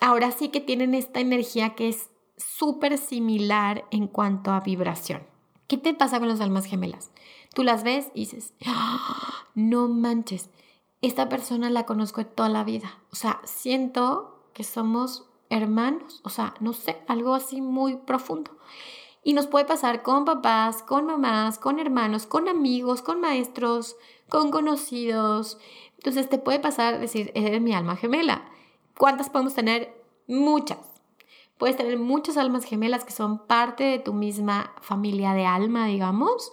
ahora 0.00 0.30
sí 0.30 0.50
que 0.50 0.60
tienen 0.60 0.94
esta 0.94 1.20
energía 1.20 1.74
que 1.74 1.88
es 1.88 2.10
súper 2.36 2.98
similar 2.98 3.86
en 3.90 4.06
cuanto 4.06 4.52
a 4.52 4.60
vibración. 4.60 5.26
¿Qué 5.66 5.78
te 5.78 5.94
pasa 5.94 6.18
con 6.18 6.28
las 6.28 6.40
almas 6.40 6.66
gemelas? 6.66 7.10
Tú 7.54 7.62
las 7.62 7.84
ves 7.84 8.08
y 8.14 8.20
dices, 8.20 8.52
¡Ah! 8.66 9.46
no 9.54 9.88
manches, 9.88 10.50
esta 11.06 11.28
persona 11.28 11.70
la 11.70 11.86
conozco 11.86 12.24
toda 12.24 12.48
la 12.48 12.64
vida. 12.64 12.98
O 13.12 13.16
sea, 13.16 13.40
siento 13.44 14.42
que 14.52 14.64
somos 14.64 15.26
hermanos, 15.50 16.20
o 16.24 16.30
sea, 16.30 16.54
no 16.60 16.72
sé, 16.72 17.02
algo 17.08 17.34
así 17.34 17.60
muy 17.60 17.96
profundo. 17.96 18.52
Y 19.22 19.32
nos 19.32 19.46
puede 19.46 19.64
pasar 19.64 20.02
con 20.02 20.24
papás, 20.24 20.82
con 20.82 21.06
mamás, 21.06 21.58
con 21.58 21.78
hermanos, 21.78 22.26
con 22.26 22.48
amigos, 22.48 23.02
con 23.02 23.20
maestros, 23.20 23.96
con 24.28 24.50
conocidos. 24.50 25.58
Entonces 25.96 26.28
te 26.28 26.38
puede 26.38 26.60
pasar 26.60 27.00
decir, 27.00 27.32
eres 27.34 27.60
mi 27.60 27.72
alma 27.72 27.96
gemela. 27.96 28.50
¿Cuántas 28.96 29.30
podemos 29.30 29.54
tener? 29.54 29.94
Muchas. 30.26 30.78
Puedes 31.58 31.76
tener 31.76 31.98
muchas 31.98 32.36
almas 32.36 32.64
gemelas 32.64 33.04
que 33.04 33.12
son 33.12 33.46
parte 33.46 33.84
de 33.84 33.98
tu 33.98 34.12
misma 34.12 34.74
familia 34.82 35.32
de 35.32 35.46
alma, 35.46 35.86
digamos, 35.86 36.52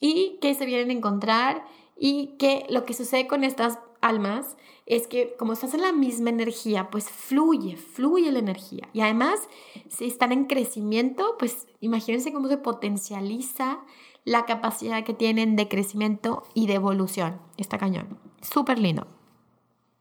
y 0.00 0.38
que 0.40 0.54
se 0.54 0.66
vienen 0.66 0.90
a 0.90 0.94
encontrar 0.94 1.64
y 1.96 2.36
que 2.38 2.66
lo 2.68 2.84
que 2.84 2.94
sucede 2.94 3.26
con 3.26 3.44
estas 3.44 3.78
almas 4.00 4.56
es 4.84 5.06
que 5.06 5.34
como 5.36 5.52
estás 5.52 5.74
en 5.74 5.82
la 5.82 5.92
misma 5.92 6.30
energía, 6.30 6.90
pues 6.90 7.10
fluye, 7.10 7.76
fluye 7.76 8.30
la 8.30 8.38
energía. 8.38 8.88
Y 8.92 9.00
además, 9.00 9.40
si 9.88 10.06
están 10.06 10.32
en 10.32 10.44
crecimiento, 10.44 11.36
pues 11.38 11.66
imagínense 11.80 12.32
cómo 12.32 12.48
se 12.48 12.58
potencializa 12.58 13.80
la 14.24 14.44
capacidad 14.44 15.04
que 15.04 15.14
tienen 15.14 15.56
de 15.56 15.68
crecimiento 15.68 16.44
y 16.54 16.66
de 16.66 16.74
evolución. 16.74 17.40
Está 17.56 17.78
cañón. 17.78 18.18
Súper 18.42 18.78
lindo. 18.78 19.06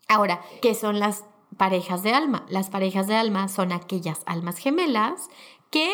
Ahora, 0.08 0.42
¿qué 0.62 0.76
son 0.76 1.00
las 1.00 1.26
parejas 1.58 2.04
de 2.04 2.14
alma? 2.14 2.46
Las 2.50 2.70
parejas 2.70 3.08
de 3.08 3.16
alma 3.16 3.48
son 3.48 3.72
aquellas 3.72 4.22
almas 4.26 4.58
gemelas 4.58 5.30
que 5.72 5.92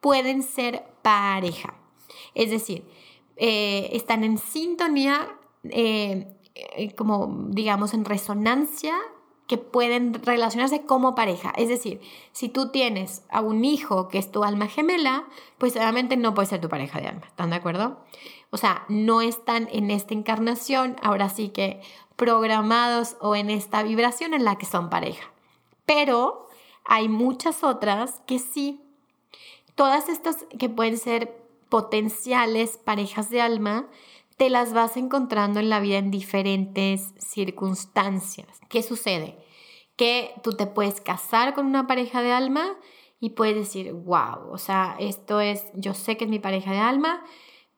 pueden 0.00 0.42
ser 0.42 0.84
pareja. 1.02 1.74
Es 2.34 2.50
decir, 2.50 2.84
eh, 3.42 3.96
están 3.96 4.22
en 4.22 4.36
sintonía, 4.36 5.34
eh, 5.64 6.36
eh, 6.54 6.94
como 6.94 7.46
digamos, 7.48 7.94
en 7.94 8.04
resonancia 8.04 8.94
que 9.48 9.56
pueden 9.56 10.12
relacionarse 10.12 10.82
como 10.82 11.14
pareja. 11.14 11.50
Es 11.56 11.70
decir, 11.70 12.02
si 12.32 12.50
tú 12.50 12.70
tienes 12.70 13.24
a 13.30 13.40
un 13.40 13.64
hijo 13.64 14.08
que 14.08 14.18
es 14.18 14.30
tu 14.30 14.44
alma 14.44 14.66
gemela, 14.66 15.24
pues 15.56 15.74
obviamente 15.74 16.18
no 16.18 16.34
puede 16.34 16.48
ser 16.48 16.60
tu 16.60 16.68
pareja 16.68 17.00
de 17.00 17.08
alma. 17.08 17.22
¿Están 17.26 17.48
de 17.48 17.56
acuerdo? 17.56 18.04
O 18.50 18.58
sea, 18.58 18.84
no 18.90 19.22
están 19.22 19.68
en 19.72 19.90
esta 19.90 20.12
encarnación, 20.12 20.96
ahora 21.02 21.30
sí 21.30 21.48
que 21.48 21.80
programados 22.16 23.16
o 23.22 23.34
en 23.36 23.48
esta 23.48 23.82
vibración 23.82 24.34
en 24.34 24.44
la 24.44 24.58
que 24.58 24.66
son 24.66 24.90
pareja. 24.90 25.32
Pero 25.86 26.46
hay 26.84 27.08
muchas 27.08 27.64
otras 27.64 28.20
que 28.26 28.38
sí. 28.38 28.82
Todas 29.76 30.10
estas 30.10 30.44
que 30.58 30.68
pueden 30.68 30.98
ser 30.98 31.39
potenciales 31.70 32.76
parejas 32.76 33.30
de 33.30 33.40
alma, 33.40 33.88
te 34.36 34.50
las 34.50 34.72
vas 34.72 34.96
encontrando 34.96 35.60
en 35.60 35.70
la 35.70 35.80
vida 35.80 35.98
en 35.98 36.10
diferentes 36.10 37.14
circunstancias. 37.18 38.60
¿Qué 38.68 38.82
sucede? 38.82 39.38
Que 39.96 40.32
tú 40.42 40.52
te 40.52 40.66
puedes 40.66 41.00
casar 41.00 41.54
con 41.54 41.66
una 41.66 41.86
pareja 41.86 42.22
de 42.22 42.32
alma 42.32 42.76
y 43.20 43.30
puedes 43.30 43.54
decir, 43.54 43.92
wow, 43.92 44.50
o 44.50 44.58
sea, 44.58 44.96
esto 44.98 45.40
es, 45.40 45.66
yo 45.74 45.94
sé 45.94 46.16
que 46.16 46.24
es 46.24 46.30
mi 46.30 46.38
pareja 46.38 46.72
de 46.72 46.78
alma 46.78 47.22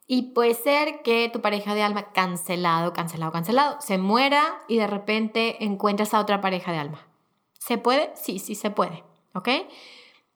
y 0.07 0.32
puede 0.34 0.55
ser 0.55 1.03
que 1.03 1.30
tu 1.32 1.40
pareja 1.40 1.74
de 1.74 1.82
alma 1.82 2.12
cancelado, 2.12 2.93
cancelado, 2.93 3.32
cancelado, 3.32 3.80
se 3.80 3.99
muera 3.99 4.62
y 4.68 4.76
de 4.76 4.86
repente 4.86 5.64
encuentras 5.64 6.14
a 6.14 6.20
otra 6.20 6.40
pareja 6.40 6.70
de 6.70 6.78
alma. 6.78 7.09
¿Se 7.59 7.78
puede? 7.78 8.12
Sí, 8.14 8.38
sí 8.38 8.55
se 8.55 8.70
puede, 8.70 9.03
¿ok? 9.34 9.49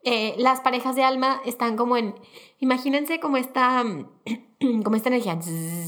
Eh, 0.08 0.36
las 0.38 0.60
parejas 0.60 0.94
de 0.94 1.02
alma 1.02 1.40
están 1.44 1.76
como 1.76 1.96
en, 1.96 2.14
imagínense 2.60 3.18
como 3.18 3.38
esta 3.38 3.84
como 4.84 4.94
esta 4.94 5.08
energía, 5.08 5.36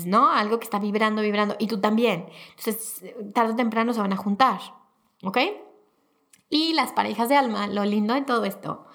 ¿no? 0.07 0.29
Algo 0.29 0.59
que 0.59 0.65
está 0.65 0.81
vibrando, 0.81 1.23
vibrando, 1.23 1.55
y 1.61 1.69
tú 1.69 1.81
también. 1.81 2.27
Entonces, 2.51 3.05
tarde 3.33 3.53
o 3.53 3.57
temprano 3.57 3.95
se 3.95 4.01
van 4.01 4.13
a 4.13 4.17
juntar, 4.17 4.59
¿ok? 5.23 5.39
Y 6.51 6.73
las 6.73 6.91
parejas 6.93 7.29
de 7.29 7.37
alma, 7.37 7.69
lo 7.69 7.85
lindo 7.85 8.15
de 8.15 8.23
todo 8.23 8.45
esto 8.45 8.87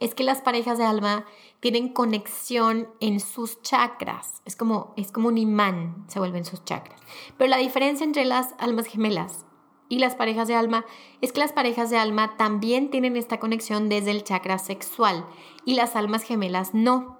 es 0.00 0.14
que 0.14 0.24
las 0.24 0.40
parejas 0.40 0.78
de 0.78 0.84
alma 0.84 1.26
tienen 1.60 1.90
conexión 1.90 2.88
en 3.00 3.20
sus 3.20 3.60
chakras. 3.60 4.40
Es 4.46 4.56
como, 4.56 4.94
es 4.96 5.12
como 5.12 5.28
un 5.28 5.36
imán, 5.36 6.06
se 6.08 6.18
vuelven 6.18 6.46
sus 6.46 6.64
chakras. 6.64 6.98
Pero 7.36 7.50
la 7.50 7.58
diferencia 7.58 8.04
entre 8.04 8.24
las 8.24 8.54
almas 8.58 8.86
gemelas 8.86 9.44
y 9.92 9.98
las 9.98 10.14
parejas 10.14 10.48
de 10.48 10.54
alma 10.54 10.86
es 11.20 11.32
que 11.32 11.40
las 11.40 11.52
parejas 11.52 11.90
de 11.90 11.98
alma 11.98 12.38
también 12.38 12.90
tienen 12.90 13.14
esta 13.14 13.38
conexión 13.38 13.90
desde 13.90 14.10
el 14.10 14.24
chakra 14.24 14.58
sexual 14.58 15.26
y 15.66 15.74
las 15.74 15.96
almas 15.96 16.22
gemelas 16.22 16.72
no. 16.72 17.18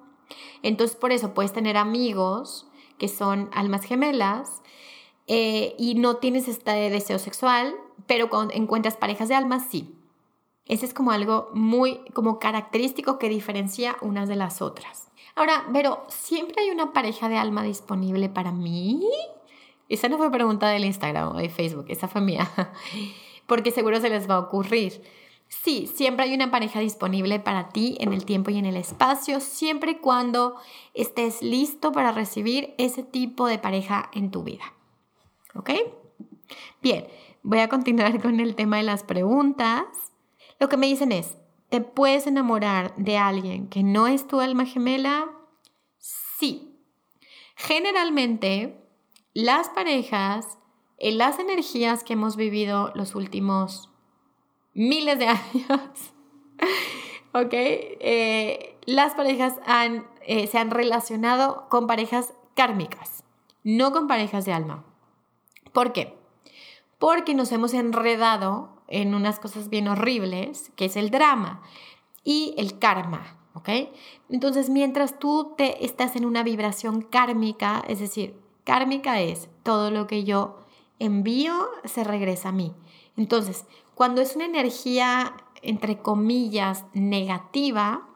Entonces 0.62 0.96
por 0.96 1.12
eso 1.12 1.34
puedes 1.34 1.52
tener 1.52 1.76
amigos 1.76 2.66
que 2.96 3.08
son 3.08 3.50
almas 3.52 3.84
gemelas 3.84 4.62
eh, 5.26 5.74
y 5.78 5.96
no 5.96 6.16
tienes 6.16 6.48
este 6.48 6.70
deseo 6.88 7.18
sexual, 7.18 7.74
pero 8.06 8.30
cuando 8.30 8.54
encuentras 8.54 8.96
parejas 8.96 9.28
de 9.28 9.34
almas, 9.34 9.66
sí. 9.70 9.94
Ese 10.64 10.86
es 10.86 10.94
como 10.94 11.10
algo 11.10 11.50
muy 11.52 11.98
como 12.14 12.38
característico 12.38 13.18
que 13.18 13.28
diferencia 13.28 13.98
unas 14.00 14.30
de 14.30 14.36
las 14.36 14.62
otras. 14.62 15.08
Ahora, 15.34 15.66
pero 15.74 16.06
¿siempre 16.08 16.62
hay 16.62 16.70
una 16.70 16.94
pareja 16.94 17.28
de 17.28 17.36
alma 17.36 17.64
disponible 17.64 18.30
para 18.30 18.50
mí? 18.50 19.06
Esa 19.88 20.08
no 20.08 20.18
fue 20.18 20.30
pregunta 20.30 20.68
del 20.68 20.84
Instagram 20.84 21.36
o 21.36 21.38
de 21.38 21.48
Facebook, 21.48 21.86
esa 21.88 22.08
fue 22.08 22.20
mía. 22.20 22.50
Porque 23.46 23.70
seguro 23.70 24.00
se 24.00 24.08
les 24.08 24.28
va 24.28 24.36
a 24.36 24.40
ocurrir. 24.40 25.02
Sí, 25.48 25.86
siempre 25.86 26.24
hay 26.24 26.34
una 26.34 26.50
pareja 26.50 26.80
disponible 26.80 27.38
para 27.38 27.68
ti 27.68 27.96
en 28.00 28.12
el 28.12 28.24
tiempo 28.24 28.50
y 28.50 28.58
en 28.58 28.64
el 28.64 28.76
espacio, 28.76 29.38
siempre 29.38 29.92
y 29.92 29.94
cuando 29.96 30.56
estés 30.94 31.42
listo 31.42 31.92
para 31.92 32.10
recibir 32.10 32.74
ese 32.78 33.02
tipo 33.02 33.46
de 33.46 33.58
pareja 33.58 34.10
en 34.14 34.30
tu 34.30 34.42
vida. 34.42 34.64
¿Ok? 35.54 35.70
Bien, 36.80 37.06
voy 37.42 37.58
a 37.58 37.68
continuar 37.68 38.20
con 38.20 38.40
el 38.40 38.54
tema 38.54 38.78
de 38.78 38.82
las 38.84 39.04
preguntas. 39.04 39.84
Lo 40.58 40.68
que 40.68 40.78
me 40.78 40.86
dicen 40.86 41.12
es, 41.12 41.36
¿te 41.68 41.80
puedes 41.80 42.26
enamorar 42.26 42.94
de 42.96 43.18
alguien 43.18 43.68
que 43.68 43.82
no 43.82 44.06
es 44.06 44.26
tu 44.26 44.40
alma 44.40 44.64
gemela? 44.64 45.30
Sí. 45.98 46.76
Generalmente, 47.56 48.81
las 49.34 49.68
parejas, 49.68 50.58
en 50.98 51.18
las 51.18 51.38
energías 51.38 52.04
que 52.04 52.12
hemos 52.12 52.36
vivido 52.36 52.92
los 52.94 53.14
últimos 53.14 53.90
miles 54.74 55.18
de 55.18 55.26
años, 55.28 56.12
¿ok? 57.32 57.52
Eh, 57.52 58.78
las 58.86 59.14
parejas 59.14 59.54
eh, 60.26 60.46
se 60.46 60.58
han 60.58 60.70
relacionado 60.70 61.68
con 61.68 61.86
parejas 61.86 62.34
kármicas, 62.54 63.24
no 63.64 63.92
con 63.92 64.06
parejas 64.06 64.44
de 64.44 64.52
alma. 64.52 64.84
¿Por 65.72 65.92
qué? 65.92 66.18
Porque 66.98 67.34
nos 67.34 67.50
hemos 67.52 67.74
enredado 67.74 68.82
en 68.88 69.14
unas 69.14 69.40
cosas 69.40 69.70
bien 69.70 69.88
horribles, 69.88 70.70
que 70.76 70.84
es 70.84 70.96
el 70.96 71.10
drama 71.10 71.62
y 72.22 72.54
el 72.58 72.78
karma, 72.78 73.38
¿ok? 73.54 73.68
Entonces, 74.28 74.68
mientras 74.68 75.18
tú 75.18 75.54
te 75.56 75.84
estás 75.84 76.14
en 76.14 76.26
una 76.26 76.42
vibración 76.42 77.02
kármica, 77.02 77.82
es 77.88 78.00
decir, 78.00 78.41
kármica 78.64 79.20
es 79.20 79.48
todo 79.62 79.90
lo 79.90 80.06
que 80.06 80.24
yo 80.24 80.58
envío 80.98 81.68
se 81.84 82.04
regresa 82.04 82.50
a 82.50 82.52
mí. 82.52 82.74
Entonces, 83.16 83.66
cuando 83.94 84.20
es 84.20 84.36
una 84.36 84.46
energía, 84.46 85.34
entre 85.62 85.98
comillas, 85.98 86.84
negativa, 86.92 88.08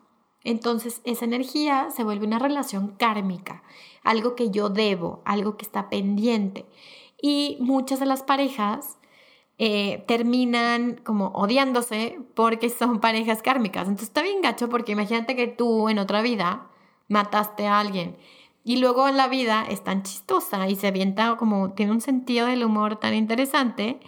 entonces 0.45 1.01
esa 1.05 1.25
energía 1.25 1.91
se 1.91 2.05
vuelve 2.05 2.27
una 2.27 2.39
relación 2.39 2.89
kármica, 2.97 3.63
algo 4.03 4.35
que 4.37 4.51
yo 4.51 4.69
debo, 4.69 5.21
algo 5.25 5.57
que 5.57 5.65
está 5.65 5.89
pendiente. 5.89 6.67
Y 7.21 7.57
muchas 7.61 7.99
de 7.99 8.07
las 8.07 8.23
parejas 8.23 8.99
eh, 9.59 10.05
terminan 10.07 11.01
como 11.03 11.29
odiándose 11.29 12.21
porque 12.35 12.71
son 12.71 13.01
parejas 13.01 13.43
kármicas. 13.43 13.89
Entonces 13.89 14.09
está 14.09 14.23
bien 14.23 14.43
gacho 14.43 14.69
porque 14.69 14.93
imagínate 14.93 15.35
que 15.35 15.49
tú 15.49 15.89
en 15.89 15.99
otra 15.99 16.23
vida 16.23 16.69
mataste 17.09 17.67
a 17.67 17.81
alguien 17.81 18.17
y 18.67 18.79
luego 18.79 19.09
la 19.11 19.29
vida 19.29 19.65
es 19.71 19.85
tan 19.85 20.03
chistosa 20.03 20.69
y 20.69 20.75
se 20.75 20.89
avienta 20.89 21.37
como 21.37 21.71
tiene 21.75 21.93
un 21.93 22.01
sentido 22.01 22.49
del 22.49 22.65
humor 22.65 22.99
tan 22.99 23.15
interesante 23.15 24.01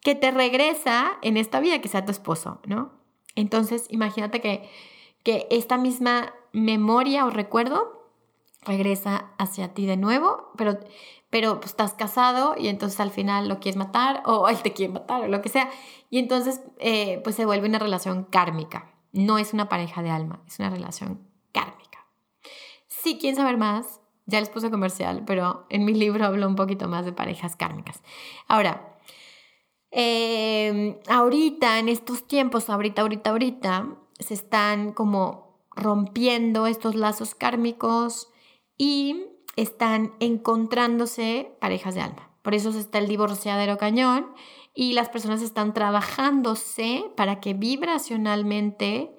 que 0.00 0.14
te 0.14 0.30
regresa 0.30 1.18
en 1.20 1.36
esta 1.36 1.60
vida 1.60 1.82
que 1.82 1.90
tu 1.90 2.10
esposo, 2.10 2.58
¿no? 2.64 2.90
Entonces, 3.34 3.86
imagínate 3.90 4.40
que, 4.40 4.66
que 5.24 5.46
esta 5.50 5.76
misma 5.76 6.32
memoria 6.52 7.26
o 7.26 7.30
recuerdo 7.30 8.08
regresa 8.62 9.26
hacia 9.36 9.74
ti 9.74 9.84
de 9.84 9.98
nuevo, 9.98 10.52
pero, 10.56 10.78
pero 11.28 11.60
pues, 11.60 11.72
estás 11.72 11.92
casado 11.92 12.54
y 12.56 12.68
entonces 12.68 13.00
al 13.00 13.10
final 13.10 13.46
lo 13.46 13.60
quieres 13.60 13.76
matar 13.76 14.22
o 14.24 14.48
él 14.48 14.56
te 14.62 14.72
quiere 14.72 14.90
matar 14.90 15.24
o 15.24 15.28
lo 15.28 15.42
que 15.42 15.50
sea. 15.50 15.68
Y 16.08 16.18
entonces, 16.18 16.62
eh, 16.78 17.20
pues 17.24 17.36
se 17.36 17.44
vuelve 17.44 17.68
una 17.68 17.78
relación 17.78 18.24
kármica. 18.24 18.90
No 19.12 19.36
es 19.36 19.52
una 19.52 19.68
pareja 19.68 20.02
de 20.02 20.08
alma, 20.08 20.40
es 20.46 20.58
una 20.60 20.70
relación. 20.70 21.27
Si 23.02 23.18
quieren 23.18 23.36
saber 23.36 23.56
más, 23.56 24.00
ya 24.26 24.40
les 24.40 24.50
puse 24.50 24.70
comercial, 24.70 25.24
pero 25.26 25.66
en 25.70 25.84
mi 25.84 25.94
libro 25.94 26.24
hablo 26.26 26.46
un 26.46 26.56
poquito 26.56 26.88
más 26.88 27.04
de 27.04 27.12
parejas 27.12 27.56
kármicas. 27.56 28.02
Ahora, 28.46 28.98
eh, 29.90 31.00
ahorita, 31.08 31.78
en 31.78 31.88
estos 31.88 32.26
tiempos, 32.26 32.68
ahorita, 32.68 33.02
ahorita, 33.02 33.30
ahorita, 33.30 33.86
se 34.18 34.34
están 34.34 34.92
como 34.92 35.62
rompiendo 35.70 36.66
estos 36.66 36.94
lazos 36.94 37.34
kármicos 37.34 38.28
y 38.76 39.24
están 39.56 40.12
encontrándose 40.20 41.56
parejas 41.60 41.94
de 41.94 42.02
alma. 42.02 42.30
Por 42.42 42.54
eso 42.54 42.70
está 42.70 42.98
el 42.98 43.08
divorciadero 43.08 43.78
cañón 43.78 44.26
y 44.74 44.92
las 44.92 45.08
personas 45.08 45.42
están 45.42 45.74
trabajándose 45.74 47.04
para 47.16 47.40
que 47.40 47.54
vibracionalmente 47.54 49.17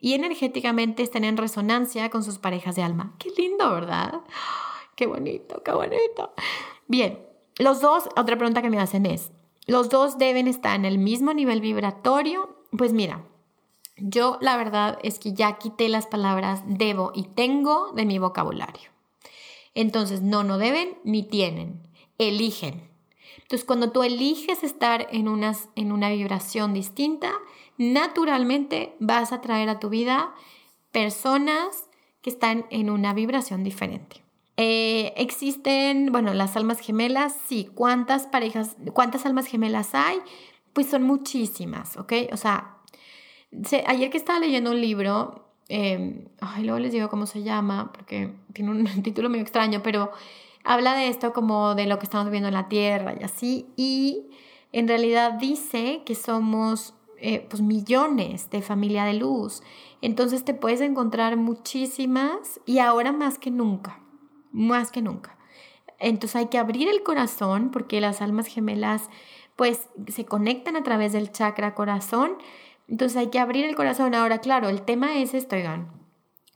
y 0.00 0.14
energéticamente 0.14 1.02
estén 1.02 1.24
en 1.24 1.36
resonancia 1.36 2.10
con 2.10 2.24
sus 2.24 2.38
parejas 2.38 2.74
de 2.76 2.82
alma. 2.82 3.14
Qué 3.18 3.30
lindo, 3.36 3.70
¿verdad? 3.70 4.20
Qué 4.96 5.06
bonito, 5.06 5.62
qué 5.64 5.72
bonito. 5.72 6.34
Bien, 6.86 7.20
los 7.58 7.80
dos, 7.80 8.04
otra 8.18 8.36
pregunta 8.36 8.60
que 8.60 8.68
me 8.68 8.78
hacen 8.78 9.06
es, 9.06 9.32
los 9.66 9.88
dos 9.88 10.18
deben 10.18 10.46
estar 10.46 10.76
en 10.76 10.84
el 10.84 10.98
mismo 10.98 11.32
nivel 11.32 11.62
vibratorio. 11.62 12.54
Pues 12.76 12.92
mira, 12.92 13.24
yo 13.96 14.36
la 14.42 14.58
verdad 14.58 14.98
es 15.02 15.18
que 15.18 15.32
ya 15.32 15.56
quité 15.56 15.88
las 15.88 16.06
palabras 16.06 16.62
debo 16.66 17.12
y 17.14 17.22
tengo 17.22 17.92
de 17.92 18.04
mi 18.04 18.18
vocabulario. 18.18 18.90
Entonces, 19.74 20.20
no, 20.20 20.42
no 20.42 20.58
deben 20.58 20.98
ni 21.04 21.22
tienen, 21.22 21.80
eligen. 22.18 22.90
Entonces, 23.42 23.64
cuando 23.64 23.90
tú 23.90 24.02
eliges 24.02 24.62
estar 24.62 25.06
en, 25.12 25.26
en 25.76 25.92
una 25.92 26.10
vibración 26.10 26.74
distinta, 26.74 27.32
naturalmente 27.80 28.94
vas 29.00 29.32
a 29.32 29.40
traer 29.40 29.70
a 29.70 29.80
tu 29.80 29.88
vida 29.88 30.34
personas 30.92 31.88
que 32.20 32.28
están 32.28 32.66
en 32.68 32.90
una 32.90 33.14
vibración 33.14 33.64
diferente. 33.64 34.22
Eh, 34.58 35.14
existen, 35.16 36.12
bueno, 36.12 36.34
las 36.34 36.58
almas 36.58 36.78
gemelas, 36.78 37.34
sí. 37.48 37.70
¿Cuántas 37.74 38.26
parejas, 38.26 38.76
cuántas 38.92 39.24
almas 39.24 39.46
gemelas 39.46 39.94
hay? 39.94 40.18
Pues 40.74 40.90
son 40.90 41.04
muchísimas, 41.04 41.96
¿ok? 41.96 42.12
O 42.32 42.36
sea, 42.36 42.76
ayer 43.86 44.10
que 44.10 44.18
estaba 44.18 44.38
leyendo 44.38 44.72
un 44.72 44.80
libro, 44.82 45.54
eh, 45.70 46.28
ay, 46.42 46.64
luego 46.64 46.80
les 46.80 46.92
digo 46.92 47.08
cómo 47.08 47.24
se 47.24 47.42
llama, 47.42 47.92
porque 47.94 48.34
tiene 48.52 48.72
un 48.72 48.84
título 49.02 49.30
medio 49.30 49.42
extraño, 49.42 49.82
pero 49.82 50.10
habla 50.64 50.94
de 50.96 51.08
esto 51.08 51.32
como 51.32 51.74
de 51.74 51.86
lo 51.86 51.98
que 51.98 52.04
estamos 52.04 52.26
viviendo 52.26 52.48
en 52.48 52.54
la 52.54 52.68
Tierra 52.68 53.14
y 53.18 53.24
así, 53.24 53.68
y 53.74 54.26
en 54.70 54.86
realidad 54.86 55.38
dice 55.40 56.02
que 56.04 56.14
somos 56.14 56.92
eh, 57.20 57.46
pues 57.48 57.62
millones 57.62 58.50
de 58.50 58.62
familia 58.62 59.04
de 59.04 59.14
luz, 59.14 59.62
entonces 60.02 60.44
te 60.44 60.54
puedes 60.54 60.80
encontrar 60.80 61.36
muchísimas 61.36 62.60
y 62.66 62.78
ahora 62.78 63.12
más 63.12 63.38
que 63.38 63.50
nunca, 63.50 64.00
más 64.52 64.90
que 64.90 65.02
nunca. 65.02 65.36
Entonces 65.98 66.36
hay 66.36 66.46
que 66.46 66.58
abrir 66.58 66.88
el 66.88 67.02
corazón 67.02 67.70
porque 67.70 68.00
las 68.00 68.22
almas 68.22 68.46
gemelas 68.46 69.10
pues 69.54 69.90
se 70.08 70.24
conectan 70.24 70.76
a 70.76 70.82
través 70.82 71.12
del 71.12 71.30
chakra 71.32 71.74
corazón. 71.74 72.38
Entonces 72.88 73.18
hay 73.18 73.26
que 73.26 73.38
abrir 73.38 73.66
el 73.66 73.76
corazón. 73.76 74.14
Ahora, 74.14 74.38
claro, 74.38 74.70
el 74.70 74.82
tema 74.82 75.18
es 75.18 75.34
esto. 75.34 75.54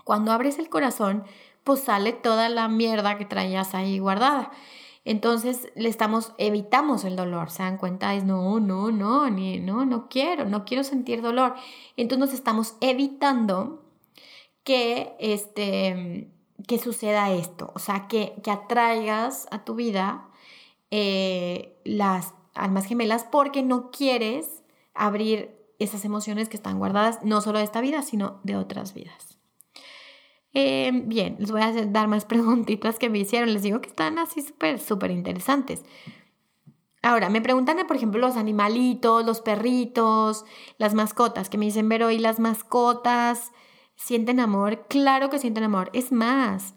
Cuando 0.05 0.33
abres 0.33 0.59
el 0.59 0.71
corazón, 0.71 1.25
pues 1.65 1.81
sale 1.81 2.15
toda 2.15 2.49
la 2.49 2.69
mierda 2.69 3.19
que 3.19 3.27
traías 3.27 3.75
ahí 3.75 3.99
guardada. 3.99 4.51
Entonces 5.05 5.69
le 5.75 5.89
estamos, 5.89 6.33
evitamos 6.39 7.05
el 7.05 7.17
dolor, 7.17 7.51
se 7.51 7.63
dan 7.63 7.77
cuenta, 7.77 8.15
es 8.15 8.25
no, 8.25 8.59
no, 8.59 8.91
no, 8.91 9.29
ni, 9.29 9.59
no, 9.61 9.85
no 9.85 10.09
quiero, 10.09 10.47
no 10.47 10.65
quiero 10.65 10.83
sentir 10.83 11.21
dolor. 11.21 11.55
Entonces 11.97 12.19
nos 12.19 12.35
estamos 12.35 12.77
evitando 12.81 13.85
que, 14.65 15.15
este, 15.21 16.31
que 16.67 16.79
suceda 16.79 17.33
esto, 17.33 17.71
o 17.75 17.79
sea, 17.79 18.09
que, 18.09 18.35
que 18.43 18.51
atraigas 18.51 19.47
a 19.51 19.65
tu 19.65 19.75
vida 19.75 20.29
eh, 20.91 21.79
las 21.85 22.33
almas 22.55 22.87
gemelas 22.87 23.25
porque 23.25 23.63
no 23.63 23.91
quieres 23.91 24.63
abrir 24.95 25.55
esas 25.79 26.05
emociones 26.05 26.49
que 26.49 26.57
están 26.57 26.79
guardadas 26.79 27.19
no 27.23 27.41
solo 27.41 27.59
de 27.59 27.65
esta 27.65 27.81
vida, 27.81 28.03
sino 28.03 28.41
de 28.43 28.57
otras 28.57 28.95
vidas. 28.95 29.39
Eh, 30.55 30.93
bien, 31.07 31.37
les 31.39 31.51
voy 31.51 31.61
a 31.61 31.73
dar 31.87 32.09
más 32.09 32.25
preguntitas 32.27 32.99
que 32.99 33.11
me 33.11 33.19
hicieron. 33.19 33.53
Les 33.53 33.63
digo 33.63 33.81
que 33.81 33.89
están 33.89 34.19
así 34.19 34.41
súper, 34.41 34.79
súper 34.81 35.11
interesantes. 35.11 35.85
Ahora, 37.03 37.29
me 37.29 37.43
preguntan, 37.43 37.77
por 37.87 37.97
ejemplo, 37.97 38.19
los 38.19 38.37
animalitos, 38.37 39.27
los 39.27 39.43
perritos, 39.43 40.47
las 40.79 40.95
mascotas, 40.95 41.51
que 41.51 41.59
me 41.59 41.67
dicen, 41.67 41.87
pero 41.87 42.11
¿y 42.11 42.19
las 42.19 42.41
mascotas 42.41 43.53
sienten 43.95 44.41
amor? 44.41 44.87
Claro 44.89 45.29
que 45.29 45.39
sienten 45.39 45.65
amor. 45.65 45.91
Es 45.93 46.13
más, 46.13 46.75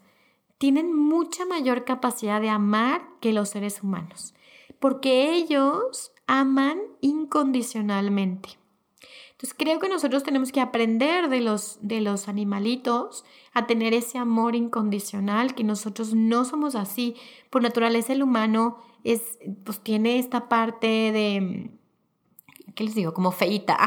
tienen 0.57 0.93
mucha 0.93 1.45
mayor 1.45 1.86
capacidad 1.86 2.41
de 2.41 2.49
amar 2.49 3.07
que 3.21 3.32
los 3.32 3.49
seres 3.49 3.82
humanos, 3.82 4.34
porque 4.80 5.34
ellos 5.34 6.11
aman 6.25 6.78
incondicionalmente. 6.99 8.57
Entonces 9.38 9.56
creo 9.56 9.80
que 9.80 9.88
nosotros 9.88 10.24
tenemos 10.24 10.52
que 10.52 10.62
aprender 10.62 11.30
de 11.30 11.42
los, 11.42 11.78
de 11.82 12.02
los 12.02 12.28
animalitos 12.28 13.24
a 13.54 13.68
tener 13.68 13.94
ese 13.94 14.18
amor 14.18 14.56
incondicional, 14.56 15.54
que 15.54 15.64
nosotros 15.64 16.16
no 16.16 16.44
somos 16.44 16.74
así. 16.74 17.16
Por 17.52 17.62
naturaleza 17.62 18.14
el 18.14 18.24
humano 18.24 18.80
es, 19.04 19.38
pues 19.64 19.80
tiene 19.80 20.18
esta 20.18 20.50
parte 20.50 20.88
de, 20.88 21.70
¿qué 22.74 22.84
les 22.84 22.96
digo? 22.96 23.14
Como 23.14 23.32
feita. 23.32 23.78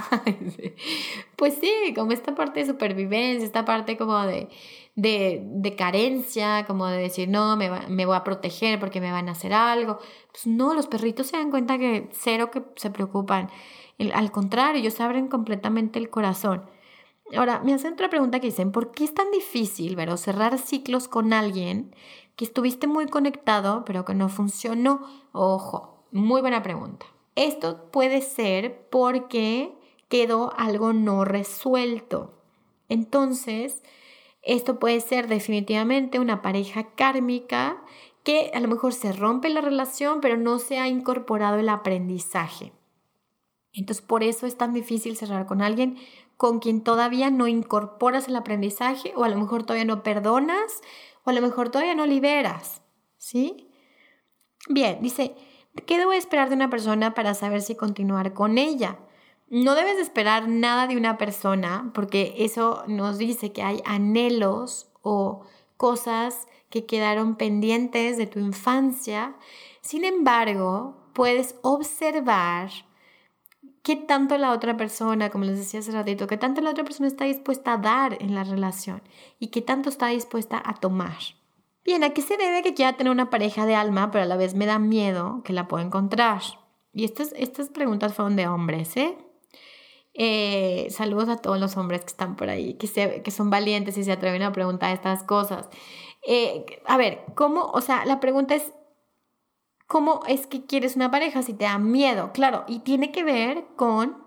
pues 1.36 1.54
sí, 1.60 1.94
como 1.96 2.12
esta 2.12 2.36
parte 2.36 2.60
de 2.60 2.66
supervivencia, 2.66 3.44
esta 3.44 3.64
parte 3.64 3.96
como 3.96 4.20
de, 4.20 4.50
de, 4.94 5.42
de 5.44 5.74
carencia, 5.74 6.64
como 6.64 6.86
de 6.86 6.98
decir, 6.98 7.28
no, 7.28 7.56
me, 7.56 7.70
me 7.88 8.06
voy 8.06 8.14
a 8.14 8.22
proteger 8.22 8.78
porque 8.78 9.00
me 9.00 9.10
van 9.10 9.28
a 9.28 9.32
hacer 9.32 9.52
algo. 9.52 9.98
Pues 10.30 10.46
no, 10.46 10.74
los 10.74 10.86
perritos 10.86 11.26
se 11.26 11.38
dan 11.38 11.50
cuenta 11.50 11.76
que 11.76 12.08
cero 12.12 12.52
que 12.52 12.62
se 12.76 12.90
preocupan 12.90 13.50
al 14.14 14.32
contrario, 14.32 14.80
ellos 14.80 15.00
abren 15.00 15.28
completamente 15.28 15.98
el 15.98 16.10
corazón. 16.10 16.64
Ahora, 17.36 17.60
me 17.60 17.74
hacen 17.74 17.92
otra 17.92 18.10
pregunta 18.10 18.40
que 18.40 18.48
dicen, 18.48 18.72
¿por 18.72 18.90
qué 18.90 19.04
es 19.04 19.14
tan 19.14 19.30
difícil, 19.30 19.96
cerrar 20.16 20.58
ciclos 20.58 21.06
con 21.06 21.32
alguien 21.32 21.94
que 22.36 22.44
estuviste 22.44 22.86
muy 22.86 23.06
conectado, 23.06 23.84
pero 23.84 24.04
que 24.04 24.14
no 24.14 24.28
funcionó? 24.28 25.06
Ojo, 25.32 26.04
muy 26.10 26.40
buena 26.40 26.62
pregunta. 26.62 27.06
Esto 27.36 27.90
puede 27.90 28.20
ser 28.22 28.88
porque 28.90 29.72
quedó 30.08 30.52
algo 30.56 30.92
no 30.92 31.24
resuelto. 31.24 32.34
Entonces, 32.88 33.82
esto 34.42 34.78
puede 34.78 35.00
ser 35.00 35.28
definitivamente 35.28 36.18
una 36.18 36.42
pareja 36.42 36.94
kármica 36.94 37.82
que 38.24 38.50
a 38.52 38.60
lo 38.60 38.68
mejor 38.68 38.92
se 38.92 39.12
rompe 39.12 39.48
la 39.48 39.60
relación, 39.60 40.20
pero 40.20 40.36
no 40.36 40.58
se 40.58 40.78
ha 40.78 40.88
incorporado 40.88 41.58
el 41.58 41.68
aprendizaje. 41.68 42.72
Entonces, 43.72 44.04
por 44.04 44.22
eso 44.22 44.46
es 44.46 44.56
tan 44.56 44.72
difícil 44.72 45.16
cerrar 45.16 45.46
con 45.46 45.62
alguien 45.62 45.98
con 46.36 46.58
quien 46.58 46.82
todavía 46.82 47.30
no 47.30 47.48
incorporas 47.48 48.26
el 48.26 48.34
aprendizaje 48.36 49.12
o 49.14 49.24
a 49.24 49.28
lo 49.28 49.36
mejor 49.36 49.62
todavía 49.64 49.84
no 49.84 50.02
perdonas 50.02 50.80
o 51.22 51.30
a 51.30 51.32
lo 51.34 51.42
mejor 51.42 51.68
todavía 51.68 51.94
no 51.94 52.06
liberas. 52.06 52.80
¿Sí? 53.18 53.68
Bien, 54.70 54.98
dice, 55.02 55.34
¿qué 55.86 55.98
debo 55.98 56.12
esperar 56.12 56.48
de 56.48 56.54
una 56.54 56.70
persona 56.70 57.12
para 57.12 57.34
saber 57.34 57.60
si 57.60 57.74
continuar 57.74 58.32
con 58.32 58.56
ella? 58.56 58.98
No 59.48 59.74
debes 59.74 59.98
esperar 59.98 60.48
nada 60.48 60.86
de 60.86 60.96
una 60.96 61.18
persona 61.18 61.90
porque 61.92 62.34
eso 62.38 62.84
nos 62.86 63.18
dice 63.18 63.52
que 63.52 63.62
hay 63.62 63.82
anhelos 63.84 64.90
o 65.02 65.44
cosas 65.76 66.46
que 66.70 66.86
quedaron 66.86 67.36
pendientes 67.36 68.16
de 68.16 68.26
tu 68.26 68.38
infancia. 68.38 69.34
Sin 69.82 70.04
embargo, 70.04 70.96
puedes 71.12 71.56
observar 71.62 72.70
qué 73.82 73.96
tanto 73.96 74.36
la 74.38 74.52
otra 74.52 74.76
persona, 74.76 75.30
como 75.30 75.44
les 75.44 75.58
decía 75.58 75.80
hace 75.80 75.92
ratito, 75.92 76.26
qué 76.26 76.36
tanto 76.36 76.60
la 76.60 76.70
otra 76.70 76.84
persona 76.84 77.08
está 77.08 77.24
dispuesta 77.24 77.74
a 77.74 77.78
dar 77.78 78.16
en 78.20 78.34
la 78.34 78.44
relación 78.44 79.02
y 79.38 79.48
qué 79.48 79.62
tanto 79.62 79.88
está 79.88 80.08
dispuesta 80.08 80.62
a 80.64 80.74
tomar. 80.74 81.18
Bien, 81.84 82.04
¿a 82.04 82.10
qué 82.10 82.22
se 82.22 82.36
debe 82.36 82.62
que 82.62 82.74
quiera 82.74 82.96
tener 82.96 83.10
una 83.10 83.30
pareja 83.30 83.64
de 83.64 83.74
alma, 83.74 84.10
pero 84.10 84.24
a 84.24 84.26
la 84.26 84.36
vez 84.36 84.54
me 84.54 84.66
da 84.66 84.78
miedo 84.78 85.42
que 85.44 85.52
la 85.52 85.66
pueda 85.66 85.84
encontrar? 85.84 86.42
Y 86.92 87.04
estas, 87.04 87.32
estas 87.36 87.68
preguntas 87.70 88.14
fueron 88.14 88.36
de 88.36 88.48
hombres, 88.48 88.96
¿eh? 88.96 89.16
¿eh? 90.14 90.88
saludos 90.90 91.28
a 91.28 91.36
todos 91.36 91.58
los 91.58 91.76
hombres 91.76 92.02
que 92.02 92.08
están 92.08 92.36
por 92.36 92.50
ahí, 92.50 92.74
que, 92.74 92.86
se, 92.86 93.22
que 93.22 93.30
son 93.30 93.48
valientes 93.48 93.96
y 93.96 94.04
se 94.04 94.12
atreven 94.12 94.42
a 94.42 94.52
preguntar 94.52 94.92
estas 94.92 95.22
cosas. 95.22 95.68
Eh, 96.26 96.66
a 96.86 96.96
ver, 96.96 97.22
¿cómo? 97.34 97.70
O 97.72 97.80
sea, 97.80 98.04
la 98.04 98.20
pregunta 98.20 98.54
es, 98.54 98.72
¿Cómo 99.90 100.20
es 100.28 100.46
que 100.46 100.64
quieres 100.64 100.94
una 100.94 101.10
pareja 101.10 101.42
si 101.42 101.52
te 101.52 101.64
da 101.64 101.76
miedo? 101.78 102.30
Claro, 102.32 102.62
y 102.68 102.78
tiene 102.78 103.10
que 103.10 103.24
ver 103.24 103.66
con 103.74 104.18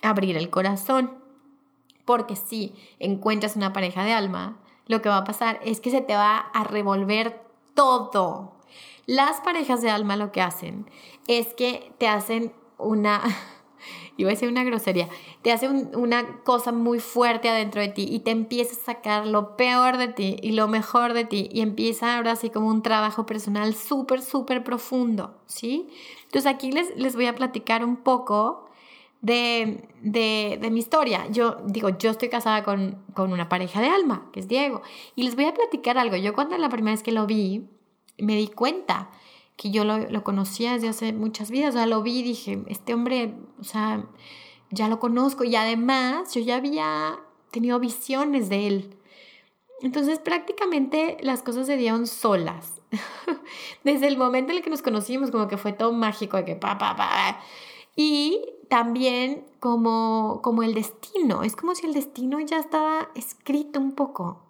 abrir 0.00 0.34
el 0.38 0.48
corazón. 0.48 1.10
Porque 2.06 2.36
si 2.36 2.74
encuentras 2.98 3.54
una 3.54 3.74
pareja 3.74 4.02
de 4.02 4.14
alma, 4.14 4.56
lo 4.86 5.02
que 5.02 5.10
va 5.10 5.18
a 5.18 5.24
pasar 5.24 5.60
es 5.62 5.82
que 5.82 5.90
se 5.90 6.00
te 6.00 6.16
va 6.16 6.38
a 6.38 6.64
revolver 6.64 7.38
todo. 7.74 8.54
Las 9.04 9.42
parejas 9.42 9.82
de 9.82 9.90
alma 9.90 10.16
lo 10.16 10.32
que 10.32 10.40
hacen 10.40 10.90
es 11.26 11.52
que 11.52 11.92
te 11.98 12.08
hacen 12.08 12.54
una 12.78 13.20
iba 14.22 14.30
a 14.30 14.34
decir 14.34 14.48
una 14.48 14.64
grosería, 14.64 15.08
te 15.42 15.52
hace 15.52 15.68
una 15.68 16.42
cosa 16.42 16.72
muy 16.72 17.00
fuerte 17.00 17.48
adentro 17.48 17.80
de 17.80 17.88
ti 17.88 18.06
y 18.10 18.20
te 18.20 18.30
empieza 18.30 18.72
a 18.72 18.94
sacar 18.94 19.26
lo 19.26 19.56
peor 19.56 19.96
de 19.96 20.08
ti 20.08 20.36
y 20.42 20.52
lo 20.52 20.68
mejor 20.68 21.12
de 21.12 21.24
ti 21.24 21.48
y 21.52 21.60
empieza 21.60 22.16
ahora 22.16 22.32
así 22.32 22.50
como 22.50 22.68
un 22.68 22.82
trabajo 22.82 23.26
personal 23.26 23.74
súper, 23.74 24.22
súper 24.22 24.64
profundo, 24.64 25.38
¿sí? 25.46 25.88
Entonces 26.24 26.50
aquí 26.50 26.72
les, 26.72 26.96
les 26.96 27.16
voy 27.16 27.26
a 27.26 27.34
platicar 27.34 27.84
un 27.84 27.96
poco 27.96 28.70
de, 29.22 29.88
de, 30.00 30.70
mi 30.70 30.78
historia. 30.80 31.26
Yo 31.30 31.56
digo, 31.66 31.90
yo 31.90 32.10
estoy 32.10 32.28
casada 32.28 32.62
con, 32.62 33.02
con 33.14 33.32
una 33.32 33.48
pareja 33.48 33.80
de 33.80 33.88
alma, 33.88 34.28
que 34.32 34.40
es 34.40 34.48
Diego, 34.48 34.82
y 35.14 35.24
les 35.24 35.36
voy 35.36 35.44
a 35.44 35.54
platicar 35.54 35.98
algo. 35.98 36.16
Yo 36.16 36.32
cuando 36.32 36.56
la 36.58 36.68
primera 36.68 36.94
vez 36.94 37.02
que 37.02 37.12
lo 37.12 37.26
vi, 37.26 37.68
me 38.18 38.36
di 38.36 38.48
cuenta 38.48 39.10
que 39.60 39.70
yo 39.70 39.84
lo, 39.84 40.24
conocía 40.24 40.72
desde 40.72 40.88
hace 40.88 41.12
muchas 41.12 41.50
vidas, 41.50 41.74
o 41.74 41.78
sea, 41.78 41.86
lo 41.86 42.00
vi 42.00 42.20
y 42.20 42.22
dije, 42.22 42.64
este 42.68 42.94
hombre, 42.94 43.34
o 43.60 43.64
sea, 43.64 44.06
ya 44.70 44.88
lo 44.88 44.98
conozco 44.98 45.44
y 45.44 45.54
además 45.54 46.32
yo 46.32 46.40
ya 46.40 46.56
había 46.56 47.20
tenido 47.50 47.78
visiones 47.78 48.48
de 48.48 48.66
él. 48.66 48.96
Entonces 49.82 50.18
prácticamente 50.18 51.18
las 51.20 51.42
cosas 51.42 51.66
se 51.66 51.76
dieron 51.76 52.06
solas. 52.06 52.80
Desde 53.84 54.08
el 54.08 54.16
momento 54.16 54.50
en 54.50 54.58
el 54.58 54.64
que 54.64 54.70
nos 54.70 54.80
conocimos, 54.80 55.30
como 55.30 55.46
que 55.46 55.58
fue 55.58 55.74
todo 55.74 55.92
mágico, 55.92 56.38
de 56.38 56.46
que 56.46 56.56
pa, 56.56 56.78
pa, 56.78 56.96
pa. 56.96 57.38
Y 57.94 58.40
también 58.70 59.44
como, 59.58 60.40
como 60.42 60.62
el 60.62 60.72
destino, 60.72 61.42
es 61.42 61.54
como 61.54 61.74
si 61.74 61.84
el 61.84 61.92
destino 61.92 62.40
ya 62.40 62.56
estaba 62.58 63.10
escrito 63.14 63.78
un 63.78 63.92
poco. 63.92 64.40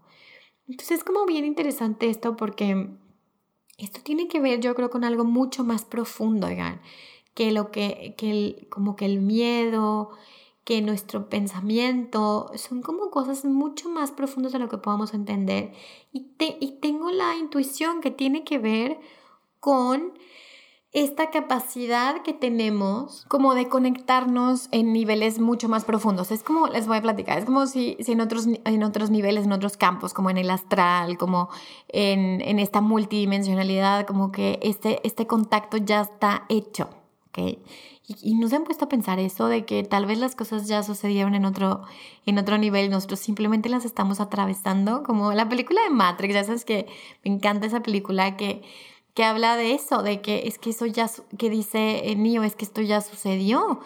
Entonces 0.68 0.98
es 0.98 1.04
como 1.04 1.26
bien 1.26 1.44
interesante 1.44 2.08
esto 2.08 2.36
porque 2.36 2.90
Esto 3.80 4.00
tiene 4.02 4.28
que 4.28 4.40
ver, 4.40 4.60
yo 4.60 4.74
creo, 4.74 4.90
con 4.90 5.04
algo 5.04 5.24
mucho 5.24 5.64
más 5.64 5.84
profundo, 5.84 6.46
oigan, 6.46 6.80
que 7.34 7.50
lo 7.50 7.70
que, 7.70 8.14
que 8.18 8.30
el, 8.30 8.68
como 8.68 8.94
que 8.96 9.06
el 9.06 9.20
miedo, 9.20 10.10
que 10.64 10.82
nuestro 10.82 11.28
pensamiento, 11.28 12.50
son 12.56 12.82
como 12.82 13.10
cosas 13.10 13.44
mucho 13.44 13.88
más 13.88 14.10
profundas 14.10 14.52
de 14.52 14.58
lo 14.58 14.68
que 14.68 14.78
podamos 14.78 15.14
entender. 15.14 15.72
Y, 16.12 16.32
te, 16.36 16.58
y 16.60 16.78
tengo 16.80 17.10
la 17.10 17.36
intuición 17.36 18.00
que 18.00 18.10
tiene 18.10 18.44
que 18.44 18.58
ver 18.58 19.00
con 19.58 20.12
esta 20.92 21.30
capacidad 21.30 22.22
que 22.22 22.32
tenemos 22.32 23.24
como 23.28 23.54
de 23.54 23.68
conectarnos 23.68 24.68
en 24.72 24.92
niveles 24.92 25.38
mucho 25.38 25.68
más 25.68 25.84
profundos. 25.84 26.32
Es 26.32 26.42
como, 26.42 26.66
les 26.66 26.88
voy 26.88 26.98
a 26.98 27.02
platicar, 27.02 27.38
es 27.38 27.44
como 27.44 27.66
si, 27.66 27.96
en, 28.00 28.20
otros, 28.20 28.46
en 28.64 28.82
otros 28.82 29.10
niveles, 29.10 29.44
en 29.44 29.52
otros 29.52 29.76
campos, 29.76 30.12
como 30.12 30.30
en 30.30 30.38
el 30.38 30.50
astral, 30.50 31.16
como 31.16 31.48
en, 31.88 32.40
en 32.40 32.58
esta 32.58 32.80
multidimensionalidad, 32.80 34.04
como 34.04 34.32
que 34.32 34.58
este, 34.62 35.00
este 35.06 35.28
contacto 35.28 35.76
ya 35.76 36.00
está 36.00 36.44
hecho, 36.48 36.88
¿ok? 37.28 37.38
Y, 38.08 38.16
y 38.22 38.34
nos 38.34 38.52
han 38.52 38.64
puesto 38.64 38.86
a 38.86 38.88
pensar 38.88 39.20
eso 39.20 39.46
de 39.46 39.64
que 39.64 39.84
tal 39.84 40.06
vez 40.06 40.18
las 40.18 40.34
cosas 40.34 40.66
ya 40.66 40.82
sucedieron 40.82 41.36
en 41.36 41.44
otro, 41.44 41.82
en 42.26 42.36
otro 42.36 42.58
nivel, 42.58 42.90
nosotros 42.90 43.20
simplemente 43.20 43.68
las 43.68 43.84
estamos 43.84 44.18
atravesando, 44.18 45.04
como 45.04 45.32
la 45.34 45.48
película 45.48 45.80
de 45.84 45.90
Matrix, 45.90 46.34
ya 46.34 46.42
sabes 46.42 46.64
que 46.64 46.88
me 47.24 47.32
encanta 47.32 47.68
esa 47.68 47.80
película 47.80 48.36
que 48.36 48.62
que 49.14 49.24
habla 49.24 49.56
de 49.56 49.74
eso, 49.74 50.02
de 50.02 50.20
que 50.20 50.46
es 50.46 50.58
que 50.58 50.70
eso 50.70 50.86
ya, 50.86 51.10
que 51.38 51.50
dice 51.50 52.14
Nio, 52.16 52.42
es 52.42 52.56
que 52.56 52.64
esto 52.64 52.80
ya 52.80 53.00
sucedió. 53.00 53.80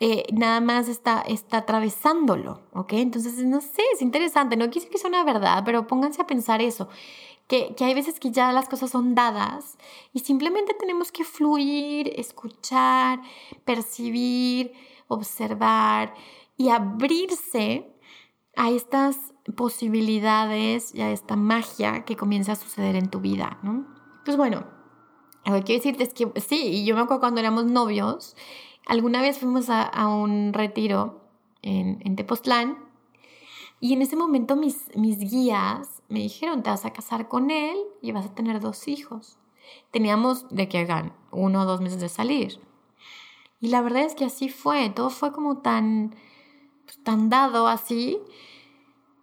Eh, 0.00 0.24
nada 0.32 0.60
más 0.60 0.88
está, 0.88 1.22
está 1.22 1.58
atravesándolo, 1.58 2.62
¿ok? 2.72 2.92
Entonces, 2.94 3.44
no 3.44 3.60
sé, 3.60 3.82
es 3.92 4.00
interesante, 4.00 4.56
no 4.56 4.70
quise 4.70 4.88
que 4.88 4.98
sea 4.98 5.10
una 5.10 5.24
verdad, 5.24 5.62
pero 5.64 5.88
pónganse 5.88 6.22
a 6.22 6.26
pensar 6.26 6.62
eso, 6.62 6.88
que, 7.48 7.74
que 7.74 7.84
hay 7.84 7.94
veces 7.94 8.20
que 8.20 8.30
ya 8.30 8.52
las 8.52 8.68
cosas 8.68 8.90
son 8.90 9.16
dadas 9.16 9.76
y 10.12 10.20
simplemente 10.20 10.72
tenemos 10.74 11.10
que 11.10 11.24
fluir, 11.24 12.12
escuchar, 12.14 13.20
percibir, 13.64 14.72
observar 15.08 16.14
y 16.56 16.68
abrirse 16.68 17.90
a 18.54 18.70
estas 18.70 19.16
posibilidades 19.56 20.94
y 20.94 21.00
a 21.00 21.10
esta 21.10 21.34
magia 21.34 22.04
que 22.04 22.16
comienza 22.16 22.52
a 22.52 22.56
suceder 22.56 22.94
en 22.94 23.10
tu 23.10 23.20
vida, 23.20 23.58
¿no? 23.62 23.97
Pues 24.28 24.36
bueno, 24.36 24.62
lo 25.46 25.54
que 25.54 25.62
quiero 25.62 25.82
decirte 25.82 26.04
es 26.04 26.12
que 26.12 26.38
sí, 26.38 26.60
y 26.60 26.84
yo 26.84 26.94
me 26.94 27.00
acuerdo 27.00 27.20
cuando 27.20 27.40
éramos 27.40 27.64
novios, 27.64 28.36
alguna 28.84 29.22
vez 29.22 29.38
fuimos 29.38 29.70
a, 29.70 30.06
un 30.06 30.52
retiro 30.52 31.22
en, 31.62 32.02
en, 32.04 32.14
Tepoztlán 32.14 32.76
y 33.80 33.94
en 33.94 34.02
ese 34.02 34.16
momento 34.16 34.54
mis, 34.54 34.94
mis 34.94 35.18
guías 35.18 36.02
me 36.10 36.18
dijeron, 36.18 36.62
te 36.62 36.68
vas 36.68 36.84
a 36.84 36.92
casar 36.92 37.26
con 37.26 37.50
él 37.50 37.78
y 38.02 38.12
vas 38.12 38.26
a 38.26 38.34
tener 38.34 38.60
dos 38.60 38.86
hijos. 38.86 39.38
Teníamos 39.92 40.46
de 40.50 40.68
que 40.68 40.76
hagan 40.76 41.14
uno 41.30 41.62
o 41.62 41.64
dos 41.64 41.80
meses 41.80 41.98
de 41.98 42.10
salir. 42.10 42.60
Y 43.62 43.68
la 43.68 43.80
verdad 43.80 44.02
es 44.02 44.14
que 44.14 44.26
así 44.26 44.50
fue, 44.50 44.90
todo 44.90 45.08
fue 45.08 45.32
como 45.32 45.62
tan, 45.62 46.14
pues, 46.84 47.02
tan 47.02 47.30
dado 47.30 47.66
así 47.66 48.18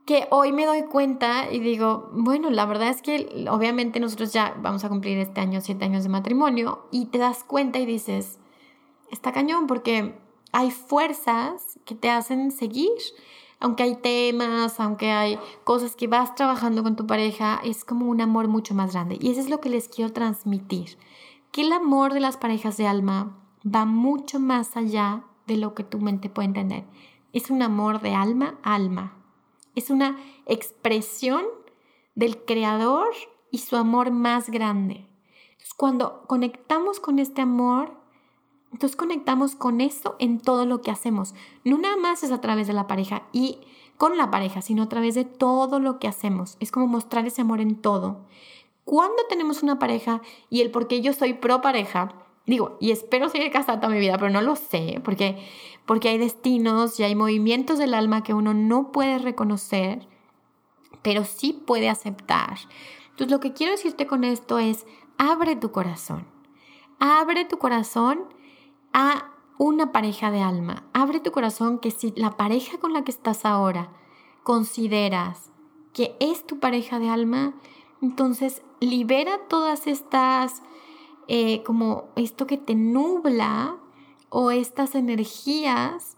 que 0.05 0.27
hoy 0.29 0.51
me 0.51 0.65
doy 0.65 0.83
cuenta 0.83 1.51
y 1.51 1.59
digo, 1.59 2.09
bueno, 2.13 2.51
la 2.51 2.65
verdad 2.65 2.89
es 2.89 3.01
que 3.01 3.47
obviamente 3.49 3.99
nosotros 3.99 4.31
ya 4.31 4.55
vamos 4.61 4.83
a 4.83 4.89
cumplir 4.89 5.17
este 5.17 5.41
año 5.41 5.61
siete 5.61 5.85
años 5.85 6.03
de 6.03 6.09
matrimonio 6.09 6.85
y 6.91 7.07
te 7.07 7.17
das 7.17 7.43
cuenta 7.43 7.79
y 7.79 7.87
dices, 7.87 8.37
está 9.09 9.31
cañón 9.31 9.65
porque 9.65 10.15
hay 10.51 10.69
fuerzas 10.69 11.79
que 11.85 11.95
te 11.95 12.09
hacen 12.09 12.51
seguir. 12.51 12.91
Aunque 13.59 13.83
hay 13.83 13.95
temas, 13.95 14.79
aunque 14.79 15.11
hay 15.11 15.39
cosas 15.63 15.95
que 15.95 16.07
vas 16.07 16.35
trabajando 16.35 16.83
con 16.83 16.97
tu 16.97 17.07
pareja, 17.07 17.59
es 17.63 17.85
como 17.85 18.05
un 18.05 18.19
amor 18.19 18.47
mucho 18.47 18.75
más 18.75 18.91
grande. 18.91 19.17
Y 19.19 19.31
eso 19.31 19.39
es 19.39 19.49
lo 19.49 19.61
que 19.61 19.69
les 19.69 19.87
quiero 19.87 20.11
transmitir. 20.11 20.97
Que 21.51 21.61
el 21.61 21.71
amor 21.71 22.13
de 22.13 22.19
las 22.19 22.35
parejas 22.35 22.75
de 22.77 22.85
alma 22.85 23.37
va 23.65 23.85
mucho 23.85 24.39
más 24.39 24.75
allá 24.75 25.23
de 25.47 25.55
lo 25.55 25.73
que 25.73 25.85
tu 25.85 25.99
mente 25.99 26.29
puede 26.29 26.49
entender. 26.49 26.83
Es 27.31 27.49
un 27.49 27.61
amor 27.61 28.01
de 28.01 28.13
alma 28.13 28.55
a 28.61 28.75
alma 28.75 29.24
es 29.75 29.89
una 29.89 30.17
expresión 30.45 31.43
del 32.15 32.43
Creador 32.45 33.09
y 33.51 33.59
su 33.59 33.75
amor 33.75 34.11
más 34.11 34.49
grande. 34.49 35.07
Entonces, 35.51 35.73
cuando 35.75 36.23
conectamos 36.27 36.99
con 36.99 37.19
este 37.19 37.41
amor, 37.41 37.93
entonces 38.71 38.95
conectamos 38.95 39.55
con 39.55 39.79
eso 39.79 40.15
en 40.19 40.39
todo 40.39 40.65
lo 40.65 40.81
que 40.81 40.91
hacemos. 40.91 41.33
No 41.63 41.77
nada 41.77 41.95
más 41.97 42.23
es 42.23 42.31
a 42.31 42.41
través 42.41 42.67
de 42.67 42.73
la 42.73 42.87
pareja 42.87 43.23
y 43.31 43.59
con 43.97 44.17
la 44.17 44.31
pareja, 44.31 44.61
sino 44.61 44.83
a 44.83 44.89
través 44.89 45.15
de 45.15 45.23
todo 45.23 45.79
lo 45.79 45.99
que 45.99 46.07
hacemos. 46.07 46.57
Es 46.59 46.71
como 46.71 46.87
mostrar 46.87 47.25
ese 47.25 47.41
amor 47.41 47.61
en 47.61 47.81
todo. 47.81 48.25
Cuando 48.83 49.23
tenemos 49.29 49.63
una 49.63 49.79
pareja 49.79 50.21
y 50.49 50.61
el 50.61 50.71
por 50.71 50.87
qué 50.87 51.01
yo 51.01 51.13
soy 51.13 51.33
pro 51.33 51.61
pareja, 51.61 52.13
digo, 52.45 52.77
y 52.79 52.91
espero 52.91 53.29
seguir 53.29 53.51
casada 53.51 53.79
toda 53.79 53.93
mi 53.93 53.99
vida, 53.99 54.17
pero 54.17 54.29
no 54.29 54.41
lo 54.41 54.55
sé, 54.55 55.01
porque 55.03 55.37
porque 55.85 56.09
hay 56.09 56.17
destinos 56.17 56.99
y 56.99 57.03
hay 57.03 57.15
movimientos 57.15 57.77
del 57.77 57.93
alma 57.93 58.23
que 58.23 58.33
uno 58.33 58.53
no 58.53 58.91
puede 58.91 59.19
reconocer, 59.19 60.07
pero 61.01 61.23
sí 61.23 61.53
puede 61.53 61.89
aceptar. 61.89 62.57
Entonces 63.11 63.31
lo 63.31 63.39
que 63.39 63.53
quiero 63.53 63.71
decirte 63.71 64.07
con 64.07 64.23
esto 64.23 64.59
es, 64.59 64.85
abre 65.17 65.55
tu 65.55 65.71
corazón, 65.71 66.27
abre 66.99 67.45
tu 67.45 67.57
corazón 67.57 68.25
a 68.93 69.31
una 69.57 69.91
pareja 69.91 70.31
de 70.31 70.41
alma, 70.41 70.83
abre 70.93 71.19
tu 71.19 71.31
corazón 71.31 71.79
que 71.79 71.91
si 71.91 72.13
la 72.15 72.31
pareja 72.31 72.77
con 72.77 72.93
la 72.93 73.03
que 73.03 73.11
estás 73.11 73.45
ahora 73.45 73.91
consideras 74.43 75.51
que 75.93 76.17
es 76.19 76.45
tu 76.45 76.59
pareja 76.59 76.99
de 76.99 77.09
alma, 77.09 77.53
entonces 78.01 78.61
libera 78.81 79.39
todas 79.47 79.87
estas, 79.87 80.61
eh, 81.29 81.63
como 81.63 82.09
esto 82.17 82.47
que 82.47 82.57
te 82.57 82.75
nubla 82.75 83.77
o 84.29 84.51
estas 84.51 84.95
energías 84.95 86.17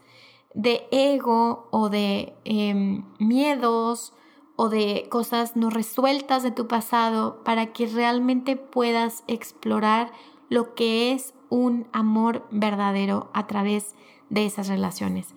de 0.53 0.88
ego 0.91 1.68
o 1.72 1.89
de 1.89 2.34
em, 2.43 3.03
miedos 3.20 4.14
o 4.55 4.70
de 4.70 5.08
cosas 5.10 5.55
no 5.55 5.70
resueltas 5.70 6.41
de 6.43 6.51
tu 6.51 6.68
pasado 6.68 7.43
para 7.43 7.68
que 7.68 7.86
realmente 7.86 8.55
puedas 8.55 9.24
explorar 9.28 10.12
lo 10.49 10.74
que 10.74 11.12
es 11.12 11.34
un 11.49 11.88
amor 11.93 12.45
verdadero 12.49 13.30
a 13.34 13.47
través 13.47 13.95
de 14.30 14.45
esas 14.45 14.68
relaciones. 14.68 15.36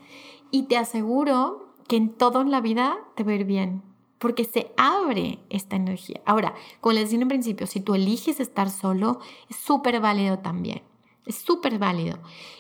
Y 0.50 0.64
te 0.64 0.76
aseguro 0.76 1.68
que 1.86 1.96
en 1.96 2.10
todo 2.10 2.40
en 2.40 2.50
la 2.50 2.60
vida 2.60 2.98
te 3.14 3.24
va 3.24 3.32
a 3.32 3.34
ir 3.34 3.44
bien, 3.44 3.82
porque 4.18 4.44
se 4.44 4.72
abre 4.76 5.38
esta 5.50 5.76
energía. 5.76 6.20
Ahora, 6.24 6.54
como 6.80 6.94
les 6.94 7.10
dije 7.10 7.22
en 7.22 7.28
principio, 7.28 7.66
si 7.66 7.80
tú 7.80 7.94
eliges 7.94 8.40
estar 8.40 8.70
solo, 8.70 9.20
es 9.48 9.56
súper 9.56 10.00
válido 10.00 10.38
también. 10.38 10.82
Es 11.30 11.36
súper 11.36 11.78
válido. 11.78 12.18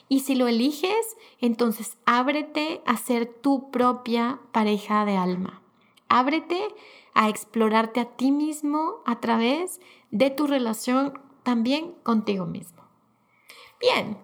Y 0.08 0.20
si 0.20 0.36
lo 0.36 0.46
eliges, 0.46 1.16
entonces 1.40 1.98
ábrete 2.06 2.82
a 2.86 2.96
ser 2.96 3.26
tu 3.26 3.72
propia 3.72 4.38
pareja 4.52 5.04
de 5.04 5.16
alma. 5.16 5.60
Ábrete 6.08 6.68
a 7.12 7.28
explorarte 7.28 7.98
a 7.98 8.04
ti 8.04 8.30
mismo 8.30 9.02
a 9.06 9.18
través 9.18 9.80
de 10.12 10.30
tu 10.30 10.46
relación 10.46 11.20
también 11.42 11.94
contigo 12.04 12.46
mismo. 12.46 12.84
Bien, 13.80 14.18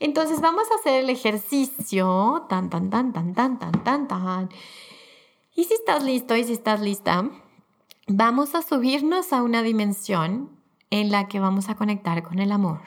entonces 0.00 0.40
vamos 0.40 0.64
a 0.70 0.76
hacer 0.76 1.04
el 1.04 1.10
ejercicio. 1.10 2.46
Tan, 2.48 2.70
tan, 2.70 2.88
tan, 2.88 3.12
tan, 3.12 3.34
tan, 3.34 3.58
tan, 3.58 3.84
tan, 3.84 4.08
tan. 4.08 4.48
Y 5.54 5.64
si 5.64 5.74
estás 5.74 6.02
listo 6.02 6.34
y 6.34 6.44
si 6.44 6.54
estás 6.54 6.80
lista, 6.80 7.28
vamos 8.08 8.54
a 8.54 8.62
subirnos 8.62 9.34
a 9.34 9.42
una 9.42 9.62
dimensión 9.62 10.48
en 10.88 11.10
la 11.10 11.28
que 11.28 11.40
vamos 11.40 11.68
a 11.68 11.74
conectar 11.74 12.22
con 12.22 12.38
el 12.38 12.52
amor 12.52 12.80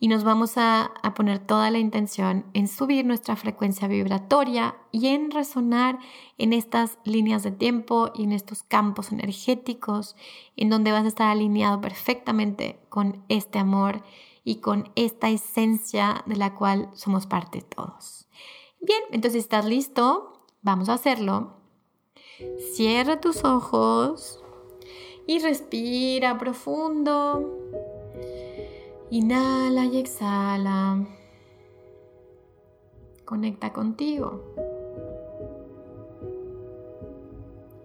y 0.00 0.08
nos 0.08 0.22
vamos 0.22 0.52
a, 0.56 0.92
poner 1.16 1.40
toda 1.40 1.70
la 1.70 1.78
intención 1.78 2.46
en 2.54 2.68
subir 2.68 3.04
nuestra 3.04 3.34
frecuencia 3.34 3.88
vibratoria 3.88 4.76
y 4.92 5.08
en 5.08 5.32
resonar 5.32 5.98
en 6.36 6.52
estas 6.52 6.98
líneas 7.04 7.42
de 7.42 7.50
tiempo 7.50 8.12
y 8.14 8.24
en 8.24 8.32
estos 8.32 8.62
campos 8.62 9.10
energéticos 9.10 10.14
en 10.56 10.70
donde 10.70 10.92
vas 10.92 11.04
a 11.04 11.08
estar 11.08 11.28
alineado 11.28 11.80
perfectamente 11.80 12.78
con 12.88 13.24
este 13.28 13.58
amor 13.58 14.04
y 14.44 14.56
con 14.56 14.90
esta 14.94 15.28
esencia 15.28 16.22
de 16.26 16.36
la 16.36 16.54
cual 16.54 16.90
somos 16.94 17.26
parte 17.26 17.62
todos. 17.62 18.28
Bien, 18.80 19.02
entonces 19.10 19.42
estás 19.42 19.64
listo, 19.64 20.44
vamos 20.62 20.88
a 20.88 20.94
hacerlo. 20.94 21.56
Cierra 22.72 23.20
tus 23.20 23.44
ojos 23.44 24.40
y 25.26 25.40
respira 25.40 26.38
profundo. 26.38 27.97
Inhala 29.10 29.86
y 29.86 29.96
exhala. 29.96 31.02
Conecta 33.24 33.72
contigo. 33.72 34.42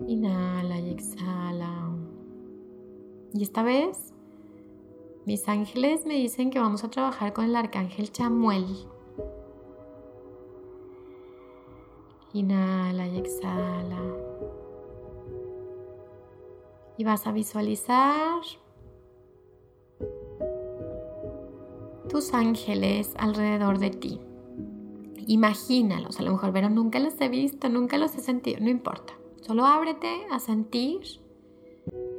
Inhala 0.05 0.80
y 0.80 0.89
exhala. 0.89 1.95
Y 3.34 3.41
esta 3.41 3.63
vez, 3.63 4.13
mis 5.26 5.47
ángeles 5.47 6.05
me 6.05 6.15
dicen 6.15 6.49
que 6.49 6.59
vamos 6.59 6.84
a 6.84 6.89
trabajar 6.89 7.32
con 7.32 7.45
el 7.45 7.55
arcángel 7.55 8.11
Chamuel. 8.11 8.65
Inhala 12.34 13.07
y 13.07 13.17
exhala. 13.17 14.01
Y 16.97 17.05
vas 17.05 17.26
a 17.28 17.32
visualizar 17.32 18.41
tus 22.10 22.34
ángeles 22.34 23.14
alrededor 23.18 23.80
de 23.80 23.89
ti. 23.89 24.20
Imagínalos, 25.28 26.20
a 26.20 26.24
lo 26.24 26.32
mejor, 26.32 26.51
pero 26.51 26.70
nunca 26.70 26.99
los 26.99 27.20
he 27.22 27.30
visto, 27.30 27.70
nunca 27.70 27.97
los 27.97 28.16
he 28.16 28.22
sentido, 28.22 28.60
no 28.62 28.70
importa. 28.70 29.14
Solo 29.41 29.66
ábrete 29.66 30.26
a 30.32 30.39
sentir 30.39 31.01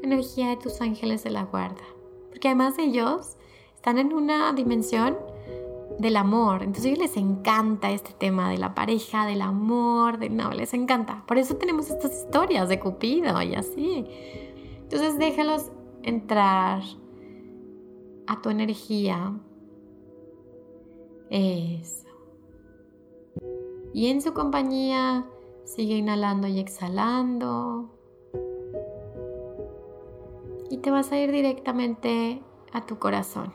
energía 0.03 0.49
de 0.49 0.57
tus 0.57 0.81
ángeles 0.81 1.25
de 1.25 1.31
la 1.31 1.45
guarda. 1.45 1.85
Porque 2.31 2.49
además 2.49 2.79
ellos 2.79 3.37
están 3.75 3.99
en 3.99 4.13
una 4.13 4.53
dimensión 4.53 5.17
del 5.99 6.17
amor. 6.17 6.63
Entonces 6.63 6.87
a 6.87 6.89
ellos 6.89 7.01
les 7.01 7.17
encanta 7.17 7.91
este 7.91 8.13
tema 8.13 8.51
de 8.51 8.59
la 8.59 8.75
pareja, 8.75 9.27
del 9.27 9.43
amor, 9.43 10.19
de 10.19 10.31
no, 10.31 10.53
les 10.53 10.75
encanta. 10.75 11.25
Por 11.27 11.39
eso 11.39 11.57
tenemos 11.57 11.91
estas 11.91 12.13
historias 12.13 12.69
de 12.69 12.81
Cupido 12.81 13.41
y 13.43 13.55
así. 13.55 14.05
Entonces 14.83 15.19
déjalos 15.19 15.71
entrar 16.03 16.83
a 18.27 18.43
tu 18.43 18.51
energía. 18.51 19.33
Eso. 21.31 22.09
Y 23.93 24.09
en 24.09 24.21
su 24.21 24.35
compañía 24.35 25.27
sigue 25.65 25.97
inhalando 25.97 26.49
y 26.49 26.59
exhalando. 26.59 27.91
Y 30.71 30.79
te 30.79 30.91
vas 30.91 31.13
a 31.13 31.19
ir 31.19 31.31
directamente 31.31 32.43
a 32.73 32.85
tu 32.85 32.99
corazón. 32.99 33.53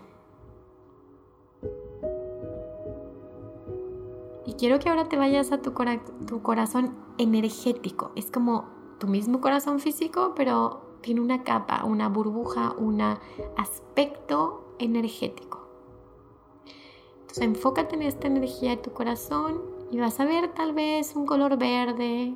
Y 4.45 4.53
quiero 4.53 4.80
que 4.80 4.89
ahora 4.89 5.09
te 5.09 5.17
vayas 5.17 5.51
a 5.51 5.61
tu, 5.61 5.74
tu 6.26 6.41
corazón 6.41 6.95
energético. 7.17 8.11
Es 8.15 8.32
como 8.32 8.70
tu 8.97 9.07
mismo 9.07 9.41
corazón 9.41 9.80
físico, 9.80 10.34
pero 10.36 10.97
tiene 11.01 11.22
una 11.22 11.43
capa, 11.43 11.84
una 11.86 12.09
burbuja, 12.09 12.74
un 12.78 13.01
aspecto 13.57 14.76
energético. 14.80 15.59
Entonces 17.30 17.43
enfócate 17.43 17.95
en 17.95 18.01
esta 18.01 18.25
energía 18.25 18.71
de 18.71 18.77
tu 18.77 18.91
corazón 18.91 19.61
y 19.91 19.99
vas 19.99 20.19
a 20.19 20.25
ver 20.25 20.51
tal 20.55 20.73
vez 20.73 21.15
un 21.15 21.27
color 21.27 21.59
verde, 21.59 22.36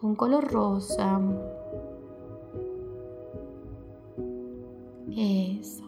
un 0.00 0.14
color 0.14 0.46
rosa. 0.52 1.20
Eso. 5.10 5.82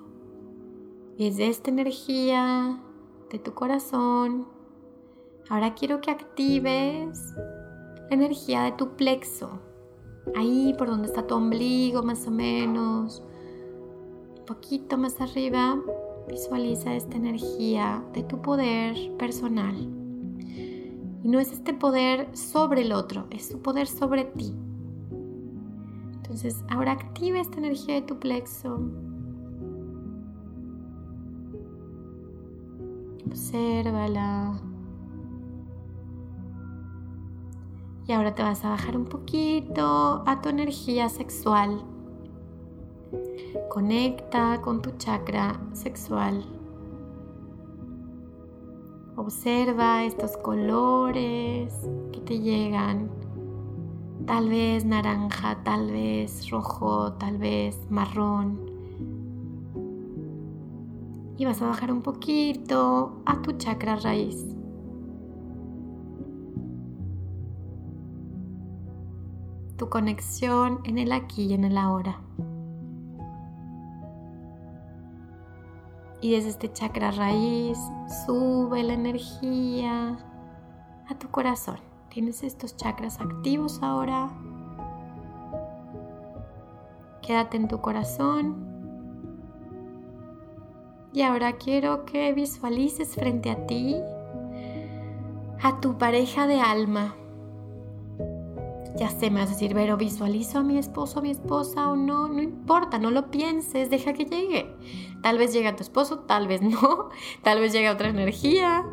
Y 1.16 1.28
es 1.28 1.36
de 1.36 1.46
esta 1.46 1.70
energía 1.70 2.82
de 3.30 3.38
tu 3.38 3.54
corazón. 3.54 4.48
Ahora 5.48 5.74
quiero 5.74 6.00
que 6.00 6.10
actives 6.10 7.34
la 7.36 8.08
energía 8.10 8.62
de 8.62 8.72
tu 8.72 8.96
plexo 8.96 9.60
ahí 10.34 10.74
por 10.76 10.88
donde 10.88 11.06
está 11.06 11.24
tu 11.24 11.36
ombligo 11.36 12.02
más 12.02 12.26
o 12.26 12.32
menos, 12.32 13.22
un 14.40 14.44
poquito 14.44 14.98
más 14.98 15.20
arriba, 15.20 15.80
visualiza 16.30 16.94
esta 16.94 17.16
energía 17.16 18.04
de 18.14 18.22
tu 18.22 18.40
poder 18.40 18.96
personal. 19.18 19.76
Y 21.22 21.28
no 21.28 21.38
es 21.38 21.52
este 21.52 21.74
poder 21.74 22.34
sobre 22.36 22.82
el 22.82 22.92
otro, 22.92 23.26
es 23.30 23.48
su 23.48 23.60
poder 23.60 23.86
sobre 23.86 24.24
ti. 24.24 24.54
Entonces, 26.14 26.64
ahora 26.70 26.92
activa 26.92 27.40
esta 27.40 27.58
energía 27.58 27.96
de 27.96 28.02
tu 28.02 28.18
plexo. 28.18 28.80
Obsérvala. 33.26 34.60
Y 38.06 38.12
ahora 38.12 38.34
te 38.34 38.42
vas 38.42 38.64
a 38.64 38.70
bajar 38.70 38.96
un 38.96 39.04
poquito 39.04 40.22
a 40.26 40.40
tu 40.40 40.48
energía 40.48 41.08
sexual. 41.08 41.84
Conecta 43.68 44.60
con 44.62 44.82
tu 44.82 44.90
chakra 44.98 45.60
sexual. 45.72 46.44
Observa 49.16 50.04
estos 50.04 50.36
colores 50.36 51.72
que 52.12 52.20
te 52.20 52.38
llegan. 52.38 53.10
Tal 54.26 54.48
vez 54.48 54.84
naranja, 54.84 55.62
tal 55.64 55.90
vez 55.90 56.50
rojo, 56.50 57.12
tal 57.14 57.38
vez 57.38 57.78
marrón. 57.90 58.70
Y 61.36 61.44
vas 61.44 61.60
a 61.62 61.66
bajar 61.66 61.90
un 61.90 62.02
poquito 62.02 63.22
a 63.24 63.40
tu 63.42 63.52
chakra 63.52 63.96
raíz. 63.96 64.46
tu 69.80 69.88
conexión 69.88 70.80
en 70.84 70.98
el 70.98 71.10
aquí 71.10 71.44
y 71.44 71.54
en 71.54 71.64
el 71.64 71.78
ahora. 71.78 72.20
Y 76.20 76.32
desde 76.32 76.50
este 76.50 76.72
chakra 76.72 77.10
raíz 77.12 77.78
sube 78.26 78.82
la 78.82 78.92
energía 78.92 80.18
a 81.08 81.18
tu 81.18 81.28
corazón. 81.30 81.78
Tienes 82.10 82.42
estos 82.42 82.76
chakras 82.76 83.20
activos 83.20 83.80
ahora. 83.82 84.30
Quédate 87.22 87.56
en 87.56 87.68
tu 87.68 87.80
corazón. 87.80 88.68
Y 91.12 91.22
ahora 91.22 91.54
quiero 91.54 92.04
que 92.04 92.32
visualices 92.32 93.14
frente 93.14 93.50
a 93.50 93.66
ti 93.66 93.96
a 95.62 95.80
tu 95.80 95.98
pareja 95.98 96.46
de 96.46 96.60
alma. 96.60 97.14
Ya 98.96 99.08
sé, 99.08 99.30
me 99.30 99.40
vas 99.40 99.50
a 99.50 99.52
decir, 99.52 99.72
pero 99.72 99.96
visualizo 99.96 100.58
a 100.58 100.62
mi 100.62 100.76
esposo, 100.76 101.20
a 101.20 101.22
mi 101.22 101.30
esposa 101.30 101.90
o 101.90 101.96
no, 101.96 102.28
no 102.28 102.42
importa, 102.42 102.98
no 102.98 103.10
lo 103.10 103.30
pienses, 103.30 103.88
deja 103.88 104.12
que 104.12 104.24
llegue. 104.24 104.74
Tal 105.22 105.38
vez 105.38 105.52
llegue 105.52 105.72
tu 105.72 105.82
esposo, 105.82 106.20
tal 106.20 106.48
vez 106.48 106.60
no, 106.60 107.08
tal 107.42 107.60
vez 107.60 107.72
llegue 107.72 107.88
otra 107.88 108.08
energía. 108.08 108.84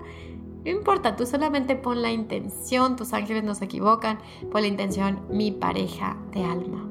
No 0.63 0.71
importa, 0.71 1.15
tú 1.15 1.25
solamente 1.25 1.75
pon 1.75 2.01
la 2.01 2.11
intención, 2.11 2.95
tus 2.95 3.13
ángeles 3.13 3.43
no 3.43 3.55
se 3.55 3.65
equivocan, 3.65 4.19
pon 4.51 4.61
la 4.61 4.67
intención, 4.67 5.21
mi 5.29 5.51
pareja 5.51 6.17
de 6.31 6.43
alma. 6.43 6.83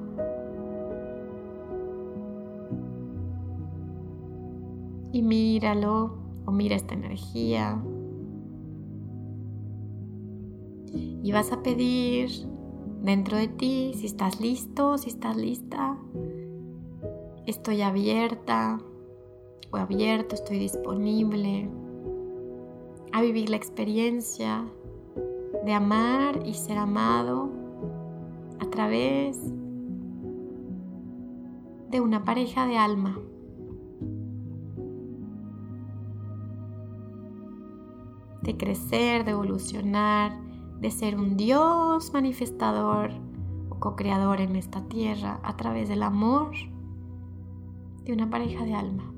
Y 5.12 5.22
míralo 5.22 6.18
o 6.44 6.52
mira 6.52 6.74
esta 6.74 6.94
energía. 6.94 7.80
Y 11.22 11.32
vas 11.32 11.52
a 11.52 11.62
pedir 11.62 12.55
dentro 13.06 13.36
de 13.36 13.46
ti, 13.46 13.92
si 13.94 14.06
estás 14.06 14.40
listo, 14.40 14.98
si 14.98 15.10
estás 15.10 15.36
lista. 15.36 15.96
Estoy 17.46 17.82
abierta 17.82 18.80
o 19.70 19.76
abierto, 19.76 20.34
estoy 20.34 20.58
disponible 20.58 21.70
a 23.12 23.22
vivir 23.22 23.48
la 23.48 23.56
experiencia 23.56 24.64
de 25.64 25.72
amar 25.72 26.44
y 26.44 26.54
ser 26.54 26.78
amado 26.78 27.48
a 28.58 28.68
través 28.70 29.40
de 31.90 32.00
una 32.00 32.24
pareja 32.24 32.66
de 32.66 32.76
alma. 32.76 33.20
De 38.42 38.56
crecer, 38.56 39.24
de 39.24 39.30
evolucionar, 39.30 40.45
de 40.80 40.90
ser 40.90 41.16
un 41.16 41.36
Dios 41.36 42.12
manifestador 42.12 43.10
o 43.70 43.78
co-creador 43.78 44.40
en 44.40 44.56
esta 44.56 44.82
tierra 44.88 45.40
a 45.42 45.56
través 45.56 45.88
del 45.88 46.02
amor 46.02 46.52
de 48.04 48.12
una 48.12 48.30
pareja 48.30 48.64
de 48.64 48.74
alma. 48.74 49.12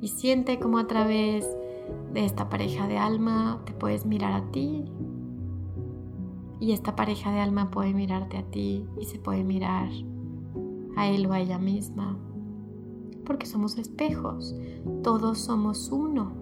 Y 0.00 0.08
siente 0.08 0.58
como 0.58 0.78
a 0.78 0.86
través 0.86 1.46
de 2.14 2.24
esta 2.24 2.48
pareja 2.48 2.88
de 2.88 2.96
alma 2.96 3.60
te 3.66 3.72
puedes 3.72 4.06
mirar 4.06 4.32
a 4.32 4.50
ti 4.50 4.84
y 6.58 6.72
esta 6.72 6.96
pareja 6.96 7.32
de 7.32 7.40
alma 7.40 7.70
puede 7.70 7.92
mirarte 7.92 8.38
a 8.38 8.42
ti 8.42 8.86
y 8.98 9.04
se 9.04 9.18
puede 9.18 9.44
mirar 9.44 9.88
a 11.00 11.06
él 11.06 11.26
o 11.26 11.32
a 11.32 11.40
ella 11.40 11.58
misma, 11.58 12.18
porque 13.24 13.46
somos 13.46 13.78
espejos, 13.78 14.54
todos 15.02 15.38
somos 15.38 15.90
uno. 15.90 16.32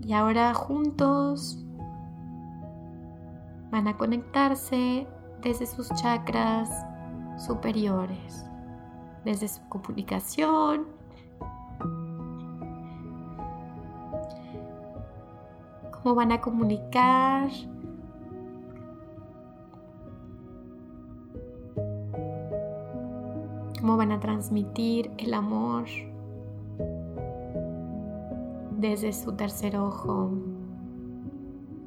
Y 0.00 0.14
ahora 0.14 0.54
juntos 0.54 1.62
van 3.70 3.86
a 3.86 3.98
conectarse 3.98 5.06
desde 5.42 5.66
sus 5.66 5.90
chakras 5.90 6.70
superiores, 7.36 8.46
desde 9.26 9.48
su 9.48 9.60
comunicación. 9.68 10.86
Cómo 16.02 16.14
van 16.14 16.32
a 16.32 16.40
comunicar 16.40 17.50
cómo 23.80 23.96
van 23.96 24.12
a 24.12 24.20
transmitir 24.20 25.10
el 25.16 25.32
amor. 25.32 25.84
desde 28.76 29.12
su 29.12 29.32
tercer 29.32 29.76
ojo, 29.76 30.30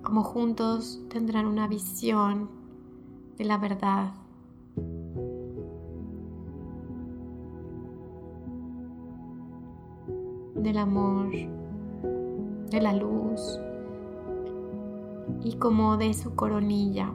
como 0.03 0.21
juntos 0.23 1.01
tendrán 1.09 1.47
una 1.47 1.67
visión 1.67 2.49
de 3.37 3.45
la 3.45 3.57
verdad. 3.57 4.13
del 10.55 10.77
amor, 10.77 11.29
de 12.69 12.79
la 12.81 12.93
luz 12.93 13.59
y 15.43 15.57
como 15.57 15.97
de 15.97 16.13
su 16.13 16.35
coronilla. 16.35 17.11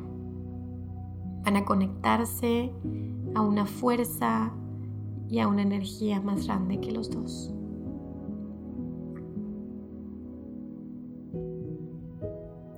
Van 1.45 1.57
a 1.57 1.65
conectarse 1.65 2.71
a 3.35 3.41
una 3.41 3.65
fuerza 3.65 4.53
y 5.29 5.41
a 5.41 5.49
una 5.49 5.63
energía 5.63 6.21
más 6.21 6.47
grande 6.47 6.81
que 6.81 6.93
los 6.93 7.11
dos. 7.11 7.53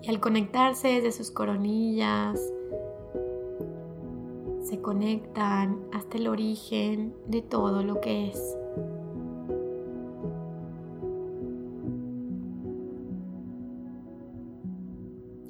Y 0.02 0.08
al 0.08 0.20
conectarse 0.20 0.88
desde 0.88 1.12
sus 1.12 1.30
coronillas, 1.30 2.40
se 4.62 4.80
conectan 4.80 5.78
hasta 5.92 6.16
el 6.16 6.28
origen 6.28 7.14
de 7.26 7.42
todo 7.42 7.82
lo 7.82 8.00
que 8.00 8.28
es. 8.28 8.56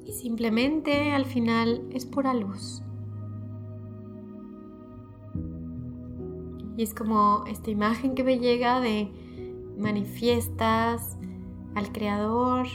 Y 0.05 0.13
simplemente 0.13 1.11
al 1.11 1.25
final 1.25 1.83
es 1.91 2.05
pura 2.05 2.33
luz. 2.33 2.83
Y 6.81 6.83
es 6.83 6.95
como 6.95 7.43
esta 7.45 7.69
imagen 7.69 8.15
que 8.15 8.23
me 8.23 8.39
llega 8.39 8.79
de 8.79 9.07
manifiestas 9.77 11.15
al 11.75 11.91
creador 11.91 12.65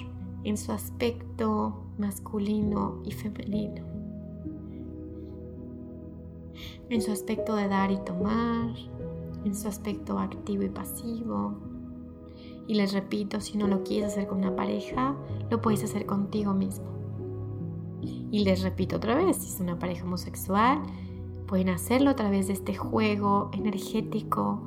en 0.44 0.56
su 0.56 0.70
aspecto 0.70 1.82
masculino 1.98 3.02
y 3.04 3.10
femenino. 3.10 3.84
En 6.88 7.02
su 7.02 7.10
aspecto 7.10 7.56
de 7.56 7.66
dar 7.66 7.90
y 7.90 7.96
tomar, 8.04 8.76
en 9.44 9.56
su 9.56 9.66
aspecto 9.66 10.20
activo 10.20 10.62
y 10.62 10.68
pasivo. 10.68 11.58
Y 12.68 12.74
les 12.74 12.92
repito, 12.92 13.40
si 13.40 13.58
no 13.58 13.66
lo 13.66 13.82
quieres 13.82 14.12
hacer 14.12 14.28
con 14.28 14.38
una 14.38 14.54
pareja, 14.54 15.16
lo 15.50 15.60
puedes 15.60 15.82
hacer 15.82 16.06
contigo 16.06 16.54
mismo. 16.54 16.86
Y 18.30 18.44
les 18.44 18.62
repito 18.62 18.98
otra 18.98 19.16
vez, 19.16 19.38
si 19.38 19.52
es 19.52 19.58
una 19.58 19.80
pareja 19.80 20.04
homosexual, 20.04 20.80
pueden 21.46 21.68
hacerlo 21.68 22.10
a 22.10 22.16
través 22.16 22.48
de 22.48 22.52
este 22.52 22.74
juego 22.74 23.50
energético 23.52 24.62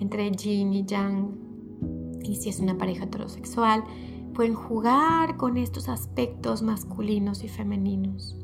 entre 0.00 0.30
yin 0.30 0.72
y 0.72 0.84
yang. 0.84 1.30
Y 2.22 2.36
si 2.36 2.48
es 2.48 2.60
una 2.60 2.76
pareja 2.76 3.04
heterosexual, 3.04 3.84
pueden 4.34 4.54
jugar 4.54 5.36
con 5.36 5.56
estos 5.56 5.88
aspectos 5.88 6.62
masculinos 6.62 7.44
y 7.44 7.48
femeninos. 7.48 8.36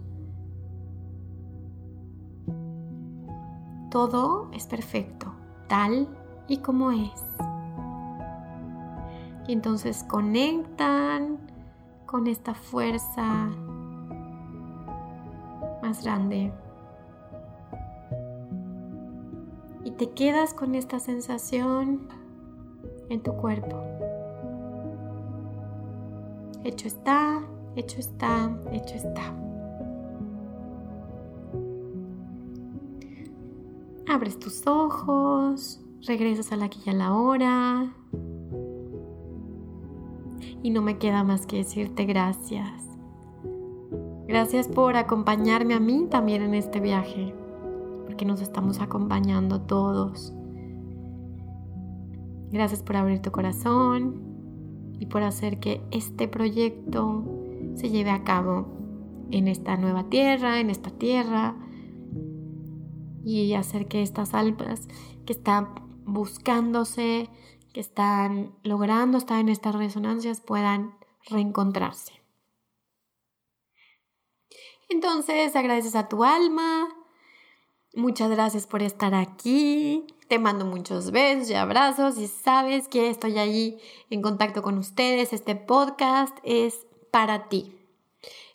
Todo 3.90 4.50
es 4.52 4.66
perfecto, 4.66 5.34
tal 5.68 6.08
y 6.48 6.58
como 6.58 6.92
es. 6.92 7.24
Y 9.48 9.52
entonces 9.52 10.04
conectan 10.04 11.38
con 12.06 12.26
esta 12.26 12.54
fuerza 12.54 13.50
más 15.82 16.02
grande. 16.04 16.52
Y 19.84 19.92
te 19.92 20.10
quedas 20.10 20.54
con 20.54 20.74
esta 20.74 20.98
sensación 21.00 22.08
en 23.08 23.22
tu 23.22 23.32
cuerpo. 23.34 23.82
Hecho 26.64 26.86
está, 26.86 27.42
hecho 27.74 27.98
está, 27.98 28.56
hecho 28.72 28.94
está. 28.94 29.34
Abres 34.08 34.38
tus 34.38 34.66
ojos, 34.66 35.80
regresas 36.06 36.52
a 36.52 36.56
la 36.56 36.66
aquí 36.66 36.80
y 36.86 36.90
a 36.90 36.92
la 36.92 37.14
hora. 37.14 37.92
Y 40.62 40.70
no 40.70 40.82
me 40.82 40.98
queda 40.98 41.24
más 41.24 41.46
que 41.46 41.56
decirte 41.56 42.04
gracias. 42.04 42.92
Gracias 44.28 44.68
por 44.68 44.96
acompañarme 44.96 45.74
a 45.74 45.80
mí 45.80 46.06
también 46.08 46.42
en 46.42 46.54
este 46.54 46.80
viaje, 46.80 47.34
porque 48.12 48.26
nos 48.26 48.42
estamos 48.42 48.82
acompañando 48.82 49.62
todos. 49.62 50.34
Gracias 52.50 52.82
por 52.82 52.96
abrir 52.96 53.22
tu 53.22 53.32
corazón, 53.32 54.32
y 55.00 55.06
por 55.06 55.22
hacer 55.22 55.58
que 55.58 55.80
este 55.90 56.28
proyecto 56.28 57.24
se 57.74 57.88
lleve 57.88 58.10
a 58.10 58.22
cabo 58.22 58.68
en 59.30 59.48
esta 59.48 59.78
nueva 59.78 60.10
tierra, 60.10 60.60
en 60.60 60.68
esta 60.68 60.90
tierra, 60.90 61.56
y 63.24 63.54
hacer 63.54 63.88
que 63.88 64.02
estas 64.02 64.34
almas 64.34 64.88
que 65.24 65.32
están 65.32 65.74
buscándose, 66.04 67.30
que 67.72 67.80
están 67.80 68.54
logrando 68.62 69.16
estar 69.16 69.40
en 69.40 69.48
estas 69.48 69.74
resonancias, 69.74 70.42
puedan 70.42 70.98
reencontrarse. 71.30 72.12
Entonces, 74.90 75.56
agradeces 75.56 75.96
a 75.96 76.08
tu 76.08 76.22
alma. 76.22 76.90
Muchas 77.94 78.30
gracias 78.30 78.66
por 78.66 78.82
estar 78.82 79.14
aquí. 79.14 80.06
Te 80.28 80.38
mando 80.38 80.64
muchos 80.64 81.10
besos 81.10 81.50
y 81.50 81.54
abrazos 81.54 82.16
y 82.16 82.26
sabes 82.26 82.88
que 82.88 83.10
estoy 83.10 83.38
allí 83.38 83.76
en 84.08 84.22
contacto 84.22 84.62
con 84.62 84.78
ustedes. 84.78 85.34
Este 85.34 85.56
podcast 85.56 86.34
es 86.42 86.86
para 87.10 87.50
ti. 87.50 87.76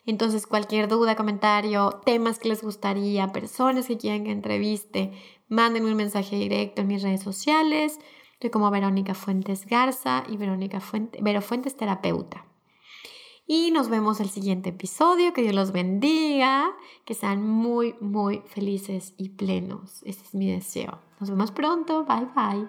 Entonces 0.06 0.48
cualquier 0.48 0.88
duda, 0.88 1.14
comentario, 1.14 2.00
temas 2.04 2.40
que 2.40 2.48
les 2.48 2.64
gustaría, 2.64 3.30
personas 3.30 3.86
que 3.86 3.96
quieran 3.96 4.24
que 4.24 4.32
entreviste, 4.32 5.12
mándenme 5.46 5.90
un 5.90 5.96
mensaje 5.96 6.34
directo 6.34 6.80
en 6.80 6.88
mis 6.88 7.02
redes 7.02 7.22
sociales. 7.22 8.00
Estoy 8.32 8.50
como 8.50 8.72
Verónica 8.72 9.14
Fuentes 9.14 9.66
Garza 9.66 10.24
y 10.28 10.36
Verónica 10.36 10.80
Fuentes, 10.80 11.22
Vero 11.22 11.42
Fuentes 11.42 11.76
Terapeuta. 11.76 12.47
Y 13.50 13.70
nos 13.70 13.88
vemos 13.88 14.20
el 14.20 14.28
siguiente 14.28 14.68
episodio. 14.68 15.32
Que 15.32 15.40
Dios 15.40 15.54
los 15.54 15.72
bendiga. 15.72 16.70
Que 17.06 17.14
sean 17.14 17.42
muy, 17.42 17.94
muy 17.98 18.42
felices 18.46 19.14
y 19.16 19.30
plenos. 19.30 20.02
Ese 20.04 20.22
es 20.22 20.34
mi 20.34 20.52
deseo. 20.52 20.98
Nos 21.18 21.30
vemos 21.30 21.50
pronto. 21.50 22.04
Bye 22.04 22.28
bye. 22.36 22.68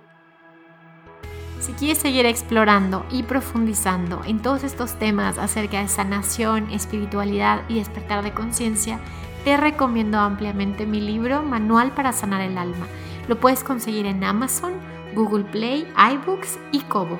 Si 1.59 1.73
quieres 1.73 1.97
seguir 1.97 2.25
explorando 2.25 3.05
y 3.11 3.23
profundizando 3.23 4.21
en 4.23 4.41
todos 4.41 4.63
estos 4.63 4.97
temas 4.97 5.37
acerca 5.37 5.81
de 5.81 5.89
sanación, 5.89 6.71
espiritualidad 6.71 7.63
y 7.67 7.75
despertar 7.75 8.23
de 8.23 8.33
conciencia, 8.33 9.01
te 9.43 9.57
recomiendo 9.57 10.17
ampliamente 10.17 10.85
mi 10.85 11.01
libro 11.01 11.43
Manual 11.43 11.91
para 11.91 12.13
sanar 12.13 12.39
el 12.39 12.57
alma. 12.57 12.87
Lo 13.27 13.37
puedes 13.37 13.65
conseguir 13.65 14.05
en 14.05 14.23
Amazon, 14.23 14.75
Google 15.13 15.43
Play, 15.43 15.85
iBooks 16.13 16.57
y 16.71 16.79
Kobo. 16.83 17.19